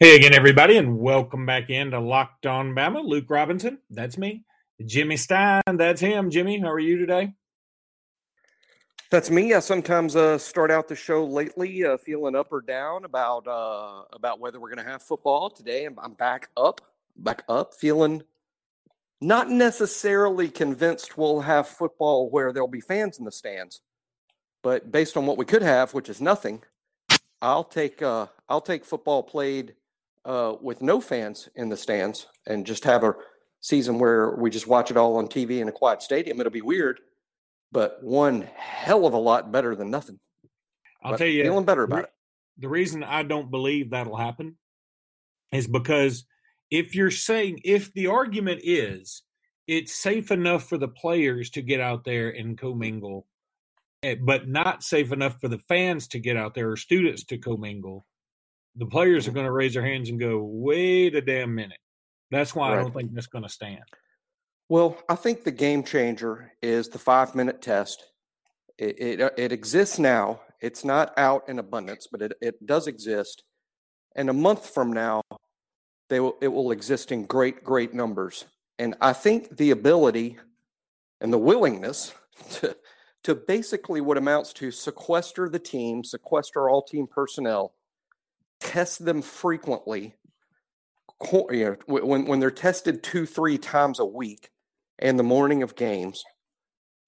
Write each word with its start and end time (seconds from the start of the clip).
Hey 0.00 0.16
again, 0.16 0.34
everybody, 0.34 0.76
and 0.76 0.98
welcome 0.98 1.46
back 1.46 1.70
into 1.70 2.00
Locked 2.00 2.46
On 2.46 2.74
Bama. 2.74 3.04
Luke 3.04 3.26
Robinson, 3.28 3.78
that's 3.90 4.18
me. 4.18 4.42
Jimmy 4.84 5.16
Stein, 5.16 5.62
that's 5.74 6.00
him. 6.00 6.30
Jimmy, 6.30 6.58
how 6.58 6.72
are 6.72 6.80
you 6.80 6.98
today? 6.98 7.32
That's 9.12 9.30
me. 9.30 9.54
I 9.54 9.60
sometimes 9.60 10.16
uh, 10.16 10.36
start 10.36 10.72
out 10.72 10.88
the 10.88 10.96
show 10.96 11.24
lately 11.24 11.84
uh, 11.84 11.96
feeling 11.96 12.34
up 12.34 12.52
or 12.52 12.60
down 12.60 13.04
about 13.04 13.46
uh, 13.46 14.02
about 14.12 14.40
whether 14.40 14.58
we're 14.58 14.74
going 14.74 14.84
to 14.84 14.90
have 14.90 15.00
football 15.00 15.48
today. 15.48 15.84
I'm, 15.84 15.96
I'm 16.00 16.14
back 16.14 16.48
up, 16.56 16.80
back 17.14 17.44
up, 17.48 17.72
feeling 17.72 18.24
not 19.20 19.48
necessarily 19.48 20.48
convinced 20.48 21.16
we'll 21.16 21.42
have 21.42 21.68
football 21.68 22.28
where 22.30 22.52
there'll 22.52 22.66
be 22.66 22.80
fans 22.80 23.20
in 23.20 23.24
the 23.24 23.30
stands, 23.30 23.80
but 24.60 24.90
based 24.90 25.16
on 25.16 25.24
what 25.24 25.38
we 25.38 25.44
could 25.44 25.62
have, 25.62 25.94
which 25.94 26.08
is 26.08 26.20
nothing, 26.20 26.64
I'll 27.40 27.62
take 27.62 28.02
uh, 28.02 28.26
I'll 28.48 28.60
take 28.60 28.84
football 28.84 29.22
played 29.22 29.76
uh, 30.24 30.54
with 30.60 30.82
no 30.82 31.00
fans 31.00 31.48
in 31.54 31.68
the 31.68 31.76
stands 31.76 32.26
and 32.46 32.66
just 32.66 32.84
have 32.84 33.04
a 33.04 33.14
season 33.60 33.98
where 33.98 34.36
we 34.36 34.50
just 34.50 34.66
watch 34.66 34.90
it 34.90 34.96
all 34.96 35.16
on 35.16 35.26
TV 35.26 35.60
in 35.60 35.68
a 35.68 35.72
quiet 35.72 36.02
stadium. 36.02 36.40
It'll 36.40 36.52
be 36.52 36.60
weird, 36.60 37.00
but 37.72 38.02
one 38.02 38.42
hell 38.56 39.06
of 39.06 39.14
a 39.14 39.18
lot 39.18 39.52
better 39.52 39.74
than 39.74 39.90
nothing. 39.90 40.18
I'll 41.02 41.12
But 41.12 41.18
tell 41.18 41.26
you, 41.26 41.44
feeling 41.44 41.64
better 41.64 41.82
about 41.82 42.04
it. 42.04 42.10
the 42.58 42.68
reason 42.68 43.02
I 43.02 43.22
don't 43.22 43.50
believe 43.50 43.90
that'll 43.90 44.16
happen 44.16 44.56
is 45.52 45.66
because 45.66 46.24
if 46.70 46.94
you're 46.94 47.10
saying, 47.10 47.60
if 47.64 47.92
the 47.92 48.06
argument 48.08 48.60
is 48.64 49.22
it's 49.66 49.94
safe 49.94 50.30
enough 50.30 50.68
for 50.68 50.76
the 50.78 50.88
players 50.88 51.50
to 51.50 51.62
get 51.62 51.80
out 51.80 52.04
there 52.04 52.30
and 52.30 52.58
commingle, 52.58 53.26
eh, 54.02 54.16
but 54.20 54.48
not 54.48 54.82
safe 54.82 55.12
enough 55.12 55.40
for 55.40 55.48
the 55.48 55.58
fans 55.58 56.08
to 56.08 56.18
get 56.18 56.36
out 56.36 56.54
there 56.54 56.70
or 56.70 56.76
students 56.76 57.24
to 57.24 57.38
commingle, 57.38 58.06
the 58.76 58.86
players 58.86 59.28
are 59.28 59.32
going 59.32 59.46
to 59.46 59.52
raise 59.52 59.74
their 59.74 59.84
hands 59.84 60.08
and 60.08 60.18
go, 60.18 60.42
wait 60.42 61.14
a 61.14 61.20
damn 61.20 61.54
minute. 61.54 61.78
That's 62.30 62.54
why 62.54 62.72
I 62.72 62.76
don't 62.76 62.92
think 62.92 63.14
that's 63.14 63.26
going 63.26 63.44
to 63.44 63.48
stand. 63.48 63.82
Well, 64.68 64.96
I 65.08 65.14
think 65.14 65.44
the 65.44 65.52
game 65.52 65.84
changer 65.84 66.52
is 66.62 66.88
the 66.88 66.98
five 66.98 67.34
minute 67.34 67.62
test. 67.62 68.04
It, 68.78 69.00
it, 69.00 69.20
uh, 69.20 69.30
it 69.36 69.52
exists 69.52 69.98
now. 69.98 70.40
It's 70.60 70.84
not 70.84 71.12
out 71.16 71.48
in 71.48 71.58
abundance, 71.58 72.08
but 72.10 72.22
it, 72.22 72.32
it 72.40 72.66
does 72.66 72.86
exist. 72.86 73.44
And 74.16 74.30
a 74.30 74.32
month 74.32 74.70
from 74.70 74.92
now, 74.92 75.22
they 76.08 76.18
will, 76.20 76.36
it 76.40 76.48
will 76.48 76.72
exist 76.72 77.12
in 77.12 77.26
great, 77.26 77.62
great 77.62 77.94
numbers. 77.94 78.46
And 78.78 78.96
I 79.00 79.12
think 79.12 79.56
the 79.56 79.70
ability 79.70 80.38
and 81.20 81.32
the 81.32 81.38
willingness 81.38 82.12
to, 82.52 82.76
to 83.24 83.34
basically 83.34 84.00
what 84.00 84.18
amounts 84.18 84.52
to 84.54 84.70
sequester 84.70 85.48
the 85.48 85.58
team, 85.58 86.02
sequester 86.02 86.68
all 86.68 86.82
team 86.82 87.06
personnel, 87.06 87.74
test 88.60 89.04
them 89.04 89.22
frequently, 89.22 90.14
you 91.32 91.64
know, 91.64 91.76
when, 91.86 92.26
when 92.26 92.40
they're 92.40 92.50
tested 92.50 93.02
two, 93.02 93.26
three 93.26 93.58
times 93.58 93.98
a 93.98 94.04
week 94.04 94.50
and 94.98 95.18
the 95.18 95.22
morning 95.24 95.62
of 95.62 95.76
games, 95.76 96.24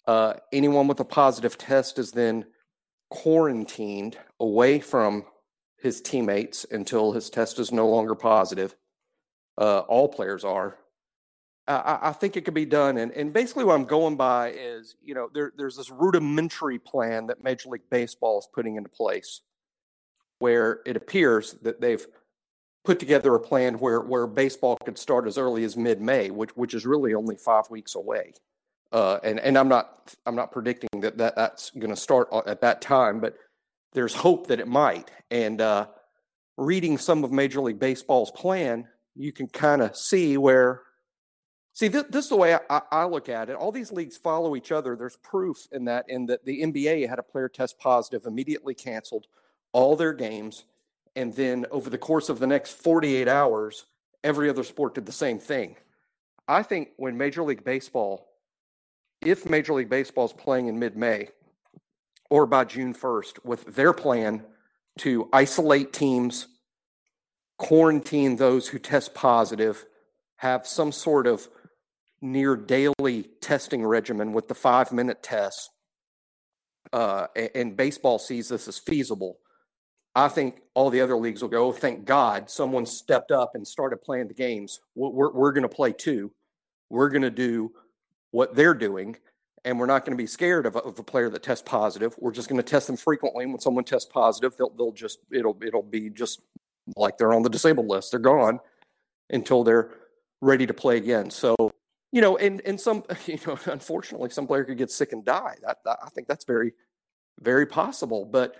uh, 0.06 0.34
anyone 0.52 0.86
with 0.86 1.00
a 1.00 1.04
positive 1.04 1.58
test 1.58 1.98
is 1.98 2.12
then 2.12 2.44
quarantined 3.10 4.18
away 4.40 4.80
from 4.80 5.24
his 5.78 6.00
teammates 6.00 6.64
until 6.70 7.12
his 7.12 7.30
test 7.30 7.58
is 7.58 7.72
no 7.72 7.88
longer 7.88 8.14
positive. 8.14 8.74
Uh, 9.58 9.80
all 9.80 10.08
players 10.08 10.44
are. 10.44 10.78
I- 11.68 11.98
I, 12.02 12.12
think 12.12 12.36
it 12.36 12.44
could 12.44 12.54
be 12.54 12.64
done, 12.64 12.96
and, 12.96 13.10
and 13.10 13.32
basically 13.32 13.64
what 13.64 13.74
I'm 13.74 13.86
going 13.86 14.16
by 14.16 14.52
is, 14.52 14.94
you 15.02 15.14
know, 15.14 15.28
there, 15.34 15.52
there's 15.56 15.76
this 15.76 15.90
rudimentary 15.90 16.78
plan 16.78 17.26
that 17.26 17.42
Major 17.42 17.70
League 17.70 17.90
Baseball 17.90 18.38
is 18.38 18.48
putting 18.54 18.76
into 18.76 18.88
place, 18.88 19.40
where 20.38 20.80
it 20.86 20.96
appears 20.96 21.54
that 21.62 21.80
they've 21.80 22.06
put 22.84 22.98
together 23.00 23.34
a 23.34 23.40
plan 23.40 23.74
where 23.74 24.00
where 24.00 24.26
baseball 24.26 24.78
could 24.84 24.96
start 24.96 25.26
as 25.26 25.36
early 25.36 25.64
as 25.64 25.76
mid-May, 25.76 26.30
which 26.30 26.50
which 26.56 26.72
is 26.72 26.86
really 26.86 27.14
only 27.14 27.36
five 27.36 27.68
weeks 27.68 27.94
away. 27.94 28.32
Uh, 28.92 29.18
and 29.24 29.40
and 29.40 29.58
I'm 29.58 29.68
not 29.68 30.14
I'm 30.24 30.36
not 30.36 30.52
predicting 30.52 31.00
that, 31.00 31.18
that 31.18 31.36
that's 31.36 31.70
going 31.70 31.90
to 31.90 31.96
start 31.96 32.28
at 32.46 32.60
that 32.60 32.80
time, 32.80 33.20
but 33.20 33.36
there's 33.92 34.14
hope 34.14 34.46
that 34.46 34.60
it 34.60 34.68
might. 34.68 35.10
And 35.30 35.60
uh, 35.60 35.86
reading 36.56 36.96
some 36.96 37.24
of 37.24 37.32
Major 37.32 37.60
League 37.60 37.80
Baseball's 37.80 38.30
plan, 38.30 38.86
you 39.14 39.32
can 39.32 39.48
kind 39.48 39.82
of 39.82 39.96
see 39.96 40.36
where. 40.36 40.82
See, 41.72 41.88
this, 41.88 42.04
this 42.08 42.24
is 42.24 42.28
the 42.30 42.36
way 42.36 42.58
I- 42.70 42.82
I 42.90 43.04
look 43.04 43.28
at 43.28 43.50
it. 43.50 43.56
All 43.56 43.70
these 43.70 43.92
leagues 43.92 44.16
follow 44.16 44.56
each 44.56 44.72
other. 44.72 44.96
There's 44.96 45.18
proof 45.18 45.58
in 45.72 45.84
that. 45.86 46.06
In 46.08 46.24
that 46.26 46.44
the 46.44 46.62
NBA 46.62 47.06
had 47.06 47.18
a 47.18 47.22
player 47.22 47.50
test 47.50 47.78
positive, 47.78 48.24
immediately 48.24 48.74
canceled 48.74 49.26
all 49.76 49.94
their 49.94 50.14
games, 50.14 50.64
and 51.14 51.34
then 51.34 51.66
over 51.70 51.90
the 51.90 51.98
course 51.98 52.30
of 52.30 52.38
the 52.38 52.46
next 52.46 52.72
48 52.72 53.28
hours, 53.28 53.84
every 54.24 54.48
other 54.48 54.64
sport 54.64 54.94
did 54.94 55.04
the 55.04 55.12
same 55.12 55.38
thing. 55.38 55.76
I 56.48 56.62
think 56.62 56.92
when 56.96 57.18
Major 57.18 57.42
League 57.42 57.62
Baseball, 57.62 58.26
if 59.20 59.44
Major 59.44 59.74
League 59.74 59.90
Baseball 59.90 60.24
is 60.24 60.32
playing 60.32 60.68
in 60.68 60.78
mid 60.78 60.96
May 60.96 61.28
or 62.30 62.46
by 62.46 62.64
June 62.64 62.94
1st 62.94 63.44
with 63.44 63.66
their 63.76 63.92
plan 63.92 64.44
to 65.00 65.28
isolate 65.30 65.92
teams, 65.92 66.46
quarantine 67.58 68.36
those 68.36 68.68
who 68.68 68.78
test 68.78 69.12
positive, 69.12 69.84
have 70.36 70.66
some 70.66 70.90
sort 70.90 71.26
of 71.26 71.50
near 72.22 72.56
daily 72.56 73.28
testing 73.42 73.84
regimen 73.84 74.32
with 74.32 74.48
the 74.48 74.54
five 74.54 74.90
minute 74.90 75.22
test, 75.22 75.68
uh, 76.94 77.26
and 77.54 77.76
baseball 77.76 78.18
sees 78.18 78.48
this 78.48 78.66
as 78.68 78.78
feasible. 78.78 79.36
I 80.16 80.28
think 80.28 80.62
all 80.72 80.88
the 80.88 81.02
other 81.02 81.14
leagues 81.14 81.42
will 81.42 81.50
go, 81.50 81.66
oh, 81.66 81.72
thank 81.72 82.06
God 82.06 82.48
someone 82.48 82.86
stepped 82.86 83.30
up 83.30 83.54
and 83.54 83.68
started 83.68 83.98
playing 83.98 84.28
the 84.28 84.34
games. 84.34 84.80
We're, 84.94 85.30
we're, 85.30 85.52
going 85.52 85.62
to 85.62 85.68
play 85.68 85.92
too. 85.92 86.32
We're 86.88 87.10
going 87.10 87.20
to 87.20 87.30
do 87.30 87.70
what 88.30 88.54
they're 88.54 88.72
doing, 88.72 89.16
and 89.66 89.78
we're 89.78 89.84
not 89.84 90.06
going 90.06 90.16
to 90.16 90.22
be 90.22 90.26
scared 90.26 90.64
of 90.64 90.74
a, 90.74 90.78
of 90.78 90.98
a 90.98 91.02
player 91.02 91.28
that 91.28 91.42
tests 91.42 91.68
positive. 91.68 92.14
We're 92.18 92.32
just 92.32 92.48
going 92.48 92.56
to 92.56 92.62
test 92.62 92.86
them 92.86 92.96
frequently. 92.96 93.44
And 93.44 93.52
when 93.52 93.60
someone 93.60 93.84
tests 93.84 94.10
positive, 94.10 94.56
they'll, 94.56 94.70
they'll 94.70 94.92
just, 94.92 95.18
it'll, 95.30 95.58
it'll 95.62 95.82
be 95.82 96.08
just 96.08 96.40
like 96.96 97.18
they're 97.18 97.34
on 97.34 97.42
the 97.42 97.50
disabled 97.50 97.86
list. 97.86 98.10
They're 98.10 98.18
gone 98.18 98.58
until 99.28 99.64
they're 99.64 99.90
ready 100.40 100.66
to 100.66 100.72
play 100.72 100.96
again. 100.96 101.28
So, 101.28 101.54
you 102.10 102.22
know, 102.22 102.38
and, 102.38 102.62
and 102.64 102.80
some, 102.80 103.04
you 103.26 103.38
know, 103.46 103.58
unfortunately, 103.66 104.30
some 104.30 104.46
player 104.46 104.64
could 104.64 104.78
get 104.78 104.90
sick 104.90 105.12
and 105.12 105.26
die. 105.26 105.56
That, 105.62 105.76
that 105.84 105.98
I 106.02 106.08
think 106.08 106.26
that's 106.26 106.46
very, 106.46 106.72
very 107.42 107.66
possible. 107.66 108.24
But 108.24 108.56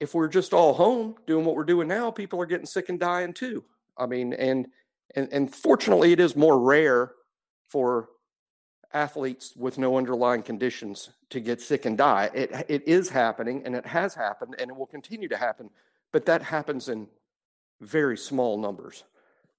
if 0.00 0.14
we're 0.14 0.28
just 0.28 0.52
all 0.54 0.74
home 0.74 1.16
doing 1.26 1.44
what 1.44 1.56
we're 1.56 1.64
doing 1.64 1.88
now, 1.88 2.10
people 2.10 2.40
are 2.40 2.46
getting 2.46 2.66
sick 2.66 2.88
and 2.88 3.00
dying 3.00 3.32
too. 3.32 3.64
I 3.96 4.06
mean, 4.06 4.32
and 4.32 4.68
and 5.14 5.28
and 5.32 5.54
fortunately, 5.54 6.12
it 6.12 6.20
is 6.20 6.36
more 6.36 6.58
rare 6.60 7.12
for 7.66 8.08
athletes 8.92 9.52
with 9.56 9.76
no 9.76 9.98
underlying 9.98 10.42
conditions 10.42 11.10
to 11.30 11.40
get 11.40 11.60
sick 11.60 11.84
and 11.84 11.98
die. 11.98 12.30
It 12.34 12.52
it 12.68 12.86
is 12.86 13.08
happening, 13.08 13.62
and 13.64 13.74
it 13.74 13.86
has 13.86 14.14
happened, 14.14 14.54
and 14.58 14.70
it 14.70 14.76
will 14.76 14.86
continue 14.86 15.28
to 15.28 15.36
happen. 15.36 15.70
But 16.12 16.26
that 16.26 16.42
happens 16.42 16.88
in 16.88 17.08
very 17.80 18.16
small 18.16 18.58
numbers. 18.58 19.04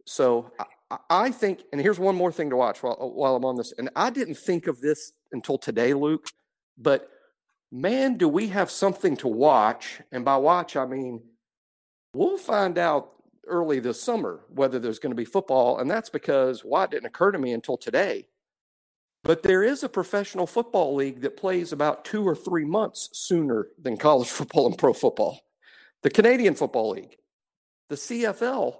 So 0.05 0.51
I, 0.89 0.97
I- 1.09 1.31
think, 1.31 1.63
and 1.71 1.79
here's 1.79 1.99
one 1.99 2.15
more 2.15 2.31
thing 2.31 2.49
to 2.49 2.55
watch 2.55 2.81
while 2.81 3.11
while 3.13 3.35
I'm 3.35 3.45
on 3.45 3.55
this. 3.55 3.73
And 3.77 3.89
I 3.95 4.09
didn't 4.09 4.35
think 4.35 4.67
of 4.67 4.81
this 4.81 5.11
until 5.31 5.57
today, 5.57 5.93
Luke, 5.93 6.27
but 6.77 7.09
man, 7.71 8.17
do 8.17 8.27
we 8.27 8.47
have 8.47 8.71
something 8.71 9.15
to 9.17 9.27
watch? 9.27 10.01
And 10.11 10.25
by 10.25 10.37
watch, 10.37 10.75
I 10.75 10.85
mean 10.85 11.21
we'll 12.13 12.37
find 12.37 12.77
out 12.77 13.11
early 13.47 13.79
this 13.79 14.01
summer 14.01 14.41
whether 14.49 14.79
there's 14.79 14.99
going 14.99 15.11
to 15.11 15.15
be 15.15 15.25
football. 15.25 15.79
And 15.79 15.89
that's 15.89 16.09
because 16.09 16.63
why 16.63 16.85
it 16.85 16.91
didn't 16.91 17.07
occur 17.07 17.31
to 17.31 17.39
me 17.39 17.53
until 17.53 17.77
today. 17.77 18.27
But 19.23 19.43
there 19.43 19.63
is 19.63 19.83
a 19.83 19.89
professional 19.89 20.47
football 20.47 20.95
league 20.95 21.21
that 21.21 21.35
plays 21.35 21.73
about 21.73 22.05
two 22.05 22.25
or 22.25 22.35
three 22.35 22.63
months 22.63 23.09
sooner 23.13 23.67
than 23.81 23.97
college 23.97 24.29
football 24.29 24.67
and 24.67 24.77
pro 24.77 24.93
football. 24.93 25.41
The 26.01 26.09
Canadian 26.09 26.55
Football 26.55 26.91
League, 26.91 27.17
the 27.89 27.95
CFL, 27.95 28.77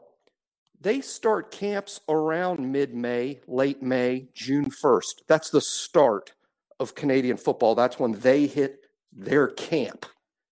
they 0.80 1.02
start 1.02 1.52
camps 1.52 2.00
around 2.08 2.72
mid 2.72 2.94
May, 2.94 3.42
late 3.46 3.84
May, 3.84 4.30
June 4.34 4.72
1st. 4.72 5.24
That's 5.28 5.50
the 5.50 5.60
start 5.60 6.32
of 6.80 6.96
Canadian 6.96 7.36
football. 7.36 7.76
That's 7.76 8.00
when 8.00 8.14
they 8.14 8.48
hit 8.48 8.86
their 9.20 9.48
camp. 9.48 10.06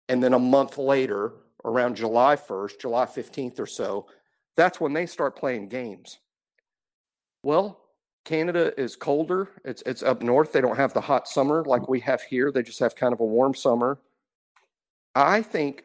And 0.09 0.23
then 0.23 0.33
a 0.33 0.39
month 0.39 0.77
later, 0.77 1.33
around 1.65 1.95
July 1.95 2.35
1st, 2.35 2.79
July 2.79 3.05
15th 3.05 3.59
or 3.59 3.65
so, 3.65 4.07
that's 4.55 4.79
when 4.79 4.93
they 4.93 5.05
start 5.05 5.37
playing 5.37 5.69
games. 5.69 6.19
Well, 7.43 7.79
Canada 8.25 8.73
is 8.79 8.95
colder. 8.95 9.49
It's 9.65 9.83
it's 9.85 10.01
up 10.01 10.21
north. 10.21 10.53
They 10.53 10.61
don't 10.61 10.77
have 10.77 10.93
the 10.93 11.01
hot 11.01 11.27
summer 11.27 11.63
like 11.65 11.89
we 11.89 11.99
have 12.01 12.21
here. 12.21 12.51
They 12.51 12.63
just 12.63 12.79
have 12.79 12.95
kind 12.95 13.13
of 13.13 13.19
a 13.19 13.25
warm 13.25 13.53
summer. 13.53 13.99
I 15.13 15.41
think 15.41 15.83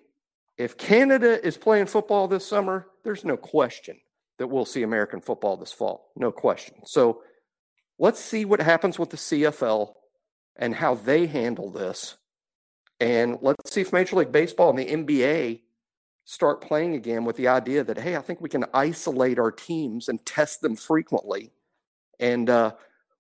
if 0.57 0.77
Canada 0.77 1.45
is 1.45 1.57
playing 1.57 1.87
football 1.87 2.29
this 2.29 2.47
summer, 2.47 2.87
there's 3.03 3.25
no 3.25 3.37
question 3.37 3.99
that 4.39 4.47
we'll 4.47 4.65
see 4.65 4.83
American 4.83 5.21
football 5.21 5.57
this 5.57 5.73
fall. 5.73 6.13
No 6.15 6.31
question. 6.31 6.77
So 6.85 7.23
let's 7.99 8.21
see 8.21 8.45
what 8.45 8.61
happens 8.61 8.99
with 8.99 9.11
the 9.11 9.17
CFL 9.17 9.93
and 10.57 10.75
how 10.77 10.95
they 10.95 11.27
handle 11.27 11.71
this. 11.71 12.17
And 13.01 13.39
let's 13.41 13.73
see 13.73 13.83
if 13.83 13.93
Major 13.93 14.17
League 14.17 14.33
Baseball 14.33 14.71
and 14.71 14.79
the 14.79 14.87
NBA 14.87 15.61
start 16.25 16.61
playing 16.61 16.95
again 16.95 17.25
with 17.25 17.37
the 17.37 17.49
idea 17.49 17.85
that, 17.85 17.99
hey, 17.99 18.17
I 18.17 18.21
think 18.21 18.41
we 18.41 18.49
can 18.49 18.65
isolate 18.75 19.39
our 19.39 19.51
teams 19.51 20.09
and 20.09 20.25
test 20.27 20.61
them 20.61 20.77
frequently. 20.77 21.53
And 22.21 22.51
uh, 22.51 22.73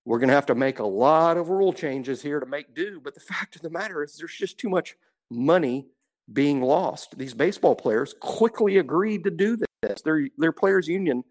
we're 0.04 0.18
going 0.18 0.28
to 0.28 0.34
have 0.34 0.46
to 0.46 0.54
make 0.54 0.78
a 0.80 0.86
lot 0.86 1.36
of 1.36 1.48
rule 1.48 1.72
changes 1.72 2.20
here 2.20 2.40
to 2.40 2.46
make 2.46 2.74
do. 2.74 3.00
But 3.02 3.14
the 3.14 3.20
fact 3.34 3.56
of 3.56 3.62
the 3.62 3.70
matter 3.70 4.02
is, 4.02 4.16
there's 4.16 4.34
just 4.34 4.58
too 4.58 4.68
much 4.68 4.96
money 5.30 5.86
being 6.32 6.60
lost. 6.60 7.16
These 7.16 7.34
baseball 7.34 7.74
players 7.74 8.14
quickly 8.20 8.78
agreed 8.78 9.24
to 9.24 9.30
do 9.30 9.56
this. 9.56 10.02
Their, 10.02 10.28
their 10.36 10.52
players' 10.52 10.88
union 10.88 11.24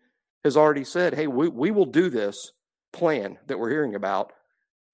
has 0.44 0.58
already 0.58 0.84
said, 0.84 1.14
hey, 1.14 1.28
we, 1.28 1.50
we 1.50 1.72
will 1.72 1.86
do 1.86 2.10
this 2.10 2.54
plan 2.94 3.38
that 3.48 3.60
we're 3.60 3.70
hearing 3.70 3.96
about. 3.96 4.34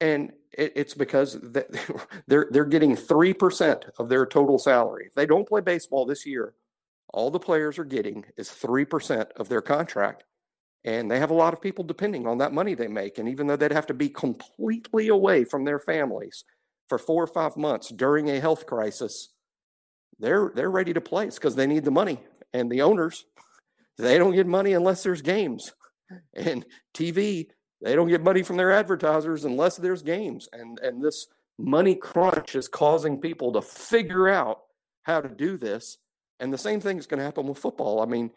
And 0.03 0.33
it, 0.51 0.73
it's 0.75 0.93
because 0.93 1.39
they're, 2.27 2.47
they're 2.51 2.65
getting 2.65 2.95
3% 2.95 3.89
of 3.97 4.09
their 4.09 4.25
total 4.25 4.59
salary. 4.59 5.05
If 5.07 5.13
they 5.13 5.25
don't 5.25 5.47
play 5.47 5.61
baseball 5.61 6.05
this 6.05 6.25
year, 6.25 6.53
all 7.13 7.31
the 7.31 7.39
players 7.39 7.79
are 7.79 7.85
getting 7.85 8.25
is 8.35 8.49
3% 8.49 9.31
of 9.37 9.47
their 9.47 9.61
contract. 9.61 10.25
And 10.83 11.09
they 11.09 11.19
have 11.19 11.29
a 11.29 11.35
lot 11.35 11.53
of 11.53 11.61
people 11.61 11.85
depending 11.85 12.27
on 12.27 12.39
that 12.39 12.51
money 12.51 12.75
they 12.75 12.89
make. 12.89 13.17
And 13.17 13.29
even 13.29 13.47
though 13.47 13.55
they'd 13.55 13.71
have 13.71 13.87
to 13.87 13.93
be 13.93 14.09
completely 14.09 15.07
away 15.07 15.45
from 15.45 15.63
their 15.63 15.79
families 15.79 16.43
for 16.89 16.97
four 16.97 17.23
or 17.23 17.27
five 17.27 17.55
months 17.55 17.89
during 17.89 18.29
a 18.29 18.41
health 18.41 18.65
crisis, 18.65 19.29
they're 20.19 20.51
they're 20.53 20.69
ready 20.69 20.93
to 20.93 20.99
play. 20.99 21.27
Because 21.27 21.55
they 21.55 21.67
need 21.67 21.85
the 21.85 21.91
money. 21.91 22.19
And 22.51 22.69
the 22.69 22.81
owners, 22.81 23.23
they 23.97 24.17
don't 24.17 24.35
get 24.35 24.45
money 24.45 24.73
unless 24.73 25.03
there's 25.03 25.21
games. 25.21 25.71
And 26.33 26.65
TV, 26.93 27.47
they 27.83 27.95
don't 27.95 28.07
get 28.07 28.23
money 28.23 28.43
from 28.43 28.57
their 28.57 28.71
advertisers 28.71 29.45
unless 29.45 29.77
there's 29.77 30.01
games. 30.01 30.47
And 30.53 30.79
and 30.79 31.03
this 31.03 31.27
money 31.59 31.95
crunch 31.95 32.55
is 32.55 32.67
causing 32.67 33.19
people 33.19 33.51
to 33.53 33.61
figure 33.61 34.29
out 34.29 34.63
how 35.03 35.21
to 35.21 35.29
do 35.29 35.57
this. 35.57 35.97
And 36.39 36.51
the 36.51 36.57
same 36.57 36.79
thing 36.79 36.97
is 36.97 37.07
going 37.07 37.19
to 37.19 37.25
happen 37.25 37.47
with 37.47 37.57
football. 37.57 38.01
I 38.01 38.05
mean, 38.05 38.31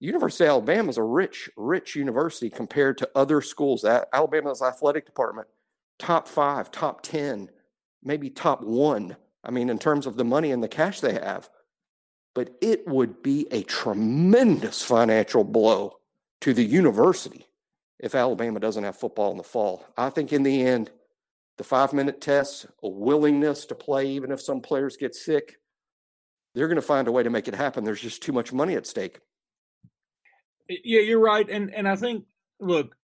University 0.00 0.44
of 0.44 0.50
Alabama 0.50 0.88
is 0.88 0.98
a 0.98 1.02
rich, 1.02 1.50
rich 1.56 1.94
university 1.94 2.50
compared 2.50 2.98
to 2.98 3.10
other 3.14 3.40
schools. 3.40 3.84
Alabama's 3.84 4.62
athletic 4.62 5.06
department, 5.06 5.48
top 5.98 6.26
five, 6.26 6.70
top 6.70 7.02
10, 7.02 7.50
maybe 8.02 8.30
top 8.30 8.62
one. 8.62 9.16
I 9.44 9.50
mean, 9.50 9.68
in 9.68 9.78
terms 9.78 10.06
of 10.06 10.16
the 10.16 10.24
money 10.24 10.50
and 10.50 10.62
the 10.62 10.68
cash 10.68 11.00
they 11.00 11.14
have. 11.14 11.48
But 12.34 12.56
it 12.60 12.88
would 12.88 13.22
be 13.22 13.46
a 13.50 13.62
tremendous 13.62 14.82
financial 14.82 15.44
blow 15.44 15.98
to 16.40 16.54
the 16.54 16.64
university 16.64 17.46
if 18.02 18.14
Alabama 18.16 18.60
doesn't 18.60 18.84
have 18.84 18.96
football 18.96 19.30
in 19.30 19.38
the 19.38 19.44
fall. 19.44 19.86
I 19.96 20.10
think 20.10 20.32
in 20.32 20.42
the 20.42 20.62
end, 20.66 20.90
the 21.56 21.64
five 21.64 21.92
minute 21.92 22.20
tests, 22.20 22.66
a 22.82 22.88
willingness 22.88 23.64
to 23.66 23.74
play, 23.74 24.08
even 24.08 24.32
if 24.32 24.42
some 24.42 24.60
players 24.60 24.96
get 24.96 25.14
sick, 25.14 25.56
they're 26.54 26.68
going 26.68 26.76
to 26.76 26.82
find 26.82 27.08
a 27.08 27.12
way 27.12 27.22
to 27.22 27.30
make 27.30 27.48
it 27.48 27.54
happen. 27.54 27.84
There's 27.84 28.00
just 28.00 28.22
too 28.22 28.32
much 28.32 28.52
money 28.52 28.74
at 28.74 28.86
stake. 28.86 29.20
Yeah, 30.68 31.00
you're 31.00 31.20
right, 31.20 31.48
and 31.48 31.72
and 31.74 31.88
I 31.88 31.96
think 31.96 32.24
look, 32.60 32.94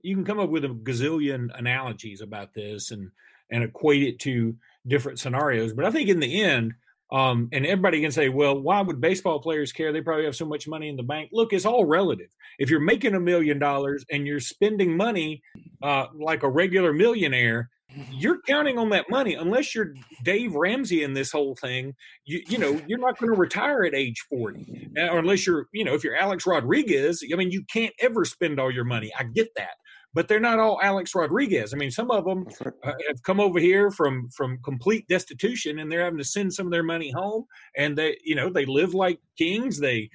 you 0.00 0.14
can 0.14 0.24
come 0.24 0.38
up 0.38 0.50
with 0.50 0.64
a 0.64 0.68
gazillion 0.68 1.56
analogies 1.56 2.20
about 2.20 2.54
this 2.54 2.90
and 2.90 3.10
and 3.50 3.62
equate 3.62 4.02
it 4.02 4.18
to 4.20 4.56
different 4.86 5.18
scenarios, 5.18 5.72
but 5.72 5.84
I 5.84 5.90
think 5.90 6.08
in 6.08 6.20
the 6.20 6.42
end, 6.42 6.74
um, 7.12 7.48
and 7.52 7.64
everybody 7.64 8.00
can 8.00 8.10
say, 8.10 8.28
well, 8.28 8.58
why 8.58 8.80
would 8.80 9.00
baseball 9.00 9.40
players 9.40 9.72
care? 9.72 9.92
They 9.92 10.00
probably 10.00 10.24
have 10.24 10.36
so 10.36 10.46
much 10.46 10.66
money 10.66 10.88
in 10.88 10.96
the 10.96 11.02
bank. 11.02 11.30
Look, 11.32 11.52
it's 11.52 11.64
all 11.64 11.84
relative. 11.84 12.28
If 12.58 12.70
you're 12.70 12.80
making 12.80 13.14
a 13.14 13.20
million 13.20 13.58
dollars 13.58 14.04
and 14.10 14.26
you're 14.26 14.40
spending 14.40 14.96
money 14.96 15.42
uh, 15.82 16.06
like 16.18 16.42
a 16.42 16.48
regular 16.48 16.92
millionaire, 16.92 17.70
you're 18.10 18.40
counting 18.42 18.78
on 18.78 18.90
that 18.90 19.08
money 19.08 19.34
unless 19.34 19.74
you're 19.74 19.94
Dave 20.22 20.54
Ramsey 20.54 21.02
in 21.02 21.14
this 21.14 21.32
whole 21.32 21.54
thing. 21.54 21.94
You 22.24 22.42
you 22.48 22.58
know 22.58 22.80
you're 22.86 22.98
not 22.98 23.18
going 23.18 23.32
to 23.32 23.38
retire 23.38 23.84
at 23.84 23.94
age 23.94 24.26
forty, 24.28 24.90
or 24.96 25.18
unless 25.18 25.46
you're 25.46 25.66
you 25.72 25.84
know 25.84 25.94
if 25.94 26.04
you're 26.04 26.16
Alex 26.16 26.46
Rodriguez. 26.46 27.24
I 27.32 27.36
mean 27.36 27.50
you 27.50 27.64
can't 27.72 27.94
ever 28.00 28.24
spend 28.24 28.60
all 28.60 28.70
your 28.70 28.84
money. 28.84 29.12
I 29.18 29.24
get 29.24 29.48
that, 29.56 29.76
but 30.16 30.28
they're 30.28 30.40
not 30.40 30.58
all 30.58 30.80
Alex 30.82 31.14
Rodriguez. 31.14 31.74
I 31.74 31.76
mean 31.76 31.90
some 31.90 32.10
of 32.10 32.24
them 32.24 32.46
uh, 32.64 32.92
have 33.06 33.22
come 33.22 33.38
over 33.38 33.60
here 33.60 33.90
from 33.90 34.30
from 34.30 34.58
complete 34.64 35.06
destitution 35.08 35.78
and 35.78 35.92
they're 35.92 36.04
having 36.04 36.18
to 36.18 36.24
send 36.24 36.54
some 36.54 36.66
of 36.66 36.72
their 36.72 36.82
money 36.82 37.12
home, 37.14 37.44
and 37.76 37.96
they 37.96 38.16
you 38.24 38.34
know 38.34 38.48
they 38.48 38.64
live 38.64 38.94
like 38.94 39.20
kings. 39.36 39.78
They 39.78 40.08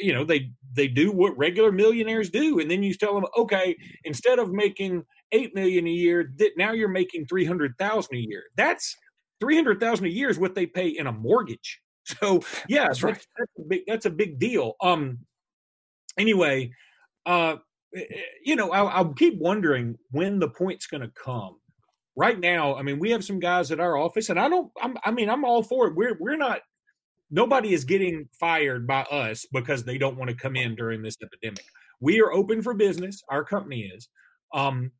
you 0.00 0.14
know 0.14 0.24
they 0.24 0.52
they 0.72 0.86
do 0.86 1.10
what 1.10 1.36
regular 1.36 1.72
millionaires 1.72 2.30
do 2.30 2.60
and 2.60 2.70
then 2.70 2.80
you 2.80 2.94
tell 2.94 3.12
them 3.12 3.24
okay 3.36 3.76
instead 4.04 4.38
of 4.38 4.52
making 4.52 5.02
8 5.32 5.52
million 5.52 5.84
a 5.84 5.90
year 5.90 6.32
that 6.38 6.52
now 6.56 6.70
you're 6.70 6.88
making 6.88 7.26
300,000 7.26 8.14
a 8.14 8.18
year 8.18 8.44
that's 8.56 8.96
300,000 9.40 10.06
a 10.06 10.08
year 10.08 10.30
is 10.30 10.38
what 10.38 10.54
they 10.54 10.64
pay 10.64 10.86
in 10.90 11.08
a 11.08 11.12
mortgage 11.12 11.80
so 12.04 12.40
yeah 12.68 12.84
that's, 12.84 13.02
right. 13.02 13.14
that's, 13.14 13.26
that's 13.36 13.58
a 13.58 13.68
big 13.68 13.80
that's 13.88 14.06
a 14.06 14.10
big 14.10 14.38
deal 14.38 14.76
um 14.80 15.18
anyway 16.16 16.70
uh 17.26 17.56
you 18.44 18.56
know 18.56 18.70
I'll, 18.70 18.88
I'll 18.88 19.14
keep 19.14 19.38
wondering 19.38 19.96
when 20.10 20.38
the 20.38 20.48
point's 20.48 20.86
going 20.86 21.02
to 21.02 21.10
come 21.10 21.56
right 22.16 22.38
now 22.38 22.76
i 22.76 22.82
mean 22.82 22.98
we 22.98 23.10
have 23.10 23.24
some 23.24 23.40
guys 23.40 23.72
at 23.72 23.80
our 23.80 23.96
office 23.96 24.28
and 24.28 24.38
i 24.38 24.48
don't 24.48 24.70
I'm, 24.80 24.96
i 25.04 25.10
mean 25.10 25.28
i'm 25.28 25.44
all 25.44 25.62
for 25.62 25.88
it 25.88 25.96
we're 25.96 26.16
we're 26.20 26.36
not 26.36 26.60
nobody 27.30 27.72
is 27.72 27.84
getting 27.84 28.28
fired 28.38 28.86
by 28.86 29.02
us 29.02 29.46
because 29.52 29.84
they 29.84 29.98
don't 29.98 30.16
want 30.16 30.30
to 30.30 30.36
come 30.36 30.56
in 30.56 30.74
during 30.74 31.02
this 31.02 31.16
epidemic. 31.22 31.64
We 32.00 32.20
are 32.20 32.32
open 32.32 32.62
for 32.62 32.74
business. 32.74 33.22
Our 33.28 33.44
company 33.44 33.82
is. 33.94 34.08
Um, 34.52 34.90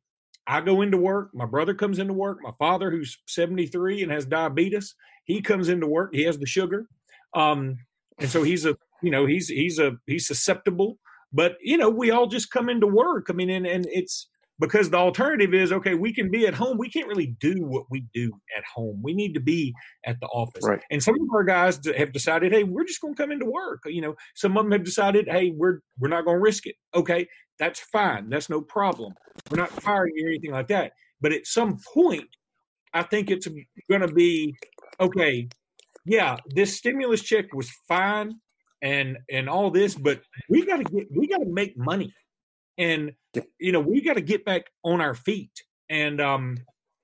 I 0.47 0.61
go 0.61 0.81
into 0.81 0.97
work. 0.97 1.29
My 1.33 1.45
brother 1.45 1.73
comes 1.73 1.99
into 1.99 2.13
work. 2.13 2.39
My 2.41 2.53
father, 2.57 2.89
who's 2.89 3.17
73 3.27 4.03
and 4.03 4.11
has 4.11 4.25
diabetes, 4.25 4.95
he 5.25 5.41
comes 5.41 5.69
into 5.69 5.87
work. 5.87 6.11
He 6.13 6.23
has 6.23 6.37
the 6.37 6.45
sugar. 6.45 6.87
Um, 7.35 7.77
and 8.19 8.29
so 8.29 8.43
he's 8.43 8.65
a, 8.65 8.75
you 9.03 9.11
know, 9.11 9.25
he's, 9.25 9.47
he's 9.47 9.79
a, 9.79 9.93
he's 10.07 10.27
susceptible, 10.27 10.97
but 11.33 11.57
you 11.61 11.77
know, 11.77 11.89
we 11.89 12.11
all 12.11 12.27
just 12.27 12.51
come 12.51 12.69
into 12.69 12.87
work. 12.87 13.27
I 13.29 13.33
mean, 13.33 13.49
and, 13.49 13.65
and 13.65 13.85
it's, 13.89 14.27
because 14.59 14.91
the 14.91 14.97
alternative 14.97 15.55
is 15.55 15.71
okay 15.71 15.95
we 15.95 16.13
can 16.13 16.29
be 16.29 16.45
at 16.45 16.53
home. 16.53 16.77
We 16.77 16.89
can't 16.89 17.07
really 17.07 17.35
do 17.39 17.55
what 17.65 17.85
we 17.89 18.05
do 18.13 18.31
at 18.55 18.63
home. 18.63 19.01
We 19.03 19.13
need 19.15 19.33
to 19.33 19.39
be 19.39 19.73
at 20.05 20.19
the 20.19 20.27
office. 20.27 20.63
Right. 20.63 20.83
and 20.91 21.01
some 21.01 21.15
of 21.15 21.27
our 21.33 21.43
guys 21.43 21.79
have 21.97 22.13
decided 22.13 22.51
hey 22.51 22.63
we're 22.63 22.85
just 22.85 23.01
going 23.01 23.15
to 23.15 23.21
come 23.21 23.31
into 23.31 23.47
work. 23.47 23.81
You 23.85 24.01
know 24.01 24.15
some 24.35 24.55
of 24.55 24.63
them 24.63 24.71
have 24.71 24.83
decided 24.83 25.27
hey 25.27 25.51
we're 25.57 25.79
we're 25.99 26.09
not 26.09 26.25
going 26.25 26.37
to 26.37 26.41
risk 26.41 26.67
it. 26.67 26.75
Okay 26.93 27.27
that's 27.57 27.79
fine. 27.79 28.29
That's 28.29 28.49
no 28.49 28.61
problem. 28.61 29.13
We're 29.49 29.57
not 29.57 29.71
firing 29.71 30.13
you 30.15 30.27
or 30.27 30.29
anything 30.29 30.51
like 30.51 30.67
that. 30.67 30.93
But 31.21 31.31
at 31.33 31.47
some 31.47 31.79
point 31.93 32.27
i 32.93 33.01
think 33.03 33.29
it's 33.29 33.47
going 33.89 34.01
to 34.01 34.13
be 34.13 34.55
okay 34.99 35.47
yeah 36.05 36.37
this 36.53 36.77
stimulus 36.77 37.21
check 37.21 37.53
was 37.53 37.69
fine 37.87 38.33
and 38.81 39.17
and 39.29 39.47
all 39.47 39.69
this 39.69 39.95
but 39.95 40.21
we 40.49 40.65
got 40.65 40.77
to 40.77 40.83
get 40.83 41.07
we 41.15 41.27
got 41.27 41.37
to 41.37 41.45
make 41.45 41.77
money. 41.77 42.13
And 42.77 43.11
you 43.59 43.71
know 43.71 43.79
we 43.79 44.01
got 44.01 44.15
to 44.15 44.21
get 44.21 44.45
back 44.45 44.63
on 44.83 45.01
our 45.01 45.15
feet. 45.15 45.51
And 45.89 46.21
um, 46.21 46.57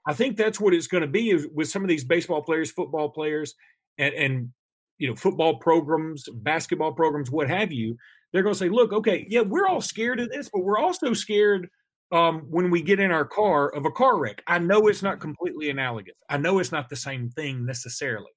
i 0.08 0.14
think 0.14 0.38
that's 0.38 0.60
what 0.60 0.74
it's 0.74 0.88
going 0.88 1.02
to 1.02 1.08
be 1.08 1.36
with 1.54 1.70
some 1.70 1.84
of 1.84 1.90
these 1.90 2.06
baseball 2.06 2.42
players 2.42 2.72
football 2.72 3.10
players 3.10 3.54
and, 3.98 4.14
and 4.14 4.50
you 4.98 5.10
know 5.10 5.16
football 5.16 5.58
programs 5.60 6.24
basketball 6.34 6.94
programs 6.94 7.32
what 7.32 7.50
have 7.50 7.72
you. 7.72 7.98
They're 8.34 8.44
going 8.44 8.56
to 8.56 8.60
say 8.60 8.70
look 8.70 8.94
okay 8.94 9.26
yeah 9.30 9.42
we're 9.42 9.68
all 9.68 9.82
scared 9.82 10.20
of 10.20 10.30
this 10.30 10.50
but 10.52 10.64
we're 10.64 10.80
also 10.80 11.14
scared 11.14 11.70
um, 12.12 12.46
when 12.50 12.72
we 12.72 12.82
get 12.82 13.02
in 13.02 13.12
our 13.12 13.26
car 13.26 13.70
of 13.70 13.86
a 13.86 13.92
car 13.92 14.18
wreck. 14.18 14.42
I 14.48 14.60
know 14.60 14.88
it's 14.88 15.04
not 15.04 15.20
completely 15.20 15.70
analogous. 15.70 16.16
I 16.30 16.38
know 16.38 16.60
it's 16.60 16.72
not 16.72 16.88
the 16.88 16.96
same 16.96 17.30
thing 17.30 17.66
necessarily 17.66 18.32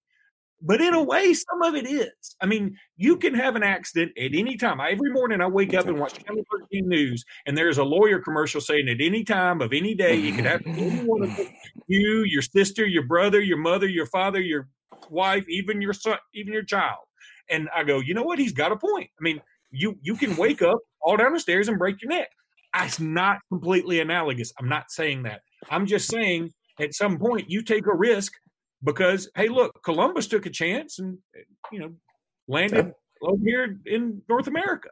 but 0.62 0.80
in 0.80 0.94
a 0.94 0.98
mm. 0.98 1.06
way, 1.06 1.32
some 1.32 1.62
of 1.62 1.74
it 1.74 1.86
is. 1.88 2.36
I 2.40 2.46
mean, 2.46 2.76
you 2.96 3.16
can 3.16 3.34
have 3.34 3.56
an 3.56 3.62
accident 3.62 4.12
at 4.18 4.34
any 4.34 4.56
time. 4.56 4.80
Every 4.80 5.10
morning 5.10 5.40
I 5.40 5.46
wake 5.46 5.74
up 5.74 5.86
and 5.86 5.98
watch 5.98 6.14
Channel 6.24 6.44
13 6.60 6.88
News, 6.88 7.24
and 7.46 7.56
there's 7.56 7.78
a 7.78 7.84
lawyer 7.84 8.20
commercial 8.20 8.60
saying 8.60 8.88
at 8.88 9.00
any 9.00 9.24
time 9.24 9.60
of 9.60 9.72
any 9.72 9.94
day, 9.94 10.16
you 10.16 10.34
could 10.34 10.44
have 10.44 10.62
any 10.66 10.90
one 11.04 11.22
of 11.22 11.38
you, 11.86 12.24
your 12.26 12.42
sister, 12.42 12.86
your 12.86 13.06
brother, 13.06 13.40
your 13.40 13.58
mother, 13.58 13.88
your 13.88 14.06
father, 14.06 14.40
your 14.40 14.68
wife, 15.08 15.44
even 15.48 15.80
your 15.80 15.92
son, 15.92 16.18
even 16.34 16.52
your 16.52 16.64
child. 16.64 17.04
And 17.48 17.68
I 17.74 17.84
go, 17.84 18.00
you 18.00 18.14
know 18.14 18.22
what? 18.22 18.38
He's 18.38 18.52
got 18.52 18.72
a 18.72 18.76
point. 18.76 19.10
I 19.18 19.22
mean, 19.22 19.40
you 19.70 19.98
you 20.02 20.16
can 20.16 20.36
wake 20.38 20.62
up, 20.62 20.78
all 21.00 21.16
down 21.16 21.32
the 21.32 21.40
stairs, 21.40 21.68
and 21.68 21.78
break 21.78 22.02
your 22.02 22.10
neck. 22.10 22.28
It's 22.76 23.00
not 23.00 23.38
completely 23.48 23.98
analogous. 23.98 24.52
I'm 24.58 24.68
not 24.68 24.90
saying 24.90 25.24
that. 25.24 25.40
I'm 25.70 25.86
just 25.86 26.08
saying 26.08 26.50
at 26.78 26.94
some 26.94 27.18
point 27.18 27.50
you 27.50 27.62
take 27.62 27.86
a 27.86 27.94
risk 27.94 28.32
because 28.82 29.30
hey, 29.34 29.48
look, 29.48 29.82
Columbus 29.82 30.26
took 30.26 30.46
a 30.46 30.50
chance 30.50 30.98
and 30.98 31.18
you 31.72 31.80
know 31.80 31.92
landed 32.48 32.94
yeah. 33.22 33.30
here 33.44 33.78
in 33.86 34.22
North 34.28 34.46
America. 34.46 34.88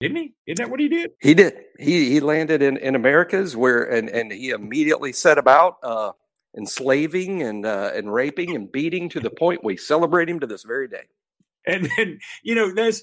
Didn't 0.00 0.16
he? 0.16 0.34
Isn't 0.46 0.64
that 0.64 0.70
what 0.70 0.78
he 0.78 0.88
did? 0.88 1.10
He 1.20 1.34
did. 1.34 1.54
He 1.78 2.10
he 2.10 2.20
landed 2.20 2.62
in, 2.62 2.76
in 2.76 2.94
Americas 2.94 3.56
where 3.56 3.82
and, 3.82 4.08
and 4.08 4.30
he 4.30 4.50
immediately 4.50 5.12
set 5.12 5.38
about 5.38 5.76
uh, 5.82 6.12
enslaving 6.56 7.42
and 7.42 7.66
uh, 7.66 7.90
and 7.94 8.12
raping 8.12 8.54
and 8.54 8.70
beating 8.70 9.08
to 9.10 9.20
the 9.20 9.30
point 9.30 9.64
we 9.64 9.76
celebrate 9.76 10.28
him 10.28 10.40
to 10.40 10.46
this 10.46 10.62
very 10.62 10.88
day. 10.88 11.04
And 11.66 11.90
then 11.96 12.18
you 12.42 12.54
know 12.54 12.72
that's 12.72 13.02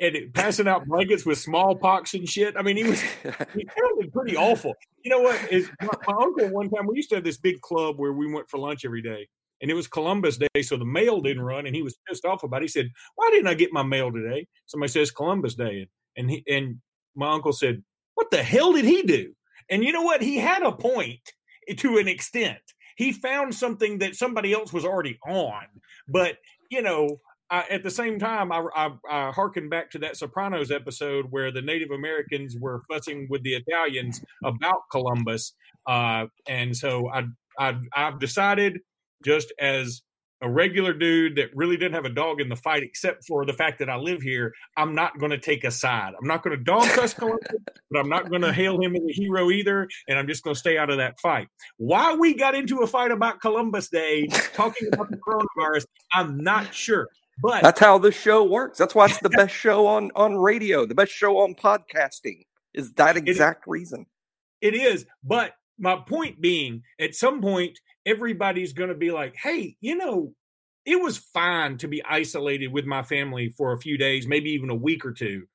and 0.00 0.32
passing 0.34 0.68
out 0.68 0.86
blankets 0.86 1.26
with 1.26 1.38
smallpox 1.38 2.14
and 2.14 2.28
shit. 2.28 2.54
I 2.56 2.62
mean, 2.62 2.76
he 2.76 2.84
was 2.84 3.00
he 3.00 3.66
sounded 3.78 4.12
pretty 4.12 4.36
awful. 4.36 4.74
You 5.02 5.10
know 5.10 5.20
what? 5.20 5.52
Is 5.52 5.68
my, 5.80 5.88
my, 6.06 6.14
uncle 6.14 6.48
one 6.48 6.70
time 6.70 6.86
we 6.86 6.96
used 6.96 7.10
to 7.10 7.16
have 7.16 7.24
this 7.24 7.38
big 7.38 7.60
club 7.60 7.98
where 7.98 8.12
we 8.12 8.32
went 8.32 8.48
for 8.48 8.58
lunch 8.58 8.84
every 8.84 9.02
day, 9.02 9.28
and 9.60 9.70
it 9.70 9.74
was 9.74 9.86
Columbus 9.86 10.38
Day, 10.38 10.62
so 10.62 10.76
the 10.76 10.84
mail 10.84 11.20
didn't 11.20 11.42
run, 11.42 11.66
and 11.66 11.74
he 11.74 11.82
was 11.82 11.96
pissed 12.08 12.24
off 12.24 12.42
about. 12.42 12.62
it. 12.62 12.64
He 12.64 12.68
said, 12.68 12.90
"Why 13.14 13.28
didn't 13.30 13.48
I 13.48 13.54
get 13.54 13.72
my 13.72 13.82
mail 13.82 14.12
today?" 14.12 14.46
Somebody 14.66 14.90
says 14.92 15.10
Columbus 15.10 15.54
Day, 15.54 15.88
and 16.16 16.30
he 16.30 16.44
and 16.48 16.80
my 17.14 17.32
uncle 17.32 17.52
said, 17.52 17.82
"What 18.14 18.30
the 18.30 18.42
hell 18.42 18.72
did 18.72 18.84
he 18.84 19.02
do?" 19.02 19.34
And 19.68 19.84
you 19.84 19.92
know 19.92 20.02
what? 20.02 20.22
He 20.22 20.38
had 20.38 20.62
a 20.62 20.72
point 20.72 21.32
to 21.76 21.98
an 21.98 22.08
extent. 22.08 22.60
He 22.96 23.12
found 23.12 23.54
something 23.54 23.98
that 23.98 24.14
somebody 24.14 24.52
else 24.52 24.72
was 24.72 24.84
already 24.84 25.18
on, 25.26 25.64
but 26.08 26.38
you 26.70 26.82
know, 26.82 27.18
I, 27.50 27.64
at 27.70 27.82
the 27.82 27.90
same 27.90 28.18
time, 28.18 28.50
I, 28.50 28.64
I, 28.74 28.90
I 29.08 29.30
harken 29.32 29.68
back 29.68 29.90
to 29.92 29.98
that 30.00 30.16
Sopranos 30.16 30.70
episode 30.70 31.26
where 31.30 31.52
the 31.52 31.62
Native 31.62 31.90
Americans 31.90 32.56
were 32.58 32.82
fussing 32.90 33.28
with 33.30 33.42
the 33.42 33.54
Italians 33.54 34.20
about 34.44 34.82
Columbus, 34.90 35.54
uh, 35.86 36.26
and 36.48 36.76
so 36.76 37.08
I, 37.08 37.24
I 37.58 37.78
I've 37.94 38.18
decided 38.18 38.80
just 39.24 39.52
as 39.60 40.02
a 40.42 40.50
regular 40.50 40.92
dude 40.92 41.36
that 41.36 41.48
really 41.54 41.76
didn't 41.76 41.94
have 41.94 42.04
a 42.04 42.10
dog 42.10 42.40
in 42.40 42.48
the 42.48 42.56
fight, 42.56 42.82
except 42.82 43.24
for 43.26 43.46
the 43.46 43.52
fact 43.52 43.78
that 43.78 43.88
I 43.88 43.96
live 43.96 44.20
here, 44.20 44.52
I'm 44.76 44.94
not 44.94 45.18
going 45.18 45.30
to 45.30 45.38
take 45.38 45.64
a 45.64 45.70
side. 45.70 46.12
I'm 46.20 46.28
not 46.28 46.42
going 46.42 46.56
to 46.56 46.62
dog 46.62 46.84
cuss 46.88 47.14
Columbus, 47.18 47.48
but 47.90 47.98
I'm 47.98 48.08
not 48.08 48.28
going 48.28 48.42
to 48.42 48.52
hail 48.52 48.80
him 48.80 48.94
as 48.94 49.02
a 49.02 49.12
hero 49.12 49.50
either. 49.50 49.88
And 50.08 50.18
I'm 50.18 50.26
just 50.26 50.44
going 50.44 50.54
to 50.54 50.58
stay 50.58 50.76
out 50.76 50.90
of 50.90 50.98
that 50.98 51.18
fight. 51.20 51.48
Why 51.78 52.14
we 52.14 52.34
got 52.34 52.54
into 52.54 52.80
a 52.80 52.86
fight 52.86 53.10
about 53.12 53.40
Columbus 53.40 53.88
Day, 53.88 54.26
talking 54.54 54.88
about 54.92 55.10
the 55.10 55.16
coronavirus, 55.16 55.86
I'm 56.12 56.38
not 56.38 56.74
sure. 56.74 57.08
But 57.42 57.62
that's 57.62 57.80
how 57.80 57.98
this 57.98 58.14
show 58.14 58.44
works. 58.44 58.78
That's 58.78 58.94
why 58.94 59.06
it's 59.06 59.20
the 59.20 59.30
best 59.30 59.54
show 59.54 59.86
on 59.86 60.10
on 60.16 60.36
radio, 60.36 60.86
the 60.86 60.94
best 60.94 61.12
show 61.12 61.38
on 61.38 61.54
podcasting. 61.54 62.42
Is 62.72 62.92
that 62.94 63.16
exact 63.16 63.66
it, 63.66 63.70
reason? 63.70 64.06
It 64.60 64.74
is. 64.74 65.06
But 65.22 65.52
my 65.78 65.96
point 65.96 66.40
being, 66.40 66.82
at 66.98 67.14
some 67.14 67.40
point, 67.40 67.78
everybody's 68.04 68.72
going 68.72 68.88
to 68.88 68.94
be 68.94 69.10
like, 69.10 69.36
hey, 69.36 69.76
you 69.80 69.96
know, 69.96 70.34
it 70.84 71.00
was 71.00 71.18
fine 71.18 71.76
to 71.78 71.88
be 71.88 72.02
isolated 72.04 72.68
with 72.68 72.86
my 72.86 73.02
family 73.02 73.52
for 73.56 73.72
a 73.72 73.80
few 73.80 73.98
days, 73.98 74.26
maybe 74.26 74.50
even 74.50 74.70
a 74.70 74.74
week 74.74 75.04
or 75.04 75.12
two. 75.12 75.46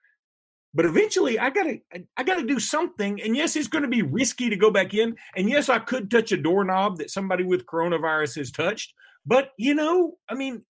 But 0.73 0.85
eventually 0.85 1.37
I 1.37 1.49
gotta 1.49 1.79
I 2.15 2.23
gotta 2.23 2.45
do 2.45 2.59
something. 2.59 3.21
And 3.21 3.35
yes, 3.35 3.55
it's 3.55 3.67
gonna 3.67 3.89
be 3.89 4.03
risky 4.03 4.49
to 4.49 4.55
go 4.55 4.71
back 4.71 4.93
in. 4.93 5.15
And 5.35 5.49
yes, 5.49 5.67
I 5.67 5.79
could 5.79 6.09
touch 6.09 6.31
a 6.31 6.37
doorknob 6.37 6.97
that 6.97 7.11
somebody 7.11 7.43
with 7.43 7.65
coronavirus 7.65 8.37
has 8.37 8.51
touched. 8.51 8.93
But 9.25 9.51
you 9.57 9.73
know, 9.73 10.17
I 10.29 10.35
mean, 10.35 10.63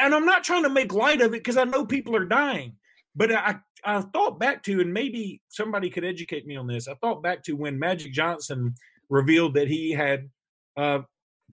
and 0.00 0.14
I'm 0.14 0.26
not 0.26 0.44
trying 0.44 0.64
to 0.64 0.70
make 0.70 0.92
light 0.92 1.20
of 1.20 1.28
it 1.28 1.42
because 1.42 1.56
I 1.56 1.64
know 1.64 1.84
people 1.84 2.16
are 2.16 2.24
dying. 2.24 2.74
But 3.16 3.32
I, 3.32 3.56
I 3.84 4.00
thought 4.02 4.38
back 4.38 4.62
to, 4.64 4.80
and 4.80 4.92
maybe 4.92 5.40
somebody 5.48 5.90
could 5.90 6.04
educate 6.04 6.46
me 6.46 6.56
on 6.56 6.66
this. 6.66 6.86
I 6.86 6.94
thought 6.94 7.22
back 7.22 7.42
to 7.44 7.54
when 7.54 7.78
Magic 7.78 8.12
Johnson 8.12 8.74
revealed 9.08 9.54
that 9.54 9.68
he 9.68 9.92
had, 9.92 10.30
uh, 10.76 11.00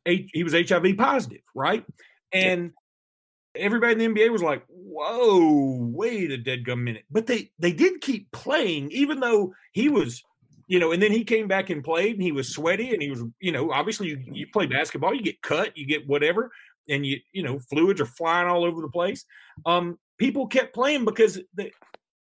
he 0.06 0.44
was 0.44 0.54
HIV 0.54 0.98
positive, 0.98 1.42
right? 1.56 1.84
And 2.32 2.72
everybody 3.56 3.94
in 3.94 4.14
the 4.14 4.22
NBA 4.22 4.32
was 4.32 4.44
like, 4.44 4.64
"Whoa, 4.68 5.78
wait 5.92 6.32
a 6.32 6.38
dead 6.38 6.66
gum 6.66 6.84
minute!" 6.84 7.04
But 7.10 7.28
they 7.28 7.52
they 7.60 7.74
did 7.74 8.02
keep 8.02 8.32
playing, 8.32 8.92
even 8.92 9.20
though 9.20 9.54
he 9.74 9.90
was, 9.90 10.24
you 10.68 10.80
know. 10.80 10.92
And 10.92 11.02
then 11.02 11.12
he 11.12 11.24
came 11.24 11.48
back 11.48 11.70
and 11.70 11.84
played, 11.84 12.14
and 12.14 12.24
he 12.24 12.32
was 12.32 12.50
sweaty, 12.54 12.94
and 12.94 13.02
he 13.02 13.10
was, 13.10 13.24
you 13.42 13.52
know, 13.52 13.72
obviously 13.72 14.08
you, 14.10 14.24
you 14.32 14.48
play 14.54 14.66
basketball, 14.66 15.14
you 15.14 15.24
get 15.24 15.42
cut, 15.42 15.76
you 15.76 15.86
get 15.86 16.08
whatever, 16.08 16.52
and 16.90 17.06
you 17.06 17.20
you 17.32 17.44
know 17.44 17.60
fluids 17.60 18.02
are 18.02 18.06
flying 18.06 18.48
all 18.48 18.66
over 18.66 18.82
the 18.82 18.90
place. 18.90 19.26
Um, 19.66 19.98
people 20.18 20.48
kept 20.48 20.74
playing 20.74 21.06
because 21.06 21.40
the, 21.56 21.72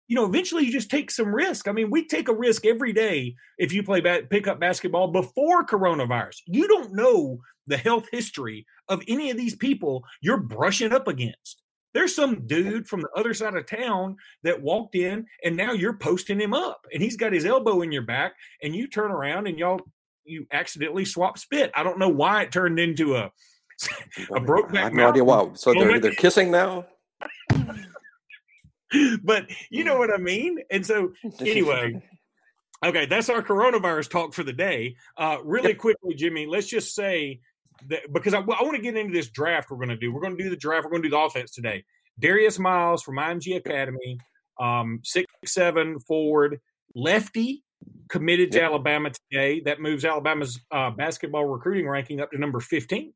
you 0.09 0.16
know 0.16 0.26
eventually 0.26 0.64
you 0.64 0.73
just 0.73 0.90
take 0.90 1.11
some 1.11 1.35
risk. 1.35 1.68
I 1.68 1.73
mean, 1.73 1.90
we 1.90 2.06
take 2.06 2.28
a 2.28 2.35
risk 2.35 2.66
every 2.66 2.92
day 2.92 3.35
if 3.59 3.73
you 3.73 3.83
play 3.83 4.00
ba- 4.00 4.26
pick 4.28 4.47
up 4.47 4.61
basketball 4.61 5.09
before 5.09 5.64
coronavirus. 5.64 6.38
You 6.47 6.68
don't 6.68 6.94
know 6.94 7.38
the 7.66 7.76
health 7.76 8.06
history 8.12 8.66
of 8.88 9.02
any 9.09 9.30
of 9.30 9.37
these 9.37 9.56
people 9.56 10.04
you're 10.21 10.38
brushing 10.38 10.92
up 10.92 11.09
against. 11.09 11.62
There's 11.94 12.14
some 12.14 12.47
dude 12.47 12.88
from 12.88 13.02
the 13.02 13.09
other 13.16 13.33
side 13.33 13.54
of 13.54 13.66
town 13.66 14.16
that 14.42 14.61
walked 14.61 14.97
in 14.97 15.26
and 15.44 15.56
now 15.56 15.73
you're 15.73 15.97
posting 15.97 16.40
him 16.40 16.52
up 16.52 16.85
and 16.92 17.00
he's 17.00 17.16
got 17.16 17.33
his 17.33 17.47
elbow 17.47 17.83
in 17.83 17.92
your 17.92 18.02
back 18.02 18.35
and 18.62 18.75
you 18.75 18.88
turn 18.88 19.12
around 19.12 19.47
and 19.47 19.59
y'all 19.59 19.80
you 20.25 20.47
accidentally 20.52 21.04
swap 21.04 21.38
spit. 21.38 21.71
I 21.75 21.83
don't 21.83 21.99
know 21.99 22.09
why 22.09 22.42
it 22.42 22.52
turned 22.52 22.80
into 22.80 23.16
a 23.16 23.30
a 24.35 24.41
broke 24.41 24.73
back. 24.73 24.76
I 24.76 24.85
have 24.85 24.95
no 24.95 25.09
idea 25.09 25.25
why. 25.25 25.50
So 25.55 25.73
they're 25.75 26.00
they're 26.00 26.12
kissing 26.12 26.50
now. 26.50 26.87
but 29.23 29.47
you 29.71 29.85
know 29.85 29.99
what 29.99 30.12
I 30.12 30.19
mean. 30.19 30.59
And 30.71 30.85
so 30.85 31.12
anyway, 31.41 32.03
okay, 32.85 33.07
that's 33.07 33.29
our 33.29 33.43
coronavirus 33.43 34.11
talk 34.11 34.35
for 34.35 34.45
the 34.45 34.53
day. 34.53 34.97
Uh, 35.17 35.38
really 35.45 35.71
yep. 35.71 35.79
quickly, 35.79 36.14
Jimmy, 36.14 36.47
let's 36.47 36.67
just 36.67 36.95
say 36.95 37.41
that 37.88 38.12
because 38.12 38.35
I, 38.35 38.38
I 38.38 38.62
want 38.62 38.76
to 38.76 38.83
get 38.83 38.97
into 38.97 39.12
this 39.12 39.31
draft 39.31 39.71
we're 39.71 39.76
going 39.76 39.88
to 39.88 39.97
do. 39.97 40.12
We're 40.12 40.21
going 40.21 40.37
to 40.37 40.43
do 40.43 40.50
the 40.50 40.57
draft. 40.57 40.85
We're 40.85 40.91
going 40.91 41.03
to 41.03 41.09
do 41.09 41.14
the 41.14 41.21
offense 41.21 41.53
today. 41.53 41.85
Darius 42.19 42.59
Miles 42.59 43.03
from 43.03 43.17
IMG 43.17 43.57
Academy, 43.57 44.19
um, 44.61 45.00
six 45.03 45.26
seven 45.45 45.99
forward, 45.99 46.61
lefty, 46.95 47.64
committed 48.09 48.53
to. 48.53 48.62
Alabama 48.62 49.11
today. 49.31 49.61
That 49.61 49.81
moves 49.81 50.05
Alabama's 50.05 50.61
uh, 50.71 50.91
basketball 50.91 51.47
recruiting 51.47 51.88
ranking 51.88 52.21
up 52.21 52.31
to 52.31 52.38
number 52.38 52.61
fifteen. 52.61 53.12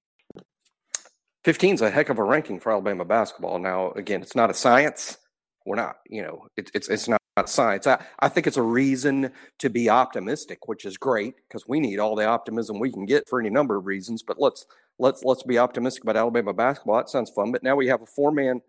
15 1.45 1.75
is 1.75 1.81
a 1.81 1.91
heck 1.91 2.09
of 2.09 2.19
a 2.19 2.25
ranking 2.25 2.61
for 2.61 2.73
Alabama 2.73 3.05
basketball. 3.05 3.59
Now, 3.59 3.93
again, 3.93 4.23
it's 4.23 4.37
not 4.37 4.51
a 4.51 4.55
science. 4.55 5.19
We're 5.65 5.77
not, 5.77 5.99
you 6.09 6.23
know, 6.23 6.47
it, 6.57 6.71
it's 6.75 6.89
it's 6.89 7.09
not 7.09 7.21
science. 7.47 7.87
I, 7.87 8.03
I 8.19 8.29
think 8.29 8.47
it's 8.47 8.57
a 8.57 8.63
reason 8.63 9.31
to 9.59 9.71
be 9.71 9.89
optimistic, 9.89 10.67
which 10.67 10.85
is 10.85 10.97
great 10.97 11.35
because 11.47 11.69
we 11.69 11.79
need 11.79 11.99
all 11.99 12.17
the 12.17 12.25
optimism 12.25 12.81
we 12.81 12.91
can 12.91 13.07
get 13.07 13.29
for 13.29 13.39
any 13.39 13.51
number 13.51 13.77
of 13.77 13.87
reasons. 13.87 14.23
But 14.23 14.41
let's 14.41 14.67
let's 14.99 15.23
let's 15.25 15.43
be 15.43 15.59
optimistic 15.59 16.03
about 16.03 16.17
Alabama 16.17 16.53
basketball. 16.53 16.97
That 16.97 17.11
sounds 17.11 17.31
fun. 17.31 17.53
But 17.53 17.63
now 17.63 17.77
we 17.77 17.87
have 17.89 18.03
a 18.03 18.07
four 18.07 18.33
man 18.33 18.63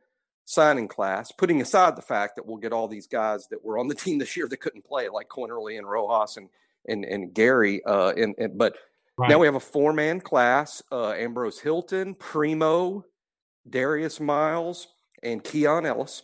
signing 0.46 0.88
class, 0.88 1.32
putting 1.32 1.62
aside 1.62 1.96
the 1.96 2.02
fact 2.02 2.36
that 2.36 2.46
we'll 2.46 2.58
get 2.58 2.74
all 2.74 2.88
these 2.88 3.08
guys 3.08 3.48
that 3.48 3.64
were 3.64 3.80
on 3.80 3.88
the 3.88 3.96
team 4.04 4.20
this 4.20 4.36
year 4.36 4.48
that 4.48 4.62
couldn't 4.62 4.86
play, 4.86 5.10
like 5.10 5.30
Quinerly 5.30 5.78
and 5.78 5.90
Rojas 5.90 6.38
and 6.38 6.50
and 6.88 7.06
and 7.06 7.34
Gary. 7.34 7.84
Uh, 7.86 8.14
and, 8.16 8.36
and 8.38 8.58
but 8.58 8.76
Right. 9.20 9.32
Now 9.32 9.40
we 9.40 9.48
have 9.48 9.56
a 9.56 9.60
four 9.60 9.92
man 9.92 10.22
class 10.22 10.82
uh, 10.94 11.10
Ambrose 11.10 11.60
Hilton, 11.60 12.16
Primo, 12.16 13.04
Darius 13.70 14.22
Miles, 14.22 14.88
and 15.22 15.44
Keon 15.44 15.86
Ellis. 15.86 16.24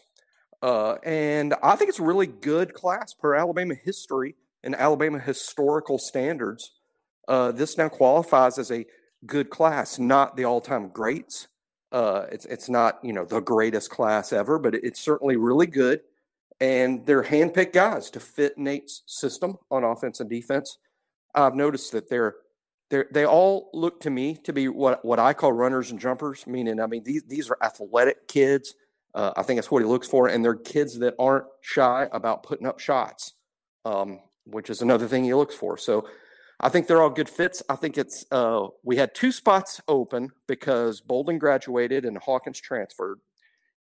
Uh, 0.64 0.94
and 1.04 1.54
I 1.62 1.76
think 1.76 1.90
it's 1.90 2.00
a 2.00 2.04
really 2.04 2.26
good 2.26 2.74
class 2.74 3.14
per 3.14 3.36
Alabama 3.36 3.76
history 3.76 4.36
and 4.64 4.74
Alabama 4.76 5.20
historical 5.20 6.00
standards. 6.00 6.72
Uh, 7.28 7.52
this 7.52 7.78
now 7.78 7.90
qualifies 7.90 8.58
as 8.58 8.72
a 8.72 8.86
good 9.26 9.50
class, 9.50 10.00
not 10.00 10.38
the 10.38 10.46
all 10.46 10.62
time 10.62 10.88
greats. 10.88 11.50
Uh, 11.92 12.28
it's, 12.32 12.46
it's 12.46 12.70
not, 12.70 13.00
you 13.04 13.12
know, 13.12 13.26
the 13.26 13.42
greatest 13.42 13.90
class 13.90 14.32
ever, 14.32 14.58
but 14.58 14.74
it's 14.74 15.02
certainly 15.02 15.36
really 15.36 15.68
good. 15.68 16.00
And 16.62 17.06
they're 17.06 17.24
handpicked 17.24 17.74
guys 17.74 18.10
to 18.12 18.22
fit 18.22 18.58
Nate's 18.58 19.04
system 19.06 19.58
on 19.70 19.84
offense 19.84 20.22
and 20.22 20.30
defense. 20.30 20.78
I've 21.34 21.56
noticed 21.56 21.92
that 21.92 22.10
they're 22.10 22.36
they 23.12 23.26
all 23.26 23.70
look 23.74 24.02
to 24.02 24.10
me 24.10 24.36
to 24.44 24.54
be 24.54 24.68
what 24.68 25.04
what 25.04 25.20
I 25.20 25.34
call 25.34 25.52
runners 25.52 25.92
and 25.92 26.00
jumpers. 26.00 26.46
Meaning, 26.48 26.80
I 26.80 26.88
mean 26.88 27.04
these 27.04 27.24
these 27.24 27.50
are 27.50 27.58
athletic 27.62 28.28
kids. 28.28 28.76
Uh, 29.14 29.32
I 29.38 29.44
think 29.44 29.58
that's 29.58 29.72
what 29.72 29.82
he 29.82 29.88
looks 29.88 30.08
for, 30.08 30.28
and 30.28 30.44
they're 30.44 30.56
kids 30.56 31.00
that 31.00 31.16
aren't 31.18 31.46
shy 31.62 32.08
about 32.12 32.44
putting 32.44 32.68
up 32.68 32.80
shots, 32.80 33.34
um, 33.86 34.20
which 34.46 34.70
is 34.70 34.82
another 34.82 35.08
thing 35.08 35.24
he 35.24 35.34
looks 35.34 35.56
for. 35.56 35.78
So. 35.78 36.08
I 36.58 36.70
think 36.70 36.88
they're 36.88 37.02
all 37.02 37.10
good 37.10 37.28
fits. 37.28 37.62
I 37.68 37.76
think 37.76 37.98
it's 37.98 38.26
uh, 38.32 38.68
we 38.82 38.96
had 38.96 39.14
two 39.14 39.34
spots 39.34 39.82
open 39.90 40.32
because 40.48 41.02
Bolden 41.02 41.38
graduated 41.38 42.06
and 42.06 42.18
Hawkins 42.18 42.62
transferred, 42.62 43.20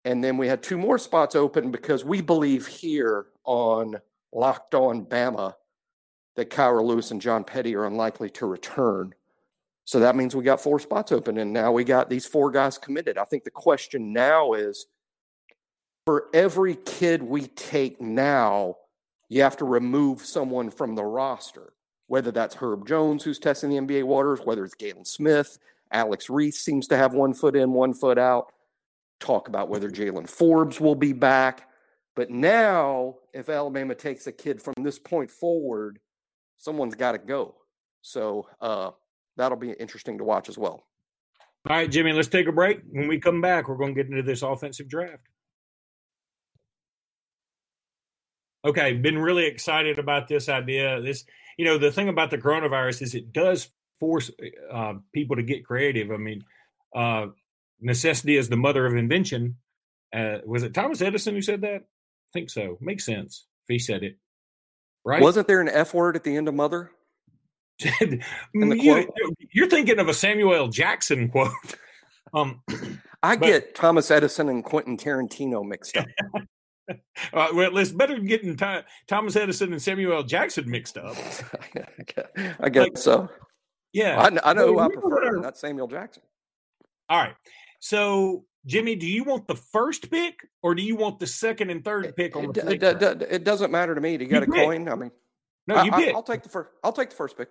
and 0.06 0.24
then 0.24 0.38
we 0.38 0.48
had 0.48 0.62
two 0.62 0.78
more 0.78 0.96
spots 0.96 1.36
open 1.36 1.70
because 1.70 2.02
we 2.02 2.22
believe 2.22 2.66
here 2.66 3.26
on 3.44 3.96
Locked 4.32 4.74
On 4.74 5.04
Bama 5.04 5.52
that 6.36 6.50
Kira 6.50 6.84
Lewis 6.84 7.10
and 7.10 7.20
John 7.20 7.44
Petty 7.44 7.74
are 7.74 7.86
unlikely 7.86 8.30
to 8.30 8.46
return. 8.46 9.14
So 9.84 10.00
that 10.00 10.16
means 10.16 10.34
we 10.34 10.44
got 10.44 10.60
four 10.60 10.80
spots 10.80 11.12
open, 11.12 11.38
and 11.38 11.52
now 11.52 11.72
we 11.72 11.84
got 11.84 12.10
these 12.10 12.26
four 12.26 12.50
guys 12.50 12.78
committed. 12.78 13.18
I 13.18 13.24
think 13.24 13.44
the 13.44 13.50
question 13.50 14.12
now 14.12 14.52
is 14.52 14.86
for 16.04 16.26
every 16.34 16.76
kid 16.76 17.22
we 17.22 17.46
take 17.48 18.00
now, 18.00 18.76
you 19.28 19.42
have 19.42 19.56
to 19.58 19.64
remove 19.64 20.20
someone 20.20 20.70
from 20.70 20.94
the 20.94 21.04
roster, 21.04 21.72
whether 22.06 22.30
that's 22.30 22.54
Herb 22.54 22.86
Jones, 22.86 23.24
who's 23.24 23.38
testing 23.38 23.70
the 23.70 23.76
NBA 23.76 24.04
waters, 24.04 24.40
whether 24.44 24.64
it's 24.64 24.74
Galin 24.74 25.04
Smith, 25.04 25.58
Alex 25.92 26.28
Reese 26.28 26.58
seems 26.58 26.88
to 26.88 26.96
have 26.96 27.14
one 27.14 27.34
foot 27.34 27.56
in, 27.56 27.72
one 27.72 27.94
foot 27.94 28.18
out. 28.18 28.52
Talk 29.20 29.48
about 29.48 29.68
whether 29.68 29.90
Jaylen 29.90 30.28
Forbes 30.28 30.80
will 30.80 30.94
be 30.94 31.12
back. 31.12 31.68
But 32.14 32.30
now, 32.30 33.16
if 33.32 33.48
Alabama 33.48 33.94
takes 33.94 34.26
a 34.26 34.32
kid 34.32 34.60
from 34.60 34.74
this 34.78 34.98
point 34.98 35.30
forward, 35.30 35.98
someone's 36.58 36.94
got 36.94 37.12
to 37.12 37.18
go. 37.18 37.54
So 38.02 38.46
uh, 38.60 38.90
that'll 39.36 39.58
be 39.58 39.72
interesting 39.72 40.18
to 40.18 40.24
watch 40.24 40.48
as 40.48 40.58
well. 40.58 40.86
All 41.68 41.76
right, 41.76 41.90
Jimmy, 41.90 42.12
let's 42.12 42.28
take 42.28 42.46
a 42.46 42.52
break. 42.52 42.80
When 42.90 43.08
we 43.08 43.18
come 43.18 43.40
back, 43.40 43.68
we're 43.68 43.76
going 43.76 43.94
to 43.94 44.02
get 44.02 44.10
into 44.10 44.22
this 44.22 44.42
offensive 44.42 44.88
draft. 44.88 45.22
Okay, 48.64 48.94
been 48.94 49.18
really 49.18 49.46
excited 49.46 49.98
about 49.98 50.28
this 50.28 50.48
idea. 50.48 51.00
This, 51.00 51.24
you 51.56 51.64
know, 51.64 51.78
the 51.78 51.92
thing 51.92 52.08
about 52.08 52.30
the 52.30 52.38
coronavirus 52.38 53.02
is 53.02 53.14
it 53.14 53.32
does 53.32 53.68
force 53.98 54.30
uh, 54.72 54.94
people 55.12 55.36
to 55.36 55.42
get 55.42 55.64
creative. 55.64 56.10
I 56.10 56.16
mean, 56.16 56.44
uh, 56.94 57.26
necessity 57.80 58.36
is 58.36 58.48
the 58.48 58.56
mother 58.56 58.86
of 58.86 58.96
invention. 58.96 59.56
Uh, 60.14 60.38
was 60.44 60.62
it 60.62 60.74
Thomas 60.74 61.02
Edison 61.02 61.34
who 61.34 61.42
said 61.42 61.60
that? 61.62 61.82
I 61.82 62.32
think 62.32 62.50
so. 62.50 62.78
Makes 62.80 63.06
sense 63.06 63.46
if 63.64 63.72
he 63.72 63.78
said 63.78 64.02
it. 64.02 64.18
Right? 65.06 65.22
Wasn't 65.22 65.46
there 65.46 65.60
an 65.60 65.68
F 65.68 65.94
word 65.94 66.16
at 66.16 66.24
the 66.24 66.36
end 66.36 66.48
of 66.48 66.54
mother? 66.54 66.90
you, 68.00 68.20
are 68.92 69.66
thinking 69.66 70.00
of 70.00 70.08
a 70.08 70.14
Samuel 70.14 70.54
L. 70.54 70.68
Jackson 70.68 71.28
quote. 71.30 71.52
Um, 72.34 72.60
I 73.22 73.36
but, 73.36 73.46
get 73.46 73.74
Thomas 73.76 74.10
Edison 74.10 74.48
and 74.50 74.62
Quentin 74.62 74.98
Tarantino 74.98 75.66
mixed 75.66 75.96
up. 75.96 76.06
Uh, 77.32 77.48
well, 77.52 77.76
it's 77.78 77.90
better 77.90 78.14
than 78.14 78.26
getting 78.26 78.56
Thomas 79.08 79.34
Edison 79.34 79.72
and 79.72 79.82
Samuel 79.82 80.12
L. 80.12 80.22
Jackson 80.22 80.70
mixed 80.70 80.96
up. 80.98 81.16
I 82.60 82.68
guess 82.68 82.84
like, 82.84 82.98
so. 82.98 83.28
Yeah, 83.92 84.20
I, 84.20 84.50
I 84.50 84.52
know 84.52 84.68
who 84.68 84.78
I 84.78 84.88
prefer, 84.88 85.40
not 85.40 85.56
Samuel 85.56 85.88
Jackson. 85.88 86.22
All 87.08 87.18
right, 87.18 87.34
so 87.80 88.44
Jimmy, 88.66 88.96
do 88.96 89.06
you 89.06 89.22
want 89.22 89.46
the 89.46 89.54
first 89.54 90.10
pick 90.10 90.46
or 90.62 90.74
do 90.74 90.82
you 90.82 90.96
want 90.96 91.20
the 91.20 91.26
second 91.26 91.70
and 91.70 91.84
third 91.84 92.14
pick 92.16 92.34
on 92.34 92.52
the? 92.52 92.70
It, 92.70 92.82
it, 92.82 93.02
it, 93.02 93.22
it 93.30 93.44
doesn't 93.44 93.70
matter 93.70 93.94
to 93.94 94.00
me. 94.00 94.16
Do 94.16 94.24
you 94.24 94.30
got 94.30 94.46
you 94.46 94.52
a 94.52 94.56
pick. 94.56 94.64
coin? 94.64 94.88
I 94.88 94.94
mean, 94.96 95.10
no, 95.68 95.82
you 95.82 95.92
I, 95.92 96.04
pick. 96.04 96.14
I'll 96.14 96.22
take 96.22 96.42
the 96.42 96.48
first. 96.48 96.70
I'll 96.82 96.92
take 96.92 97.10
the 97.10 97.16
first 97.16 97.38
pick. 97.38 97.48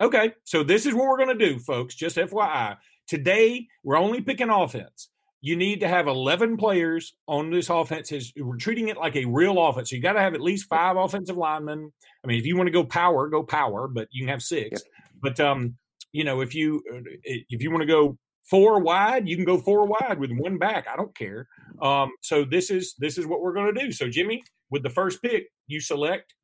Okay, 0.00 0.32
so 0.44 0.62
this 0.62 0.86
is 0.86 0.94
what 0.94 1.06
we're 1.06 1.18
going 1.18 1.36
to 1.36 1.46
do, 1.46 1.58
folks. 1.58 1.94
Just 1.94 2.16
FYI, 2.16 2.76
today 3.06 3.66
we're 3.82 3.98
only 3.98 4.22
picking 4.22 4.48
offense. 4.48 5.10
You 5.42 5.56
need 5.56 5.80
to 5.80 5.88
have 5.88 6.06
11 6.06 6.58
players 6.58 7.14
on 7.26 7.50
this 7.50 7.70
offense. 7.70 8.12
We're 8.36 8.56
treating 8.56 8.88
it 8.88 8.98
like 8.98 9.16
a 9.16 9.24
real 9.24 9.58
offense. 9.58 9.90
So 9.90 9.96
you 9.96 10.02
got 10.02 10.12
to 10.12 10.20
have 10.20 10.34
at 10.34 10.40
least 10.40 10.68
five 10.68 10.96
offensive 10.96 11.36
linemen. 11.36 11.92
I 12.22 12.26
mean, 12.26 12.38
if 12.38 12.46
you 12.46 12.56
want 12.56 12.66
to 12.68 12.72
go 12.72 12.84
power, 12.84 13.28
go 13.28 13.42
power, 13.42 13.88
but 13.88 14.08
you 14.10 14.22
can 14.22 14.28
have 14.28 14.42
six. 14.42 14.70
Yep. 14.72 14.80
But 15.22 15.40
um, 15.40 15.76
you 16.12 16.24
know, 16.24 16.40
if 16.40 16.54
you 16.54 16.82
uh, 16.92 17.00
if 17.24 17.62
you 17.62 17.70
want 17.70 17.82
to 17.82 17.86
go 17.86 18.18
four 18.44 18.80
wide, 18.80 19.28
you 19.28 19.36
can 19.36 19.44
go 19.44 19.58
four 19.58 19.86
wide 19.86 20.18
with 20.18 20.30
one 20.32 20.58
back. 20.58 20.86
I 20.92 20.96
don't 20.96 21.16
care. 21.16 21.48
Um, 21.80 22.10
so 22.20 22.44
this 22.44 22.70
is 22.70 22.94
this 22.98 23.18
is 23.18 23.26
what 23.26 23.40
we're 23.40 23.54
going 23.54 23.74
to 23.74 23.80
do. 23.80 23.92
So 23.92 24.08
Jimmy, 24.08 24.42
with 24.70 24.82
the 24.82 24.90
first 24.90 25.22
pick, 25.22 25.48
you 25.66 25.80
select 25.80 26.34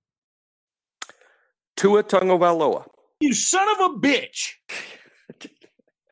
Tua 1.76 2.02
Tagovailoa. 2.02 2.86
You 3.20 3.34
son 3.34 3.68
of 3.68 3.92
a 3.92 3.98
bitch. 3.98 4.52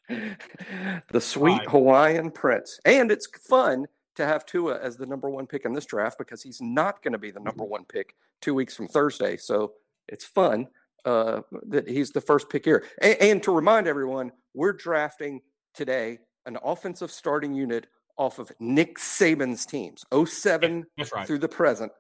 the 1.09 1.21
sweet 1.21 1.59
right. 1.59 1.69
Hawaiian 1.69 2.31
prince. 2.31 2.79
And 2.85 3.11
it's 3.11 3.27
fun 3.27 3.87
to 4.17 4.27
have 4.27 4.47
Tua 4.47 4.79
as 4.81 4.97
the 4.97 5.07
number 5.07 5.29
one 5.29 5.47
pick 5.47 5.65
in 5.65 5.73
this 5.73 5.87
draft 5.87 6.19
because 6.19 6.43
he's 6.43 6.61
not 6.61 7.03
going 7.03 7.13
to 7.13 7.19
be 7.19 7.31
the 7.31 7.41
number 7.41 7.65
one 7.65 7.85
pick 7.85 8.15
two 8.41 8.55
weeks 8.55 8.77
from 8.77 8.89
Thursday. 8.89 9.37
So 9.37 9.73
it's 10.09 10.25
fun 10.25 10.69
uh, 11.05 11.43
that 11.69 11.89
he's 11.89 12.11
the 12.11 12.21
first 12.21 12.49
pick 12.49 12.65
here. 12.65 12.85
And, 13.01 13.17
and 13.21 13.43
to 13.43 13.53
remind 13.53 13.87
everyone, 13.87 14.33
we're 14.55 14.73
drafting 14.73 15.41
today 15.75 16.19
an 16.47 16.59
offensive 16.63 17.11
starting 17.11 17.55
unit 17.55 17.87
off 18.17 18.39
of 18.39 18.53
Nick 18.61 18.99
Saban's 18.99 19.67
teams, 19.67 20.05
07 20.13 20.87
right. 21.13 21.27
through 21.27 21.39
the 21.39 21.49
present. 21.49 21.91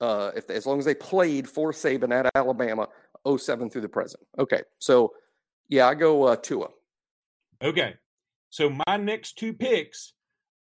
Uh, 0.00 0.32
if 0.34 0.50
as 0.50 0.66
long 0.66 0.78
as 0.78 0.84
they 0.84 0.94
played 0.94 1.48
for 1.48 1.72
Saban 1.72 2.12
at 2.12 2.30
Alabama, 2.34 2.88
07 3.26 3.70
through 3.70 3.82
the 3.82 3.88
present. 3.88 4.22
Okay, 4.38 4.62
so 4.78 5.12
yeah, 5.68 5.86
I 5.86 5.94
go 5.94 6.24
uh, 6.24 6.36
Tua. 6.36 6.68
Okay, 7.62 7.94
so 8.50 8.68
my 8.86 8.96
next 8.96 9.38
two 9.38 9.52
picks, 9.52 10.12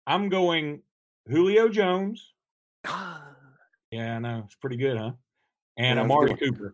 I'm 0.08 0.30
going 0.30 0.82
Julio 1.28 1.70
Jones. 1.70 2.34
yeah, 2.86 4.16
I 4.16 4.20
know 4.20 4.44
it's 4.46 4.56
pretty 4.56 4.78
good, 4.78 4.98
huh? 4.98 5.12
And 5.78 5.98
yeah, 5.98 6.04
Amari 6.04 6.36
Cooper. 6.36 6.74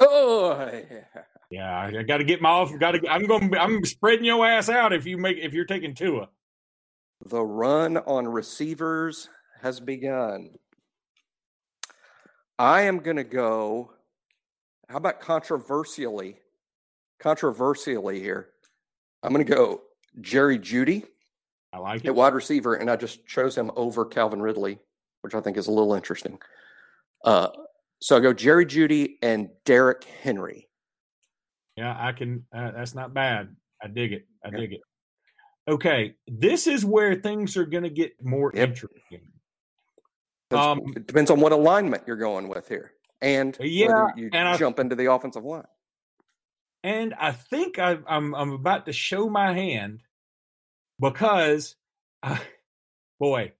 Oh, 0.00 0.70
yeah. 0.72 1.22
Yeah, 1.50 1.70
I, 1.70 2.00
I 2.00 2.02
got 2.02 2.18
to 2.18 2.24
get 2.24 2.42
my 2.42 2.50
off. 2.50 2.76
Got 2.78 2.92
to. 2.92 3.08
I'm 3.08 3.26
going. 3.26 3.54
I'm 3.56 3.84
spreading 3.84 4.24
your 4.24 4.46
ass 4.46 4.68
out 4.68 4.92
if 4.92 5.06
you 5.06 5.16
make 5.16 5.38
if 5.38 5.52
you're 5.54 5.64
taking 5.64 5.94
Tua. 5.94 6.28
The 7.24 7.42
run 7.42 7.96
on 7.96 8.28
receivers 8.28 9.28
has 9.62 9.80
begun. 9.80 10.50
I 12.58 12.82
am 12.82 12.98
going 12.98 13.16
to 13.16 13.24
go 13.24 13.92
how 14.88 14.96
about 14.96 15.20
controversially? 15.20 16.36
Controversially 17.20 18.20
here, 18.20 18.50
I'm 19.22 19.32
going 19.32 19.44
to 19.44 19.52
go 19.52 19.82
Jerry 20.20 20.58
Jeudy. 20.58 21.04
I 21.72 21.78
like 21.78 22.04
it. 22.04 22.08
At 22.08 22.14
wide 22.14 22.32
receiver, 22.32 22.74
and 22.74 22.90
I 22.90 22.96
just 22.96 23.26
chose 23.26 23.56
him 23.56 23.70
over 23.76 24.04
Calvin 24.04 24.40
Ridley, 24.40 24.78
which 25.22 25.34
I 25.34 25.40
think 25.40 25.56
is 25.56 25.66
a 25.66 25.72
little 25.72 25.94
interesting. 25.94 26.38
Uh, 27.24 27.48
so 28.00 28.16
I 28.16 28.20
go 28.20 28.32
Jerry 28.32 28.64
Jeudy 28.64 29.16
and 29.20 29.50
Derrick 29.64 30.04
Henry. 30.04 30.67
Yeah, 31.78 31.96
I 31.96 32.10
can. 32.10 32.44
Uh, 32.52 32.72
that's 32.72 32.96
not 32.96 33.14
bad. 33.14 33.54
I 33.80 33.86
dig 33.86 34.12
it. 34.12 34.26
I 34.44 34.50
dig 34.50 34.72
it. 34.72 34.80
Okay, 35.68 36.16
this 36.26 36.66
is 36.66 36.84
where 36.84 37.14
things 37.14 37.56
are 37.56 37.66
going 37.66 37.84
to 37.84 37.90
get 37.90 38.12
more 38.20 38.50
yep. 38.52 38.70
interesting. 38.70 39.20
Um, 40.50 40.80
it 40.96 41.06
depends 41.06 41.30
on 41.30 41.40
what 41.40 41.52
alignment 41.52 42.02
you're 42.06 42.16
going 42.16 42.48
with 42.48 42.66
here 42.66 42.94
and 43.20 43.56
yeah, 43.60 44.08
you 44.16 44.28
and 44.32 44.58
jump 44.58 44.80
I, 44.80 44.82
into 44.82 44.96
the 44.96 45.12
offensive 45.12 45.44
line. 45.44 45.62
And 46.82 47.14
I 47.14 47.30
think 47.30 47.78
I, 47.78 47.92
am 47.92 48.04
I'm, 48.08 48.34
I'm 48.34 48.52
about 48.52 48.86
to 48.86 48.92
show 48.92 49.28
my 49.28 49.52
hand 49.52 50.00
because, 50.98 51.76
I, 52.24 52.40
boy, 53.20 53.52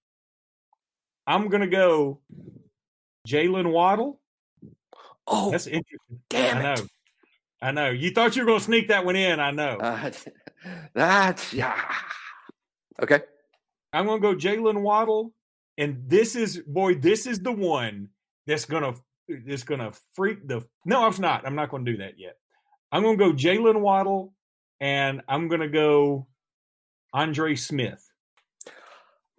I'm 1.24 1.50
gonna 1.50 1.68
go 1.68 2.18
Jalen 3.28 3.70
Waddle. 3.70 4.20
Oh, 5.28 5.52
that's 5.52 5.68
interesting. 5.68 6.20
Damn 6.30 6.56
I 6.56 6.62
know. 6.62 6.72
It. 6.72 6.90
I 7.60 7.72
know. 7.72 7.90
You 7.90 8.10
thought 8.10 8.36
you 8.36 8.42
were 8.42 8.46
gonna 8.46 8.60
sneak 8.60 8.88
that 8.88 9.04
one 9.04 9.16
in. 9.16 9.40
I 9.40 9.50
know. 9.50 9.78
Uh, 9.78 10.10
that's 10.94 11.52
yeah. 11.52 11.80
Okay. 13.00 13.20
I'm 13.92 14.06
gonna 14.06 14.20
go 14.20 14.34
Jalen 14.34 14.82
Waddle, 14.82 15.32
and 15.76 16.04
this 16.06 16.36
is 16.36 16.60
boy, 16.66 16.94
this 16.94 17.26
is 17.26 17.40
the 17.40 17.52
one 17.52 18.10
that's 18.46 18.64
gonna 18.64 18.94
it's 19.28 19.64
going 19.64 19.80
to 19.80 19.92
freak 20.14 20.46
the. 20.46 20.66
No, 20.84 21.04
I'm 21.04 21.20
not. 21.20 21.46
I'm 21.46 21.54
not 21.54 21.70
going 21.70 21.84
to 21.84 21.92
do 21.92 21.98
that 21.98 22.18
yet. 22.18 22.36
I'm 22.90 23.02
going 23.02 23.18
to 23.18 23.24
go 23.24 23.32
Jalen 23.32 23.80
Waddle, 23.80 24.32
and 24.80 25.22
I'm 25.28 25.48
going 25.48 25.60
to 25.60 25.68
go 25.68 26.26
Andre 27.12 27.54
Smith. 27.54 28.04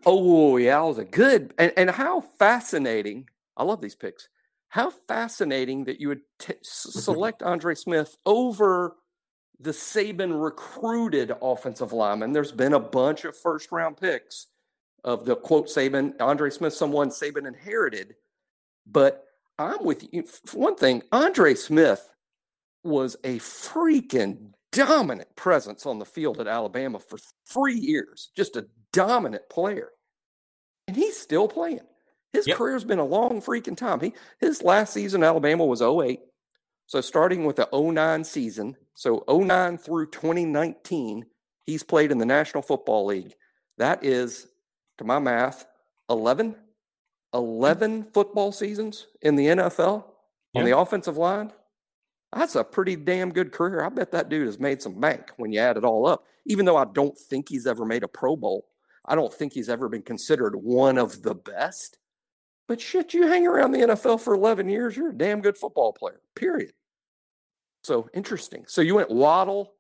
Oh 0.06 0.56
yeah, 0.58 0.80
that 0.80 0.86
was 0.86 0.98
a 0.98 1.04
good 1.04 1.54
and 1.58 1.74
and 1.76 1.90
how 1.90 2.22
fascinating. 2.22 3.28
I 3.58 3.64
love 3.64 3.82
these 3.82 3.96
picks. 3.96 4.30
How 4.70 4.92
fascinating 5.08 5.86
that 5.86 6.00
you 6.00 6.10
would 6.10 6.22
t- 6.40 6.54
select 6.64 7.44
Andre 7.44 7.76
Smith 7.76 8.18
over 8.26 8.96
the 9.60 9.72
Saban 9.72 10.42
recruited 10.42 11.34
offensive 11.42 11.92
lineman. 11.92 12.32
There's 12.32 12.52
been 12.52 12.74
a 12.74 12.80
bunch 12.80 13.26
of 13.26 13.36
first 13.36 13.72
round 13.72 13.98
picks 13.98 14.48
of 15.04 15.26
the 15.26 15.36
quote 15.36 15.68
Saban 15.68 16.14
Andre 16.20 16.50
Smith, 16.50 16.74
someone 16.74 17.10
Saban 17.10 17.48
inherited, 17.48 18.16
but 18.86 19.26
I'm 19.58 19.84
with 19.84 20.08
you. 20.14 20.24
For 20.24 20.58
one 20.58 20.76
thing, 20.76 21.04
Andre 21.12 21.54
Smith 21.54 22.10
was 22.84 23.18
a 23.24 23.40
freaking 23.40 24.54
dominant 24.72 25.36
presence 25.36 25.86
on 25.86 26.00
the 26.00 26.06
field 26.06 26.40
at 26.40 26.48
Alabama 26.48 27.00
for 27.00 27.18
three 27.48 27.78
years, 27.78 28.32
just 28.36 28.56
a 28.56 28.68
dominant 28.94 29.50
player. 29.50 29.90
And 30.88 30.96
he's 30.96 31.18
still 31.18 31.48
playing. 31.48 31.82
His 32.34 32.48
yep. 32.48 32.58
career's 32.58 32.84
been 32.84 33.00
a 33.00 33.06
long 33.06 33.42
freaking 33.42 33.78
time. 33.78 34.00
He 34.00 34.14
his 34.40 34.62
last 34.64 34.94
season 34.94 35.24
Alabama 35.24 35.66
was 35.66 35.82
08. 35.82 36.20
So 36.88 37.02
starting 37.02 37.46
with 37.46 37.58
the 37.58 37.70
09 37.72 38.24
season, 38.24 38.76
so 38.96 39.24
09 39.30 39.78
through 39.78 40.08
2019, 40.08 41.26
he's 41.66 41.84
played 41.84 42.12
in 42.12 42.18
the 42.18 42.26
National 42.26 42.64
Football 42.64 43.06
League. 43.06 43.36
That 43.78 44.04
is, 44.04 44.48
to 44.98 45.04
my 45.04 45.20
math, 45.20 45.66
11 46.10 46.56
11 47.34 48.06
football 48.06 48.52
seasons 48.52 49.06
in 49.22 49.36
the 49.36 49.46
NFL 49.46 50.04
on 50.56 50.66
the 50.66 50.76
offensive 50.76 51.18
line. 51.18 51.52
That's 52.36 52.56
a 52.56 52.64
pretty 52.64 52.96
damn 52.96 53.32
good 53.32 53.52
career. 53.52 53.84
I 53.84 53.90
bet 53.90 54.12
that 54.12 54.30
dude 54.30 54.48
has 54.48 54.60
made 54.60 54.82
some 54.82 55.00
bank 55.00 55.32
when 55.38 55.52
you 55.52 55.60
add 55.60 55.78
it 55.78 55.86
all 55.86 56.08
up. 56.08 56.24
Even 56.46 56.66
though 56.66 56.78
I 56.78 56.86
don't 56.86 57.16
think 57.18 57.50
he's 57.50 57.68
ever 57.68 57.86
made 57.86 58.04
a 58.04 58.08
Pro 58.08 58.36
Bowl, 58.36 58.66
I 59.06 59.14
don't 59.14 59.34
think 59.34 59.54
he's 59.54 59.70
ever 59.70 59.90
been 59.90 60.02
considered 60.02 60.56
one 60.56 60.98
of 60.98 61.22
the 61.22 61.36
best. 61.36 61.99
But 62.70 62.80
shit, 62.80 63.16
you 63.16 63.26
hang 63.26 63.48
around 63.48 63.72
the 63.72 63.80
NFL 63.80 64.22
for 64.22 64.36
11 64.36 64.70
years, 64.70 64.96
you're 64.96 65.10
a 65.10 65.18
damn 65.18 65.42
good 65.42 65.58
football 65.58 65.92
player, 65.92 66.22
period. 66.36 66.72
So 67.84 68.08
interesting. 68.14 68.66
So 68.68 68.82
you 68.82 68.94
went 68.94 69.10
Waddle, 69.10 69.74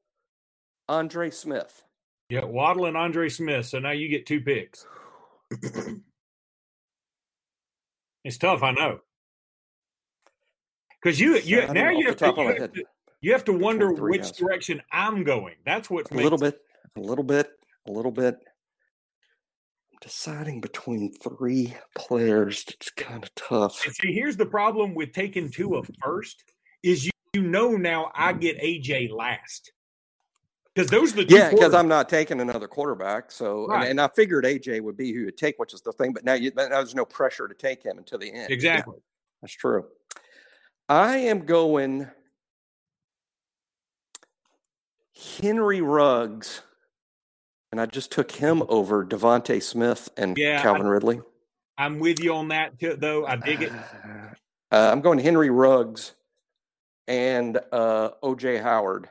Andre 0.89 1.30
Smith. 1.30 1.84
Yeah, 2.30 2.45
Waddle 2.45 2.86
and 2.86 2.97
Andre 2.97 3.30
Smith. 3.30 3.67
So 3.67 3.78
now 3.78 3.91
you 3.91 4.10
get 4.10 4.25
two 4.25 4.41
picks. 4.41 4.86
It's 8.25 8.38
tough, 8.38 8.63
I 8.63 8.71
know. 8.71 8.99
Because 11.02 11.21
you, 11.21 11.38
you 11.38 11.65
now 11.67 11.89
you 11.89 12.08
have, 12.08 12.17
to, 12.17 12.34
you, 12.36 12.47
have 12.60 12.73
to, 12.73 12.84
you 13.21 13.32
have 13.32 13.45
to 13.45 13.54
wonder 13.54 13.93
which 13.93 14.23
guys. 14.23 14.32
direction 14.34 14.82
I'm 14.91 15.23
going. 15.23 15.56
That's 15.65 15.89
what's 15.89 16.12
a 16.12 16.15
little 16.15 16.38
bit, 16.38 16.60
a 16.97 16.99
little 16.99 17.23
bit, 17.23 17.49
a 17.88 17.91
little 17.91 18.12
bit. 18.12 18.38
Deciding 20.02 20.62
between 20.62 21.12
three 21.14 21.76
players. 21.96 22.64
It's 22.70 22.90
kind 22.92 23.24
of 23.24 23.36
tough. 23.36 23.86
And 23.86 23.94
see, 23.94 24.14
here's 24.14 24.38
the 24.38 24.46
problem 24.46 24.96
with 24.96 25.12
taking 25.12 25.50
two 25.50 25.76
of 25.76 25.90
first 26.02 26.44
is 26.84 27.06
you, 27.06 27.12
you 27.34 27.42
know 27.42 27.76
now 27.76 28.12
I 28.16 28.32
get 28.34 28.62
AJ 28.62 29.12
last. 29.12 29.74
Because 30.74 30.90
those 30.90 31.14
are 31.14 31.18
the 31.18 31.26
two 31.26 31.36
Yeah, 31.36 31.50
because. 31.50 31.74
I'm 31.74 31.90
not 31.90 32.08
taking 32.08 32.40
another 32.40 32.68
quarterback. 32.68 33.32
So, 33.32 33.64
and- 33.64 33.72
Right. 33.74 33.90
and, 33.90 34.00
I 34.00 34.08
figured 34.08 34.46
AJ 34.46 34.82
would 34.82 34.96
be 34.96 35.12
who 35.12 35.22
you'd 35.22 35.38
take, 35.38 35.60
which 35.60 35.74
is 35.74 35.82
the 35.82 35.92
thing. 35.92 36.14
But 36.14 36.24
now, 36.24 36.36
you, 36.36 36.52
now 36.56 36.70
there's 36.70 36.96
no 36.96 37.06
pressure 37.06 37.48
to 37.50 37.54
take 37.54 37.84
him 37.84 37.98
until 37.98 38.20
the 38.20 38.32
end. 38.32 38.50
Yeah, 38.50 38.56
exactly. 38.56 39.00
that's 39.42 39.54
true. 39.54 39.86
I 40.88 41.18
am 41.18 41.46
going 41.46 42.08
Henry 45.42 45.82
Ruggs, 45.82 46.62
and 47.71 47.79
I 47.79 47.86
just 47.86 48.12
took 48.12 48.32
him 48.32 48.63
over 48.67 49.05
DeVonta 49.05 49.62
Smith 49.62 50.10
and 50.17 50.38
Yeah, 50.38 50.60
I- 50.60 50.63
Calvin 50.63 50.88
Ridley. 50.88 51.21
I'm 51.77 51.99
with 51.99 52.19
you 52.21 52.34
on 52.34 52.49
that 52.49 52.77
too, 52.79 52.97
though. 52.99 53.25
I 53.25 53.36
dig 53.38 53.62
it. 53.63 53.71
Uh, 54.71 54.88
I'm 54.91 55.01
going 55.01 55.17
Henry 55.17 55.49
Ruggs 55.49 56.13
and 57.08 57.58
uh, 57.71 58.10
OJ 58.21 58.62
Howard. 58.62 59.10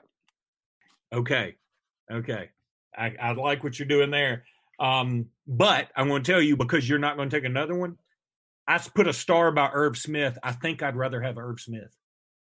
Okay. 1.12 1.56
Okay. 2.08 2.50
I, 2.96 3.16
I 3.20 3.32
like 3.32 3.64
what 3.64 3.76
you're 3.76 3.88
doing 3.88 4.12
there. 4.12 4.44
Um, 4.78 5.26
but 5.48 5.88
I'm 5.96 6.06
going 6.06 6.22
to 6.22 6.30
tell 6.32 6.40
you 6.40 6.56
because 6.56 6.88
you're 6.88 7.00
not 7.00 7.16
going 7.16 7.28
to 7.28 7.36
take 7.36 7.44
another 7.44 7.74
one. 7.74 7.96
I 8.68 8.78
put 8.78 9.08
a 9.08 9.12
star 9.12 9.50
by 9.50 9.68
Irv 9.72 9.98
Smith. 9.98 10.38
I 10.44 10.52
think 10.52 10.80
I'd 10.80 10.94
rather 10.94 11.20
have 11.22 11.38
Irv 11.38 11.58
Smith, 11.60 11.90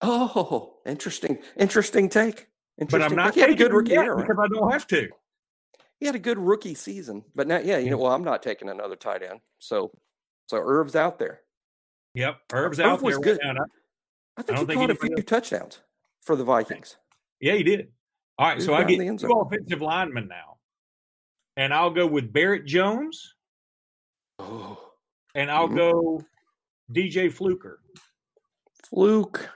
Oh, 0.00 0.76
interesting, 0.86 1.38
interesting 1.56 2.08
take. 2.08 2.46
but 2.78 3.02
I'm 3.02 3.16
not 3.16 3.34
taking 3.34 3.56
good 3.56 3.88
year. 3.88 4.14
because 4.14 4.36
I 4.40 4.46
don't 4.46 4.70
have 4.70 4.86
to. 4.86 5.08
He 6.00 6.06
had 6.06 6.14
a 6.14 6.18
good 6.18 6.38
rookie 6.38 6.74
season, 6.74 7.24
but 7.34 7.46
now, 7.46 7.58
yeah, 7.58 7.76
you 7.78 7.90
know, 7.90 7.98
well, 7.98 8.12
I'm 8.12 8.24
not 8.24 8.42
taking 8.42 8.70
another 8.70 8.96
tight 8.96 9.22
end, 9.22 9.40
so 9.58 9.92
so 10.46 10.56
Irv's 10.56 10.96
out 10.96 11.18
there. 11.18 11.42
Yep, 12.14 12.38
Irv's 12.52 12.80
Irv 12.80 12.86
out 12.86 13.02
was 13.02 13.14
there 13.14 13.22
good. 13.36 13.40
right 13.44 13.56
I- 13.58 13.64
I 14.38 14.42
think 14.42 14.56
don't 14.56 14.60
he 14.60 14.66
think 14.66 14.80
caught 14.80 14.90
a 14.90 14.94
few 14.94 15.22
touchdowns 15.22 15.80
for 16.22 16.34
the 16.36 16.44
Vikings. 16.44 16.96
Yeah, 17.40 17.54
he 17.54 17.62
did. 17.62 17.92
All 18.38 18.48
right, 18.48 18.56
He 18.58 18.64
so 18.64 18.72
I 18.72 18.84
get 18.84 19.18
two 19.18 19.30
offensive 19.32 19.82
linemen 19.82 20.28
now, 20.28 20.56
and 21.56 21.74
I'll 21.74 21.90
go 21.90 22.06
with 22.06 22.32
Barrett 22.32 22.64
Jones, 22.64 23.34
Oh, 24.38 24.92
and 25.34 25.50
I'll 25.50 25.68
Mhm. 25.68 25.76
go 25.76 26.24
DJ 26.90 27.28
Fluker. 27.28 27.82
fluke. 28.84 29.50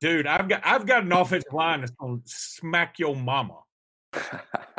Dude, 0.00 0.26
I've 0.26 0.48
got 0.48 0.66
I've 0.66 0.84
got 0.86 1.04
an 1.04 1.12
offensive 1.12 1.52
line 1.52 1.80
that's 1.80 1.92
to 1.92 2.20
smack 2.24 2.98
your 2.98 3.14
mama. 3.14 3.60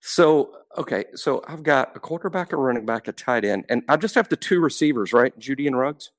so 0.00 0.54
okay, 0.76 1.04
so 1.14 1.42
I've 1.46 1.62
got 1.62 1.96
a 1.96 2.00
quarterback, 2.00 2.52
a 2.52 2.56
running 2.56 2.86
back, 2.86 3.08
a 3.08 3.12
tight 3.12 3.44
end, 3.44 3.64
and 3.68 3.82
I 3.88 3.96
just 3.96 4.14
have 4.14 4.28
the 4.28 4.36
two 4.36 4.60
receivers, 4.60 5.12
right? 5.12 5.36
Jeudy 5.38 5.66
and 5.66 5.78
Ruggs. 5.78 6.10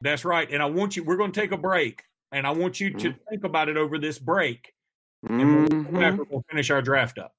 That's 0.00 0.24
right. 0.24 0.50
And 0.50 0.62
I 0.62 0.66
want 0.66 0.96
you. 0.96 1.04
We're 1.04 1.16
going 1.16 1.32
to 1.32 1.40
take 1.40 1.52
a 1.52 1.56
break, 1.56 2.02
and 2.32 2.46
I 2.46 2.50
want 2.50 2.80
you 2.80 2.90
to 2.90 3.14
think 3.30 3.44
about 3.44 3.68
it 3.68 3.76
over 3.76 3.98
this 3.98 4.18
break, 4.18 4.74
and 5.28 5.38
we'll, 5.72 5.82
back, 6.00 6.14
Mhm. 6.14 6.26
we'll 6.30 6.44
finish 6.50 6.70
our 6.70 6.82
draft 6.82 7.18
up. 7.18 7.32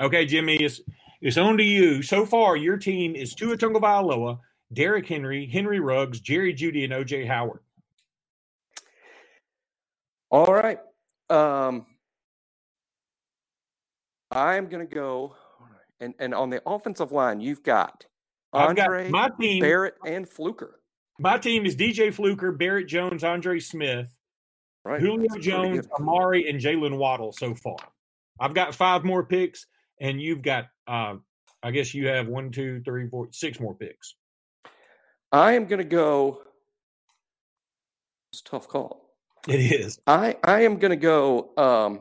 Okay, 0.00 0.26
Jimmy, 0.26 0.56
it's 0.56 0.80
it's 1.22 1.38
on 1.38 1.56
to 1.56 1.64
you. 1.64 2.02
So 2.02 2.26
far, 2.26 2.56
your 2.56 2.76
team 2.76 3.16
is 3.16 3.34
Tua 3.34 3.56
Tagovailoa, 3.56 4.38
Derrick 4.72 5.06
Henry, 5.06 5.46
Henry 5.46 5.80
Ruggs, 5.80 6.20
Jerry 6.20 6.52
Jeudy, 6.52 6.84
and 6.84 6.92
OJ 6.92 7.26
Howard. 7.26 7.60
All 10.30 10.46
right. 10.46 10.78
Um, 11.30 11.86
I'm 14.30 14.68
going 14.68 14.86
to 14.86 14.94
go, 14.94 15.34
and 16.00 16.14
and 16.18 16.34
on 16.34 16.50
the 16.50 16.62
offensive 16.66 17.12
line, 17.12 17.40
you've 17.40 17.62
got 17.62 18.06
I've 18.52 18.76
got 18.76 19.10
my 19.10 19.30
team. 19.40 19.60
Barrett 19.60 19.94
and 20.04 20.28
Fluker. 20.28 20.80
My 21.18 21.38
team 21.38 21.64
is 21.64 21.76
DJ 21.76 22.12
Fluker, 22.12 22.52
Barrett 22.52 22.88
Jones, 22.88 23.24
Andre 23.24 23.58
Smith, 23.58 24.16
Right. 24.86 25.00
Julio 25.00 25.26
That's 25.28 25.44
Jones. 25.44 25.88
Amari, 25.98 26.48
and 26.48 26.60
Jalen 26.60 26.96
Waddle 26.96 27.32
so 27.32 27.56
far. 27.56 27.76
I've 28.38 28.54
got 28.54 28.72
five 28.72 29.02
more 29.04 29.24
picks, 29.24 29.66
and 30.00 30.20
you've 30.20 30.42
got, 30.42 30.66
uh, 30.86 31.14
I 31.60 31.72
guess 31.72 31.92
you 31.92 32.06
have 32.06 32.28
one, 32.28 32.52
two, 32.52 32.80
three, 32.84 33.08
four, 33.08 33.26
six 33.32 33.58
more 33.58 33.74
picks. 33.74 34.14
I 35.32 35.54
am 35.54 35.66
going 35.66 35.80
to 35.80 35.84
go. 35.84 36.42
It's 38.30 38.42
a 38.42 38.44
tough 38.44 38.68
call. 38.68 39.05
It 39.46 39.60
is. 39.60 39.98
I 40.06 40.36
I 40.42 40.62
am 40.62 40.78
going 40.78 40.90
to 40.90 40.96
go. 40.96 41.50
Um, 41.56 42.00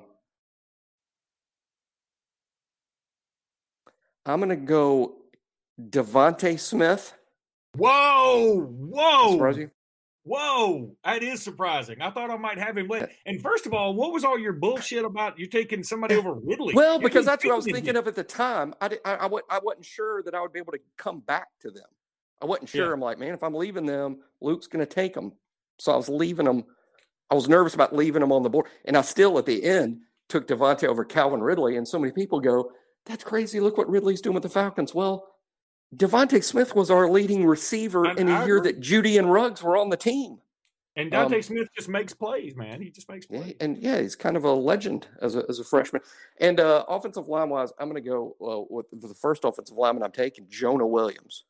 I'm 4.26 4.40
going 4.40 4.50
to 4.50 4.56
go 4.56 5.16
DeVonta 5.80 6.60
Smith. 6.60 7.14
Whoa, 7.78 8.62
whoa, 8.62 9.34
Surprise 9.34 9.58
you? 9.58 9.70
whoa! 10.24 10.96
That 11.04 11.22
is 11.22 11.44
surprising. 11.44 12.02
I 12.02 12.10
thought 12.10 12.32
I 12.32 12.38
might 12.38 12.58
have 12.58 12.78
him 12.78 12.88
late. 12.88 13.06
And 13.26 13.42
first 13.42 13.66
of 13.66 13.74
all, 13.74 13.94
what 13.94 14.14
was 14.14 14.24
all 14.24 14.40
your 14.40 14.54
bullshit 14.54 15.04
about 15.06 15.38
you 15.38 15.46
taking 15.48 15.84
somebody 15.84 16.16
over 16.16 16.34
Ridley? 16.34 16.74
Well, 16.74 17.00
because 17.00 17.26
that's 17.26 17.44
what 17.44 17.52
I 17.52 17.56
was 17.56 17.66
thinking 17.66 17.98
of 17.98 18.08
at 18.08 18.16
the 18.16 18.24
time. 18.24 18.74
I, 18.80 18.88
di- 18.88 18.98
I, 19.06 19.16
I, 19.16 19.30
I 19.50 19.60
wasn't 19.62 19.86
sure 19.86 20.24
that 20.24 20.34
I 20.34 20.42
would 20.42 20.54
be 20.54 20.60
able 20.60 20.72
to 20.72 20.80
come 20.98 21.20
back 21.20 21.50
to 21.62 21.70
them. 21.70 21.84
I 22.42 22.46
wasn't 22.46 22.70
sure. 22.70 22.88
Yeah. 22.88 22.94
I'm 22.94 23.02
like, 23.02 23.20
man, 23.20 23.34
if 23.34 23.44
I'm 23.44 23.54
leaving 23.54 23.86
them, 23.86 24.20
Luke's 24.42 24.68
going 24.68 24.86
to 24.86 24.92
take 24.92 25.14
them. 25.14 25.34
So 25.80 25.92
I 25.92 25.98
was 25.98 26.10
leaving 26.10 26.46
them. 26.46 26.64
I 27.30 27.36
was 27.36 27.50
nervous 27.50 27.74
about 27.74 27.96
leaving 27.96 28.22
them 28.22 28.32
on 28.32 28.44
the 28.44 28.50
board. 28.50 28.68
And 28.86 28.96
I 28.96 29.02
still, 29.02 29.38
at 29.38 29.46
the 29.46 29.64
end, 29.64 30.02
took 30.30 30.48
DeVonta 30.48 30.88
over 30.88 31.04
Calvin 31.04 31.42
Ridley. 31.42 31.78
And 31.78 31.88
so 31.88 32.00
many 32.00 32.12
people 32.12 32.40
go, 32.40 32.72
that's 33.06 33.24
crazy. 33.24 33.60
Look 33.60 33.78
what 33.78 33.90
Ridley's 33.90 34.22
doing 34.22 34.34
with 34.34 34.44
the 34.44 34.50
Falcons. 34.50 34.94
Well, 34.94 35.28
DeVonta 35.96 36.44
Smith 36.44 36.76
was 36.76 36.90
our 36.92 37.10
leading 37.10 37.46
receiver 37.46 38.10
in 38.12 38.28
a 38.30 38.46
year 38.46 38.60
that 38.62 38.80
Jeudy 38.80 39.18
and 39.18 39.32
Ruggs 39.32 39.64
were 39.64 39.78
on 39.78 39.90
the 39.90 39.98
team. 39.98 40.40
And 40.98 41.12
Dante 41.12 41.36
um, 41.38 41.42
Smith 41.42 41.68
just 41.76 41.90
makes 41.90 42.14
plays, 42.14 42.56
man. 42.56 42.82
He 42.82 42.90
just 42.90 43.10
makes 43.10 43.26
plays. 43.26 43.56
and 43.60 43.78
yeah, 43.78 44.00
he's 44.00 44.16
kind 44.16 44.38
of 44.38 44.46
a 44.46 44.52
legend 44.52 45.08
as 45.22 45.36
a, 45.36 45.44
as 45.50 45.60
a 45.60 45.64
freshman. 45.64 46.02
And 46.40 46.60
uh, 46.60 46.86
offensive 46.88 47.28
line 47.28 47.50
wise, 47.50 47.74
I'm 47.80 47.90
going 47.90 48.02
to 48.02 48.10
go 48.10 48.36
uh, 48.42 48.74
with 48.74 48.86
the 48.92 49.14
first 49.14 49.44
offensive 49.44 49.76
lineman 49.76 50.04
I'm 50.04 50.14
taking, 50.14 50.48
Jonah 50.50 50.88
Williams. 50.88 51.44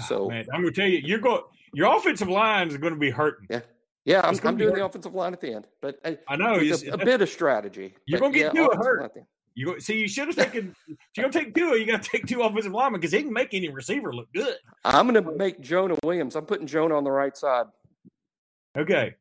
Oh, 0.00 0.04
So 0.08 0.28
man, 0.28 0.46
I'm 0.54 0.62
gonna 0.62 0.72
tell 0.72 0.86
you, 0.86 1.00
you're 1.04 1.18
going. 1.18 1.42
Your 1.74 1.96
offensive 1.96 2.28
line 2.28 2.68
is 2.68 2.76
going 2.78 2.94
to 2.94 2.98
be 2.98 3.10
hurting. 3.10 3.46
Yeah. 3.50 3.60
Yeah, 4.04 4.20
I'm, 4.24 4.38
I'm 4.44 4.56
doing 4.56 4.74
the 4.74 4.84
offensive 4.84 5.14
line 5.14 5.32
at 5.32 5.40
the 5.40 5.54
end, 5.54 5.66
but 5.80 5.98
uh, 6.04 6.12
I 6.28 6.36
know. 6.36 6.54
it's- 6.56 6.82
a, 6.82 6.92
a 6.92 6.98
bit 6.98 7.22
of 7.22 7.28
strategy. 7.28 7.94
You're 8.06 8.20
gonna 8.20 8.32
get 8.34 8.54
yeah, 8.54 8.60
Tua 8.62 8.66
offensive 8.68 8.84
hurt. 8.86 8.96
line 8.98 9.04
at 9.06 9.14
the. 9.14 9.20
You 9.54 9.66
go, 9.66 9.78
see, 9.78 9.98
you 9.98 10.08
should 10.08 10.28
have 10.28 10.36
taken. 10.52 10.74
if 10.88 10.96
you're 11.16 11.28
gonna 11.28 11.44
take 11.44 11.54
two. 11.54 11.76
You 11.78 11.84
got 11.86 12.02
to 12.02 12.08
take 12.10 12.26
two 12.26 12.40
offensive 12.42 12.72
linemen 12.72 13.00
because 13.00 13.12
he 13.12 13.22
can 13.22 13.32
make 13.32 13.52
any 13.52 13.68
receiver 13.68 14.12
look 14.12 14.32
good. 14.32 14.56
I'm 14.84 15.06
going 15.06 15.22
to 15.22 15.32
make 15.36 15.60
Jonah 15.60 15.96
Williams. 16.02 16.36
I'm 16.36 16.46
putting 16.46 16.66
Jonah 16.66 16.96
on 16.96 17.04
the 17.04 17.10
right 17.10 17.36
side. 17.36 17.66
Okay, 18.76 19.14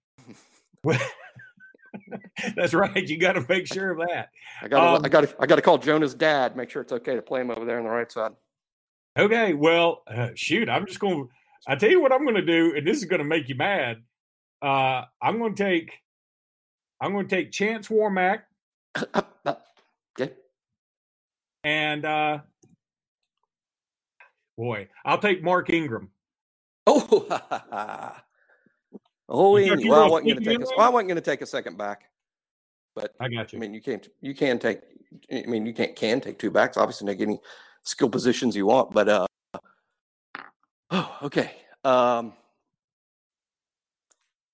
that's 2.55 2.73
right. 2.73 3.07
You 3.07 3.17
got 3.17 3.33
to 3.33 3.45
make 3.47 3.67
sure 3.67 3.91
of 3.91 3.97
that. 4.07 4.29
I 4.61 4.67
got 4.67 4.95
Um, 4.97 5.05
I 5.05 5.09
got 5.09 5.21
to 5.21 5.35
I 5.39 5.45
got 5.45 5.57
to 5.57 5.61
call 5.61 5.77
Jonah's 5.77 6.13
dad. 6.13 6.55
Make 6.55 6.69
sure 6.69 6.81
it's 6.81 6.93
okay 6.93 7.15
to 7.15 7.21
play 7.21 7.41
him 7.41 7.51
over 7.51 7.65
there 7.65 7.77
on 7.77 7.83
the 7.83 7.89
right 7.89 8.11
side. 8.11 8.31
Okay, 9.19 9.53
well, 9.53 10.03
uh, 10.07 10.29
shoot, 10.35 10.69
I'm 10.69 10.85
just 10.85 10.99
going. 10.99 11.25
to 11.25 11.29
I 11.67 11.75
tell 11.75 11.89
you 11.89 12.01
what 12.01 12.13
I'm 12.13 12.23
going 12.23 12.35
to 12.35 12.41
do, 12.41 12.73
and 12.75 12.87
this 12.87 12.97
is 12.97 13.05
going 13.05 13.19
to 13.19 13.25
make 13.25 13.49
you 13.49 13.55
mad. 13.55 13.97
Uh, 14.62 15.04
I'm 15.21 15.39
going 15.39 15.56
to 15.56 15.63
take. 15.63 16.00
I'm 17.02 17.13
going 17.13 17.28
to 17.28 17.36
take 17.36 17.52
Chance 17.52 17.88
Warmack 17.88 18.41
okay. 20.19 20.34
and 21.63 22.06
uh, 22.06 22.39
boy, 24.58 24.88
I'll 25.06 25.17
take 25.17 25.43
Mark 25.43 25.69
Ingram. 25.69 26.10
Oh, 26.88 27.08
oh, 29.30 29.60
got 29.65 29.80
well, 29.86 30.04
I 30.04 30.10
wasn't 30.10 30.28
going 30.28 30.43
to 30.43 30.45
take 30.45 30.60
a, 30.60 30.65
well, 30.76 30.88
I 30.88 30.89
wasn't 30.89 31.10
going 31.10 31.15
to 31.15 31.21
take 31.21 31.41
a 31.41 31.45
second 31.45 31.78
back, 31.78 32.04
but 32.95 33.13
I 33.19 33.30
got 33.30 33.54
you. 33.54 33.60
I 33.60 33.62
mean, 33.62 33.74
you 33.74 33.82
can't. 33.82 34.08
You 34.21 34.36
can 34.36 34.60
take. 34.60 34.82
I 35.32 35.43
mean, 35.47 35.65
you 35.65 35.74
can't 35.74 35.95
can 35.95 36.21
take 36.21 36.39
two 36.39 36.52
backs. 36.52 36.78
Obviously, 36.78 37.08
take 37.08 37.21
any 37.21 37.39
skill 37.84 38.10
positions 38.10 38.56
you 38.56 38.65
want. 38.65 38.91
But 38.91 39.10
uh, 39.10 39.28
oh, 40.91 41.17
okay. 41.24 41.52
Um, 41.84 42.34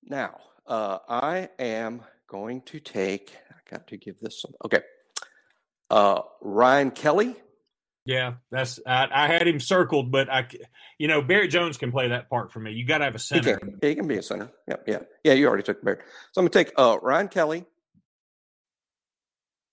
now, 0.10 0.40
uh, 0.66 1.00
I 1.08 1.50
am 1.60 2.02
going 2.28 2.62
to 2.64 2.80
take. 2.80 3.36
I 3.50 3.56
got 3.70 3.88
to 3.88 3.98
give 3.98 4.20
this 4.20 4.42
some. 4.42 4.54
Okay. 4.66 4.82
Uh, 5.90 6.22
Ryan 6.42 6.92
Kelly. 6.92 7.36
Yeah, 8.06 8.36
that's 8.52 8.80
I, 8.88 9.08
I 9.12 9.28
had 9.28 9.46
him 9.46 9.60
circled, 9.60 10.12
but 10.12 10.30
I, 10.30 10.48
you 10.98 11.10
know, 11.10 11.22
Barrett 11.22 11.52
Jones 11.52 11.78
can 11.78 11.92
play 11.92 12.08
that 12.10 12.30
part 12.30 12.54
for 12.54 12.60
me. 12.62 12.72
You 12.72 12.86
got 12.86 13.00
to 13.00 13.04
have 13.04 13.16
a 13.16 13.18
He 13.18 13.24
center. 13.24 13.58
can. 13.58 13.80
Yeah, 13.84 13.90
he 13.90 13.96
can 13.96 14.08
be 14.08 14.18
a 14.18 14.22
center. 14.24 14.50
Yeah, 14.68 14.76
yeah, 14.88 15.00
yeah. 15.26 15.34
You 15.34 15.48
already 15.48 15.64
took 15.64 15.84
Barrett. 15.84 16.00
So 16.32 16.40
I'm 16.40 16.48
going 16.48 16.52
to 16.52 16.64
take 16.66 16.74
uh, 16.78 16.98
Ryan 17.02 17.28
Kelly 17.28 17.66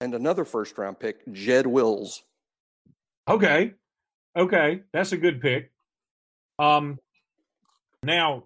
and 0.00 0.14
another 0.14 0.44
first 0.44 0.76
round 0.76 0.98
pick, 0.98 1.20
Jed 1.32 1.66
Wills. 1.66 2.24
Okay, 3.28 3.74
okay, 4.36 4.82
that's 4.92 5.12
a 5.12 5.16
good 5.16 5.40
pick. 5.40 5.70
Um, 6.58 6.98
now 8.02 8.44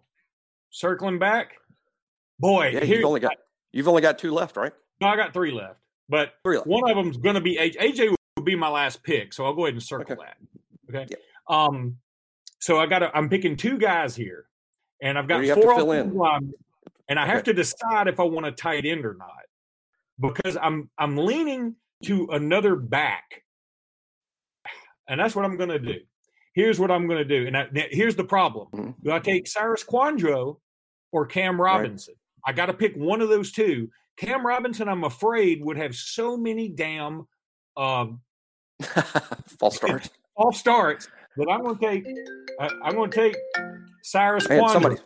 circling 0.70 1.18
back, 1.18 1.52
boy, 2.38 2.68
Yeah, 2.72 2.84
you've 2.84 3.04
only 3.04 3.20
got 3.20 3.36
you've 3.72 3.88
only 3.88 4.02
got 4.02 4.18
two 4.18 4.32
left, 4.32 4.56
right? 4.56 4.72
no, 5.00 5.08
I 5.08 5.16
got 5.16 5.32
three 5.32 5.50
left, 5.52 5.78
but 6.08 6.34
Three 6.44 6.56
left. 6.56 6.66
one 6.68 6.90
of 6.90 6.96
them's 6.96 7.16
going 7.16 7.34
to 7.34 7.40
be 7.40 7.56
AJ. 7.56 7.76
AJ 7.76 8.14
will 8.36 8.42
be 8.44 8.56
my 8.56 8.68
last 8.68 9.02
pick, 9.02 9.32
so 9.32 9.44
I'll 9.44 9.54
go 9.54 9.64
ahead 9.66 9.74
and 9.74 9.82
circle 9.82 10.12
Okay. 10.12 10.22
that. 10.24 10.36
Okay. 10.94 11.06
Yep. 11.10 11.20
Um, 11.48 11.98
so 12.60 12.78
I 12.78 12.86
got. 12.86 13.00
to 13.00 13.16
I'm 13.16 13.28
picking 13.28 13.56
two 13.56 13.78
guys 13.78 14.16
here, 14.16 14.46
and 15.02 15.16
I've 15.18 15.28
got 15.28 15.36
Where 15.36 15.46
have 15.46 15.56
to 15.56 15.62
four 15.62 15.74
fill 15.76 15.92
in? 15.92 16.14
linemen. 16.14 16.54
and 17.08 17.18
I 17.18 17.26
have 17.26 17.44
to 17.44 17.52
decide 17.52 18.08
if 18.08 18.18
I 18.20 18.24
want 18.24 18.46
a 18.46 18.52
tight 18.52 18.84
end 18.84 19.04
or 19.06 19.14
not 19.14 19.28
because 20.20 20.56
I'm 20.60 20.90
I'm 20.98 21.16
leaning 21.16 21.76
to 22.04 22.28
another 22.32 22.74
back, 22.76 23.42
and 25.08 25.20
that's 25.20 25.34
what 25.36 25.44
I'm 25.44 25.56
going 25.56 25.70
to 25.70 25.78
do. 25.78 26.00
Here's 26.54 26.80
what 26.80 26.90
I'm 26.90 27.06
going 27.06 27.18
to 27.18 27.24
do, 27.24 27.46
and 27.46 27.56
I, 27.56 27.68
here's 27.92 28.16
the 28.16 28.24
problem: 28.24 28.68
Mhm. 28.74 28.94
Do 29.04 29.12
I 29.12 29.20
take 29.20 29.46
Cyrus 29.46 29.84
Kouandjio 29.84 30.58
or 31.12 31.26
Cam 31.26 31.60
Robinson? 31.60 32.14
I 32.48 32.52
got 32.52 32.66
to 32.66 32.72
pick 32.72 32.96
one 32.96 33.20
of 33.20 33.28
those 33.28 33.52
two. 33.52 33.90
Cam 34.16 34.44
Robinson, 34.44 34.88
I'm 34.88 35.04
afraid, 35.04 35.62
would 35.62 35.76
have 35.76 35.94
so 35.94 36.34
many 36.34 36.70
damn 36.70 37.28
um, 37.76 38.22
False 39.58 39.76
start. 39.76 40.08
false 40.34 40.58
starts 40.58 41.08
But 41.36 41.50
I'm 41.50 41.62
going 41.62 41.76
to 41.76 41.86
take. 41.86 42.06
I'm 42.58 42.94
going 42.94 43.10
to 43.10 43.16
take 43.16 43.36
Cyrus 44.02 44.48
Man, 44.48 44.62
Kouandjio. 44.62 44.72
somebody, 44.72 44.96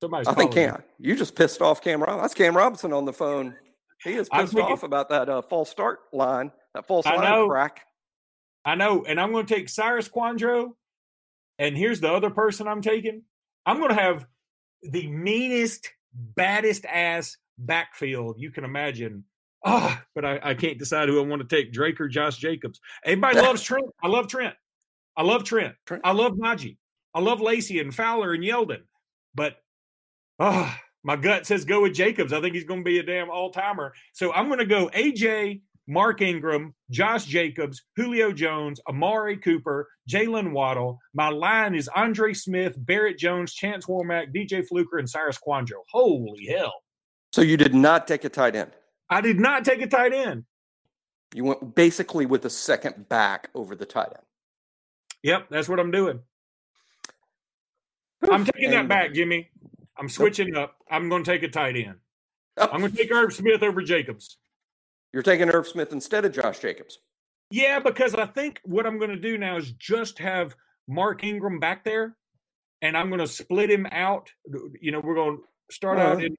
Somebody's 0.00 0.28
I 0.28 0.34
think. 0.34 0.52
Cam, 0.52 0.80
you 1.00 1.16
just 1.16 1.34
pissed 1.34 1.60
off 1.60 1.82
Cam 1.82 1.98
Robinson. 2.00 2.22
That's 2.22 2.34
Cam 2.34 2.56
Robinson 2.56 2.92
on 2.92 3.04
the 3.04 3.12
phone. 3.12 3.56
He 4.04 4.12
is 4.12 4.28
pissed 4.28 4.54
off 4.54 4.84
about 4.84 5.08
that 5.08 5.28
uh, 5.28 5.42
false 5.42 5.70
start 5.70 6.02
line, 6.12 6.52
that 6.74 6.86
false 6.86 7.04
I 7.04 7.16
line 7.16 7.24
know. 7.24 7.48
crack. 7.48 7.80
I 8.64 8.76
know, 8.76 9.04
and 9.04 9.20
I'm 9.20 9.32
going 9.32 9.44
to 9.44 9.52
take 9.54 9.68
Cyrus 9.68 10.08
Kouandjio. 10.08 10.70
And 11.58 11.76
here's 11.76 12.00
the 12.00 12.12
other 12.12 12.30
person 12.30 12.68
I'm 12.68 12.80
taking. 12.80 13.22
I'm 13.66 13.78
going 13.78 13.90
to 13.90 14.00
have 14.00 14.24
the 14.82 15.08
meanest, 15.08 15.90
baddest 16.14 16.84
ass 16.86 17.36
backfield 17.58 18.36
you 18.38 18.50
can 18.50 18.64
imagine. 18.64 19.24
Ah, 19.64 20.02
but 20.14 20.24
I, 20.24 20.40
I 20.42 20.54
can't 20.54 20.78
decide 20.78 21.08
who 21.08 21.18
I 21.20 21.24
want 21.24 21.48
to 21.48 21.56
take, 21.56 21.72
Drake 21.72 22.00
or 22.00 22.08
Josh 22.08 22.36
Jacobs. 22.36 22.80
Everybody 23.04 23.40
loves 23.40 23.62
Trent. 23.64 23.86
I 24.02 24.08
love 24.08 24.28
Trent. 24.28 24.54
I 25.16 25.22
love 25.22 25.44
Trent. 25.44 25.74
Trent. 25.86 26.02
I 26.04 26.12
love 26.12 26.32
Najee. 26.32 26.76
I 27.14 27.20
love 27.20 27.40
Lacy 27.40 27.80
and 27.80 27.94
Fowler 27.94 28.34
and 28.34 28.44
Yeldon. 28.44 28.82
But 29.34 29.56
ah, 30.38 30.78
my 31.02 31.16
gut 31.16 31.46
says 31.46 31.64
go 31.64 31.82
with 31.82 31.94
Jacobs. 31.94 32.32
I 32.32 32.40
think 32.40 32.54
he's 32.54 32.64
going 32.64 32.80
to 32.80 32.84
be 32.84 32.98
a 32.98 33.02
damn 33.02 33.30
all 33.30 33.50
timer. 33.50 33.94
So 34.12 34.32
I'm 34.32 34.48
going 34.48 34.58
to 34.58 34.66
go 34.66 34.90
AJ, 34.94 35.60
Mark 35.86 36.22
Ingram, 36.22 36.74
Josh 36.90 37.24
Jacobs, 37.26 37.82
Julio 37.96 38.32
Jones, 38.32 38.80
Amari 38.88 39.36
Cooper, 39.36 39.88
Jalen 40.08 40.52
Waddle. 40.52 40.98
My 41.12 41.28
line 41.28 41.74
is 41.74 41.88
Andre 41.94 42.32
Smith, 42.32 42.74
Barrett 42.78 43.18
Jones, 43.18 43.52
Chance 43.52 43.86
Warmack, 43.86 44.34
DJ 44.34 44.66
Fluker, 44.66 44.98
and 44.98 45.08
Cyrus 45.08 45.38
Kouandjio. 45.38 45.82
Holy 45.90 46.46
hell. 46.46 46.72
So 47.32 47.42
you 47.42 47.56
did 47.56 47.74
not 47.74 48.06
take 48.06 48.24
a 48.24 48.28
tight 48.28 48.56
end. 48.56 48.70
I 49.10 49.20
did 49.20 49.38
not 49.38 49.64
take 49.64 49.82
a 49.82 49.86
tight 49.86 50.14
end. 50.14 50.44
You 51.34 51.44
went 51.44 51.74
basically 51.74 52.26
with 52.26 52.42
the 52.42 52.50
second 52.50 53.08
back 53.08 53.50
over 53.54 53.74
the 53.74 53.86
tight 53.86 54.08
end. 54.08 54.24
Yep, 55.22 55.48
that's 55.50 55.68
what 55.68 55.80
I'm 55.80 55.90
doing. 55.90 56.20
I'm 58.30 58.44
taking 58.44 58.70
that 58.70 58.88
back, 58.88 59.12
Jimmy. 59.12 59.50
I'm 59.98 60.08
switching 60.08 60.56
up. 60.56 60.76
I'm 60.90 61.08
going 61.08 61.24
to 61.24 61.30
take 61.30 61.42
a 61.42 61.48
tight 61.48 61.76
end. 61.76 61.96
Oh, 62.56 62.68
I'm 62.72 62.80
going 62.80 62.92
to 62.92 62.96
take 62.96 63.12
Irv 63.12 63.32
Smith 63.32 63.62
over 63.62 63.82
Jacobs. 63.82 64.38
You're 65.14 65.22
taking 65.22 65.48
Irv 65.48 65.68
Smith 65.68 65.92
instead 65.92 66.24
of 66.24 66.32
Josh 66.32 66.58
Jacobs. 66.58 66.98
Yeah, 67.48 67.78
because 67.78 68.16
I 68.16 68.26
think 68.26 68.60
what 68.64 68.84
I'm 68.84 68.98
going 68.98 69.10
to 69.12 69.16
do 69.16 69.38
now 69.38 69.56
is 69.56 69.70
just 69.70 70.18
have 70.18 70.56
Mark 70.88 71.22
Ingram 71.22 71.60
back 71.60 71.84
there, 71.84 72.16
and 72.82 72.96
I'm 72.96 73.10
going 73.10 73.20
to 73.20 73.28
split 73.28 73.70
him 73.70 73.86
out. 73.92 74.28
You 74.80 74.90
know, 74.90 74.98
we're 74.98 75.14
going 75.14 75.36
to 75.38 75.74
start 75.74 76.00
out 76.00 76.16
Uh-huh. 76.16 76.24
in, 76.26 76.36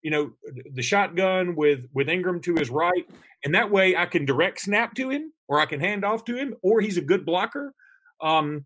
you 0.00 0.10
know, 0.10 0.30
the 0.72 0.80
shotgun 0.80 1.54
with 1.54 1.86
with 1.92 2.08
Ingram 2.08 2.40
to 2.42 2.54
his 2.54 2.70
right, 2.70 3.04
and 3.44 3.54
that 3.54 3.70
way 3.70 3.94
I 3.94 4.06
can 4.06 4.24
direct 4.24 4.58
snap 4.60 4.94
to 4.94 5.10
him, 5.10 5.30
or 5.46 5.60
I 5.60 5.66
can 5.66 5.80
hand 5.80 6.02
off 6.02 6.24
to 6.24 6.34
him, 6.34 6.54
or 6.62 6.80
he's 6.80 6.96
a 6.96 7.02
good 7.02 7.26
blocker. 7.26 7.74
Um, 8.22 8.64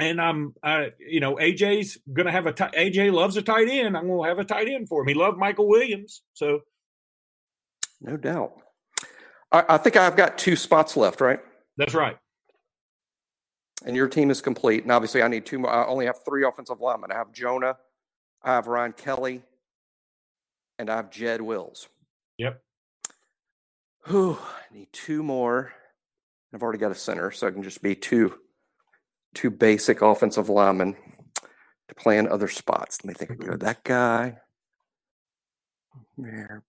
and 0.00 0.20
I'm, 0.20 0.54
uh, 0.64 0.86
you 0.98 1.20
know, 1.20 1.36
AJ's 1.36 1.98
going 2.12 2.26
to 2.26 2.32
have 2.32 2.46
a. 2.48 2.52
AJ 2.52 3.12
loves 3.12 3.36
a 3.36 3.42
tight 3.42 3.68
end. 3.68 3.96
I'm 3.96 4.08
going 4.08 4.24
to 4.24 4.28
have 4.28 4.40
a 4.40 4.44
tight 4.44 4.66
end 4.66 4.88
for 4.88 5.02
him. 5.02 5.08
He 5.08 5.14
loved 5.14 5.38
Michael 5.38 5.68
Williams, 5.68 6.22
so 6.34 6.62
No 8.00 8.16
doubt. 8.16 8.54
I, 9.52 9.64
I 9.70 9.78
think 9.78 9.96
I've 9.96 10.16
got 10.16 10.38
two 10.38 10.56
spots 10.56 10.96
left, 10.96 11.20
right? 11.20 11.40
that's 11.76 11.94
right. 11.94 12.16
And 13.84 13.96
your 13.96 14.08
team 14.08 14.30
is 14.30 14.40
complete. 14.40 14.84
And 14.84 14.92
obviously, 14.92 15.22
I 15.22 15.28
need 15.28 15.44
two 15.44 15.58
more. 15.58 15.70
I 15.70 15.86
only 15.86 16.06
have 16.06 16.24
three 16.24 16.44
offensive 16.44 16.80
linemen. 16.80 17.10
I 17.10 17.16
have 17.16 17.32
Jonah, 17.32 17.76
I 18.42 18.52
have 18.52 18.66
Ryan 18.66 18.92
Kelly, 18.92 19.42
and 20.78 20.88
I 20.88 20.96
have 20.96 21.10
Jed 21.10 21.40
Wills. 21.40 21.88
Yep. 22.38 22.62
Whew, 24.06 24.38
I 24.40 24.74
need 24.74 24.88
two 24.92 25.22
more. 25.22 25.72
I've 26.54 26.62
already 26.62 26.78
got 26.78 26.90
a 26.90 26.96
center, 26.96 27.30
so 27.30 27.46
it 27.46 27.52
can 27.52 27.62
just 27.62 27.82
be 27.82 27.94
two, 27.94 28.34
two 29.34 29.50
basic 29.50 30.02
offensive 30.02 30.48
linemen 30.48 30.96
to 31.88 31.94
play 31.94 32.18
in 32.18 32.28
other 32.28 32.48
spots. 32.48 32.98
Let 33.02 33.08
me 33.08 33.14
think. 33.14 33.44
Go 33.44 33.56
that 33.56 33.84
guy. 33.84 34.38
There. 36.18 36.62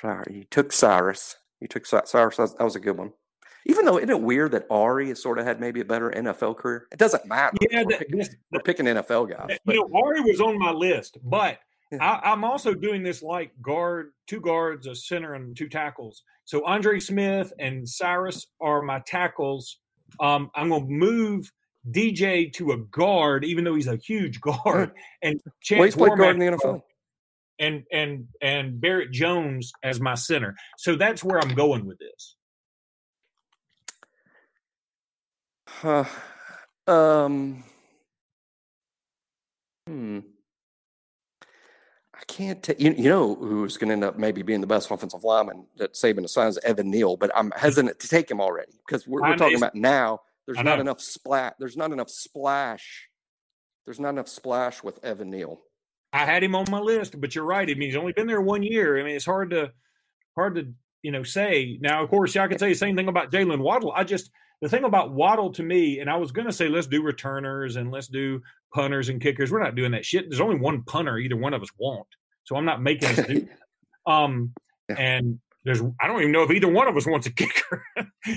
Sorry, 0.00 0.38
you 0.38 0.44
took 0.44 0.72
Cyrus. 0.72 1.36
You 1.60 1.68
took 1.68 1.86
Cyrus. 1.86 2.36
That 2.36 2.60
was, 2.60 2.76
a 2.76 2.80
good 2.80 2.96
one. 2.96 3.12
Even 3.66 3.84
though, 3.84 3.98
isn't 3.98 4.10
it 4.10 4.20
weird 4.20 4.52
that 4.52 4.66
Ari 4.70 5.08
has 5.08 5.22
sort 5.22 5.38
of 5.38 5.46
had 5.46 5.60
maybe 5.60 5.80
a 5.80 5.84
better 5.84 6.10
NFL 6.10 6.56
career? 6.56 6.86
It 6.92 6.98
doesn't 6.98 7.26
matter. 7.26 7.56
Yeah, 7.70 7.82
we're, 7.82 7.90
that, 7.90 7.98
picking, 7.98 8.18
this, 8.18 8.36
we're 8.50 8.60
picking 8.60 8.86
NFL 8.86 9.30
guys. 9.30 9.46
you 9.50 9.58
But 9.64 9.74
know, 9.74 9.90
Ari 9.94 10.20
was 10.22 10.40
on 10.40 10.58
my 10.58 10.70
list, 10.70 11.18
but 11.22 11.58
Yeah. 11.90 11.98
I, 12.00 12.32
I'm 12.32 12.44
also 12.44 12.74
doing 12.74 13.02
this 13.02 13.22
like 13.22 13.50
guard, 13.62 14.12
two 14.26 14.40
guards, 14.40 14.86
a 14.86 14.94
center, 14.94 15.34
and 15.34 15.56
two 15.56 15.68
tackles. 15.68 16.22
So 16.44 16.64
Andre 16.64 17.00
Smith 17.00 17.52
and 17.58 17.88
Cyrus 17.88 18.46
are 18.60 18.82
my 18.82 19.00
tackles. 19.06 19.78
Um, 20.20 20.50
I'm 20.54 20.68
going 20.70 20.86
to 20.86 20.90
move 20.90 21.50
DJ 21.90 22.52
to 22.54 22.72
a 22.72 22.78
guard, 22.78 23.44
even 23.44 23.64
though 23.64 23.74
he's 23.74 23.86
a 23.86 23.96
huge 23.96 24.40
guard, 24.40 24.92
and 25.22 25.40
well, 25.70 25.82
he's 25.82 25.96
played 25.96 26.16
guard 26.16 26.36
in 26.36 26.40
the 26.40 26.56
NFL. 26.56 26.82
And 27.58 27.84
and 27.92 28.28
and 28.40 28.80
Barrett 28.80 29.12
Jones 29.12 29.72
as 29.82 30.00
my 30.00 30.14
center. 30.14 30.56
So 30.76 30.96
that's 30.96 31.22
where 31.24 31.38
I'm 31.38 31.54
going 31.54 31.86
with 31.86 31.98
this. 31.98 32.36
Huh. 35.68 36.04
Um. 36.86 37.64
Hmm. 39.86 40.20
I 42.14 42.24
can't. 42.26 42.62
ta- 42.62 42.74
you, 42.78 42.92
you 42.92 43.08
know 43.08 43.34
who's 43.34 43.76
going 43.76 43.88
to 43.88 43.92
end 43.92 44.04
up 44.04 44.18
maybe 44.18 44.42
being 44.42 44.60
the 44.60 44.66
best 44.66 44.90
offensive 44.90 45.22
lineman 45.22 45.66
that 45.76 45.94
Saban 45.94 46.24
assigns 46.24 46.58
Evan 46.58 46.90
Neal, 46.90 47.16
but 47.16 47.30
I'm 47.34 47.52
hesitant 47.52 48.00
to 48.00 48.08
take 48.08 48.30
him 48.30 48.40
already 48.40 48.72
because 48.86 49.06
we're, 49.06 49.20
we're 49.22 49.36
talking 49.36 49.56
about 49.56 49.74
now. 49.74 50.20
There's 50.46 50.62
not 50.64 50.80
enough 50.80 51.00
splat. 51.00 51.56
There's 51.58 51.76
not 51.76 51.92
enough 51.92 52.08
splash. 52.08 53.08
There's 53.84 54.00
not 54.00 54.10
enough 54.10 54.28
splash 54.28 54.82
with 54.82 55.02
Evan 55.04 55.30
Neal. 55.30 55.60
I 56.12 56.24
had 56.24 56.42
him 56.42 56.54
on 56.54 56.64
my 56.70 56.80
list, 56.80 57.20
but 57.20 57.34
you're 57.34 57.44
right. 57.44 57.68
I 57.68 57.74
mean, 57.74 57.88
he's 57.88 57.96
only 57.96 58.12
been 58.12 58.26
there 58.26 58.40
one 58.40 58.62
year. 58.62 58.98
I 58.98 59.02
mean, 59.04 59.14
it's 59.14 59.24
hard 59.26 59.50
to 59.50 59.72
hard 60.34 60.54
to 60.56 60.72
you 61.02 61.12
know 61.12 61.22
say. 61.22 61.78
Now, 61.80 62.02
of 62.02 62.08
course, 62.10 62.34
y'all 62.34 62.48
can 62.48 62.58
say 62.58 62.68
the 62.70 62.74
same 62.74 62.96
thing 62.96 63.08
about 63.08 63.30
Jalen 63.30 63.58
Waddle. 63.60 63.92
I 63.94 64.04
just 64.04 64.30
the 64.62 64.68
thing 64.68 64.84
about 64.84 65.12
Waddle 65.12 65.52
to 65.52 65.62
me, 65.62 66.00
and 66.00 66.08
I 66.10 66.16
was 66.16 66.32
going 66.32 66.46
to 66.46 66.52
say 66.52 66.68
let's 66.68 66.86
do 66.86 67.02
returners 67.02 67.76
and 67.76 67.90
let's 67.92 68.08
do 68.08 68.40
punters 68.74 69.08
and 69.08 69.20
kickers. 69.20 69.52
We're 69.52 69.62
not 69.62 69.74
doing 69.74 69.92
that 69.92 70.04
shit. 70.04 70.28
There's 70.28 70.40
only 70.40 70.58
one 70.58 70.82
punter. 70.82 71.18
Either 71.18 71.36
one 71.36 71.54
of 71.54 71.62
us 71.62 71.68
won't. 71.78 72.06
So 72.44 72.56
I'm 72.56 72.64
not 72.64 72.82
making 72.82 73.08
us 73.10 73.16
do. 73.26 73.46
Um, 74.06 74.52
Yeah. 74.88 74.96
and 74.98 75.38
there's 75.64 75.82
I 76.00 76.06
don't 76.06 76.20
even 76.20 76.32
know 76.32 76.42
if 76.42 76.50
either 76.50 76.68
one 76.68 76.88
of 76.88 76.96
us 76.96 77.06
wants 77.06 77.26
a 77.26 77.30
kicker. 77.34 77.84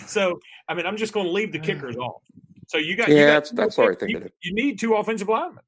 so 0.05 0.39
I 0.67 0.73
mean, 0.73 0.86
I'm 0.86 0.97
just 0.97 1.13
going 1.13 1.25
to 1.27 1.31
leave 1.31 1.53
the 1.53 1.60
kickers 1.60 1.95
off. 1.95 2.21
So 2.67 2.77
you 2.77 2.95
got 2.97 3.07
you 3.10 3.15
Yeah, 3.15 3.21
got 3.27 3.27
that's- 3.45 3.51
that's 3.51 3.77
what 3.77 3.91
I 3.91 3.95
think 3.95 4.12
you, 4.12 4.29
you 4.43 4.53
need 4.53 4.77
two 4.79 4.95
offensive 4.95 5.29
linemen. 5.29 5.63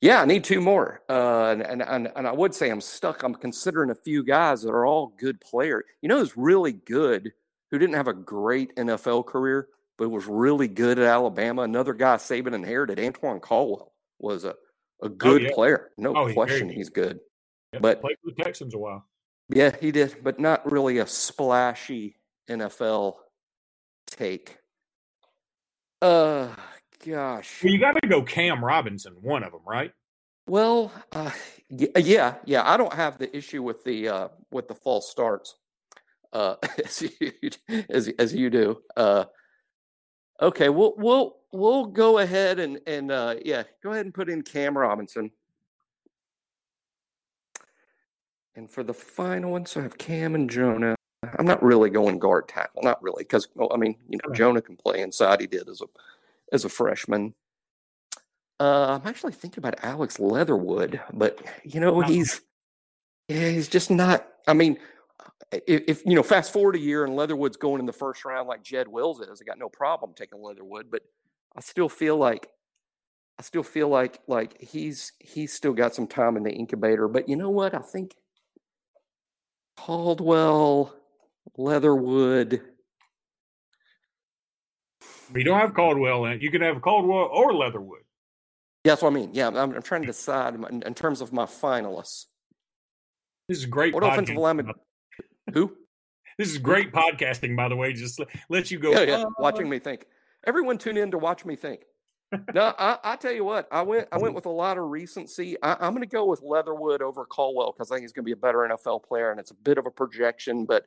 Yeah, 0.00 0.22
I 0.22 0.24
need 0.24 0.44
two 0.44 0.60
more. 0.62 1.02
Uh, 1.10 1.50
and, 1.50 1.82
and, 1.82 2.10
and, 2.16 2.26
I 2.26 2.32
would 2.32 2.54
say 2.54 2.70
I'm 2.70 2.80
stuck. 2.80 3.22
I'm 3.22 3.34
considering 3.34 3.90
a 3.90 3.94
few 3.94 4.24
guys 4.24 4.62
that 4.62 4.70
are 4.70 4.86
all 4.86 5.14
good 5.18 5.40
players. 5.42 5.84
You 6.00 6.08
know, 6.08 6.18
who's 6.18 6.36
really 6.38 6.72
good, 6.72 7.32
who 7.70 7.78
didn't 7.78 7.96
have 7.96 8.08
a 8.08 8.14
great 8.14 8.74
NFL 8.76 9.26
career, 9.26 9.68
but 9.98 10.08
was 10.08 10.26
really 10.26 10.68
good 10.68 10.98
at 10.98 11.04
Alabama. 11.04 11.62
Another 11.62 11.92
guy 11.92 12.16
Saban 12.16 12.54
inherited, 12.54 12.98
Antoine 12.98 13.40
Caldwell, 13.40 13.92
was 14.18 14.44
a, 14.44 14.54
a 15.02 15.10
good 15.10 15.42
Oh, 15.42 15.44
yeah. 15.46 15.54
player. 15.54 15.90
No 15.98 16.16
Oh, 16.16 16.26
he's 16.26 16.34
question 16.34 16.68
good. 16.68 16.76
he's 16.76 16.88
good. 16.88 17.20
But- 17.78 18.00
played 18.00 18.16
for 18.24 18.32
the 18.34 18.42
Texans 18.42 18.74
a 18.74 18.78
while. 18.78 19.04
Yeah, 19.52 19.74
he 19.80 19.90
did, 19.92 20.16
but 20.22 20.38
not 20.40 20.70
really 20.70 20.98
a 20.98 21.06
splashy 21.06 22.14
NFL 22.48 23.16
take. 24.06 24.58
Uh, 26.00 26.48
gosh. 27.04 27.62
Well, 27.62 27.72
you 27.72 27.78
got 27.78 27.96
to 28.02 28.08
go 28.08 28.22
Cam 28.22 28.64
Robinson, 28.64 29.14
one 29.20 29.42
of 29.42 29.52
them, 29.52 29.62
right? 29.66 29.92
Well, 30.46 30.92
uh, 31.12 31.30
yeah, 31.68 32.34
yeah. 32.44 32.68
I 32.68 32.76
don't 32.76 32.92
have 32.92 33.18
the 33.18 33.34
issue 33.36 33.62
with 33.62 33.84
the 33.84 34.08
uh, 34.08 34.28
with 34.50 34.68
the 34.68 34.74
false 34.74 35.10
starts, 35.10 35.56
uh, 36.32 36.56
as 36.84 37.02
you 37.02 37.32
as, 37.88 38.08
as 38.18 38.34
you 38.34 38.50
do. 38.50 38.82
Uh, 38.96 39.26
okay, 40.42 40.68
we'll 40.68 40.94
we'll 40.96 41.36
we'll 41.52 41.86
go 41.86 42.18
ahead 42.18 42.58
and 42.58 42.80
and 42.86 43.12
uh, 43.12 43.36
yeah, 43.44 43.62
go 43.82 43.92
ahead 43.92 44.06
and 44.06 44.14
put 44.14 44.28
in 44.28 44.42
Cam 44.42 44.76
Robinson. 44.76 45.30
And 48.56 48.68
for 48.68 48.82
the 48.82 48.94
final 48.94 49.52
one, 49.52 49.66
so 49.66 49.80
I 49.80 49.84
have 49.84 49.96
Cam 49.96 50.34
and 50.34 50.50
Jonah. 50.50 50.96
I'm 51.38 51.46
not 51.46 51.62
really 51.62 51.90
going 51.90 52.18
guard 52.18 52.48
tackle, 52.48 52.82
not 52.82 53.00
really, 53.02 53.22
because 53.22 53.46
well, 53.54 53.70
I 53.72 53.76
mean, 53.76 53.94
you 54.08 54.18
know, 54.18 54.34
Jonah 54.34 54.62
can 54.62 54.76
play 54.76 55.00
inside. 55.00 55.40
He 55.40 55.46
did 55.46 55.68
as 55.68 55.80
a 55.80 55.86
as 56.52 56.64
a 56.64 56.68
freshman. 56.68 57.34
Uh, 58.58 58.98
I'm 59.00 59.08
actually 59.08 59.32
thinking 59.32 59.60
about 59.60 59.82
Alex 59.82 60.20
Leatherwood, 60.20 61.00
but 61.12 61.40
you 61.64 61.80
know 61.80 62.00
he's 62.00 62.42
he's 63.28 63.68
just 63.68 63.90
not. 63.90 64.26
I 64.46 64.52
mean, 64.52 64.76
if, 65.52 65.82
if, 65.86 66.06
you 66.06 66.14
know, 66.14 66.22
fast 66.22 66.52
forward 66.52 66.76
a 66.76 66.78
year 66.78 67.04
and 67.04 67.16
Leatherwood's 67.16 67.56
going 67.56 67.80
in 67.80 67.86
the 67.86 67.92
first 67.92 68.24
round 68.24 68.48
like 68.48 68.62
Jed 68.62 68.88
Wills 68.88 69.20
is, 69.20 69.40
I 69.40 69.44
got 69.44 69.58
no 69.58 69.68
problem 69.68 70.12
taking 70.14 70.42
Leatherwood, 70.42 70.90
but 70.90 71.02
I 71.56 71.60
still 71.60 71.88
feel 71.88 72.16
like 72.16 72.48
I 73.38 73.42
still 73.42 73.62
feel 73.62 73.88
like 73.88 74.20
like 74.28 74.60
he's 74.60 75.12
he's 75.18 75.52
still 75.52 75.72
got 75.72 75.94
some 75.94 76.06
time 76.06 76.36
in 76.36 76.42
the 76.42 76.52
incubator. 76.52 77.08
But 77.08 77.28
you 77.28 77.36
know 77.36 77.50
what? 77.50 77.74
I 77.74 77.78
think 77.78 78.14
Caldwell, 79.76 80.94
Leatherwood. 81.56 82.60
You 85.34 85.44
don't 85.44 85.58
have 85.60 85.74
Caldwell 85.74 86.24
in 86.26 86.32
it. 86.32 86.42
You 86.42 86.50
can 86.50 86.62
have 86.62 86.80
Caldwell 86.82 87.28
or 87.32 87.54
Leatherwood. 87.54 88.00
Yeah, 88.84 88.92
that's 88.92 89.02
what 89.02 89.10
I 89.10 89.14
mean. 89.14 89.30
Yeah, 89.32 89.48
I'm, 89.48 89.56
I'm 89.56 89.82
trying 89.82 90.02
to 90.02 90.06
decide 90.06 90.54
in, 90.54 90.82
in, 90.82 90.94
terms 90.94 91.20
of 91.20 91.32
my 91.32 91.44
finalists. 91.44 92.26
This 93.48 93.58
is 93.58 93.66
great. 93.66 93.92
What 93.92 94.02
offensive 94.02 94.36
lineman? 94.36 94.72
Who? 95.52 95.76
This 96.38 96.52
is 96.52 96.56
great 96.56 96.90
podcasting, 96.90 97.54
by 97.54 97.68
the 97.68 97.76
way. 97.76 97.92
Just 97.92 98.18
let, 98.18 98.28
let 98.48 98.70
you 98.70 98.78
go. 98.78 98.92
Yeah, 98.92 99.02
yeah. 99.02 99.14
Uh, 99.16 99.26
watching 99.38 99.68
me 99.68 99.78
think. 99.78 100.06
Everyone 100.46 100.78
tune 100.78 100.96
in 100.96 101.10
to 101.10 101.18
watch 101.18 101.44
me 101.44 101.54
think. 101.54 101.82
no, 102.54 102.72
I, 102.78 102.96
I, 103.04 103.16
tell 103.16 103.32
you 103.32 103.44
what, 103.44 103.68
I 103.70 103.82
went 103.82 104.08
I 104.10 104.16
went 104.16 104.34
with 104.34 104.46
a 104.46 104.50
lot 104.50 104.78
of 104.78 104.84
recency. 104.88 105.56
I, 105.62 105.86
am 105.86 105.92
going 105.92 106.00
to 106.00 106.06
go 106.06 106.24
with 106.24 106.40
Leatherwood 106.40 107.02
over 107.02 107.26
Caldwell 107.26 107.74
because 107.76 107.90
I 107.90 107.96
think 107.96 108.04
he's 108.04 108.12
going 108.12 108.22
to 108.22 108.26
be 108.26 108.32
a 108.32 108.36
better 108.36 108.58
NFL 108.58 109.04
player, 109.04 109.30
and 109.30 109.38
it's 109.38 109.50
a 109.50 109.54
bit 109.54 109.76
of 109.76 109.84
a 109.84 109.90
projection. 109.90 110.64
But 110.64 110.86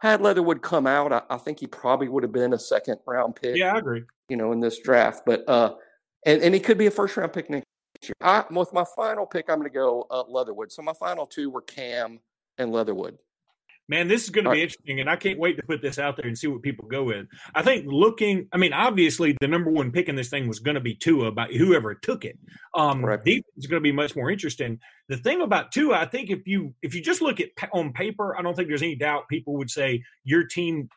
had 0.00 0.20
Leatherwood 0.20 0.62
come 0.62 0.86
out, 0.86 1.12
I, 1.12 1.22
I 1.30 1.38
think 1.38 1.60
he 1.60 1.66
probably 1.66 2.08
would 2.08 2.22
have 2.22 2.32
been 2.32 2.52
a 2.52 2.58
second 2.58 2.98
round 3.06 3.36
pick. 3.36 3.56
Yeah, 3.56 3.74
I 3.74 3.78
agree. 3.78 4.04
You 4.28 4.36
know, 4.36 4.52
in 4.52 4.60
this 4.60 4.78
draft, 4.80 5.22
but 5.26 5.48
uh, 5.48 5.74
and, 6.26 6.42
and 6.42 6.54
he 6.54 6.60
could 6.60 6.78
be 6.78 6.86
a 6.86 6.90
first 6.90 7.16
round 7.16 7.32
pick 7.32 7.50
next 7.50 7.64
year. 8.02 8.14
I, 8.20 8.44
with 8.50 8.72
my 8.72 8.84
final 8.96 9.26
pick, 9.26 9.46
I'm 9.48 9.58
going 9.58 9.70
to 9.70 9.74
go 9.74 10.06
uh, 10.10 10.24
Leatherwood. 10.28 10.72
So 10.72 10.82
my 10.82 10.94
final 10.94 11.26
two 11.26 11.50
were 11.50 11.62
Cam 11.62 12.20
and 12.58 12.72
Leatherwood. 12.72 13.18
Man, 13.86 14.08
this 14.08 14.24
is 14.24 14.30
going 14.30 14.46
to 14.46 14.50
be 14.50 14.62
interesting, 14.62 15.00
and 15.00 15.10
I 15.10 15.16
can't 15.16 15.38
wait 15.38 15.56
to 15.58 15.62
put 15.62 15.82
this 15.82 15.98
out 15.98 16.16
there 16.16 16.26
and 16.26 16.38
see 16.38 16.46
what 16.46 16.62
people 16.62 16.88
go 16.88 17.04
with. 17.04 17.26
I 17.54 17.62
think 17.62 17.84
looking, 17.86 18.48
I 18.50 18.56
mean, 18.56 18.72
obviously 18.72 19.36
the 19.40 19.48
number 19.48 19.70
one 19.70 19.92
pick 19.92 20.08
in 20.08 20.16
this 20.16 20.30
thing 20.30 20.48
was 20.48 20.58
going 20.58 20.76
to 20.76 20.80
be 20.80 20.94
Tua, 20.94 21.26
about 21.26 21.52
whoever 21.52 21.94
took 21.94 22.24
it. 22.24 22.38
Um, 22.74 23.04
right. 23.04 23.22
Defense 23.22 23.44
is 23.58 23.66
going 23.66 23.82
to 23.82 23.84
be 23.84 23.92
much 23.92 24.16
more 24.16 24.30
interesting. 24.30 24.80
The 25.08 25.18
thing 25.18 25.42
about 25.42 25.70
Tua, 25.70 25.98
I 25.98 26.06
think 26.06 26.30
if 26.30 26.46
you 26.46 26.74
if 26.82 26.94
you 26.94 27.02
just 27.02 27.20
look 27.20 27.40
at 27.40 27.50
on 27.72 27.92
paper, 27.92 28.36
I 28.38 28.42
don't 28.42 28.54
think 28.54 28.68
there's 28.68 28.82
any 28.82 28.96
doubt 28.96 29.28
people 29.28 29.58
would 29.58 29.70
say 29.70 30.02
your 30.24 30.44
team, 30.44 30.88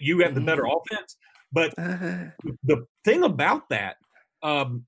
you 0.00 0.20
have 0.20 0.34
the 0.34 0.42
better 0.42 0.64
mm-hmm. 0.64 0.96
offense. 0.96 1.16
But 1.50 1.74
the 2.64 2.84
thing 3.04 3.22
about 3.22 3.70
that, 3.70 3.96
um, 4.42 4.84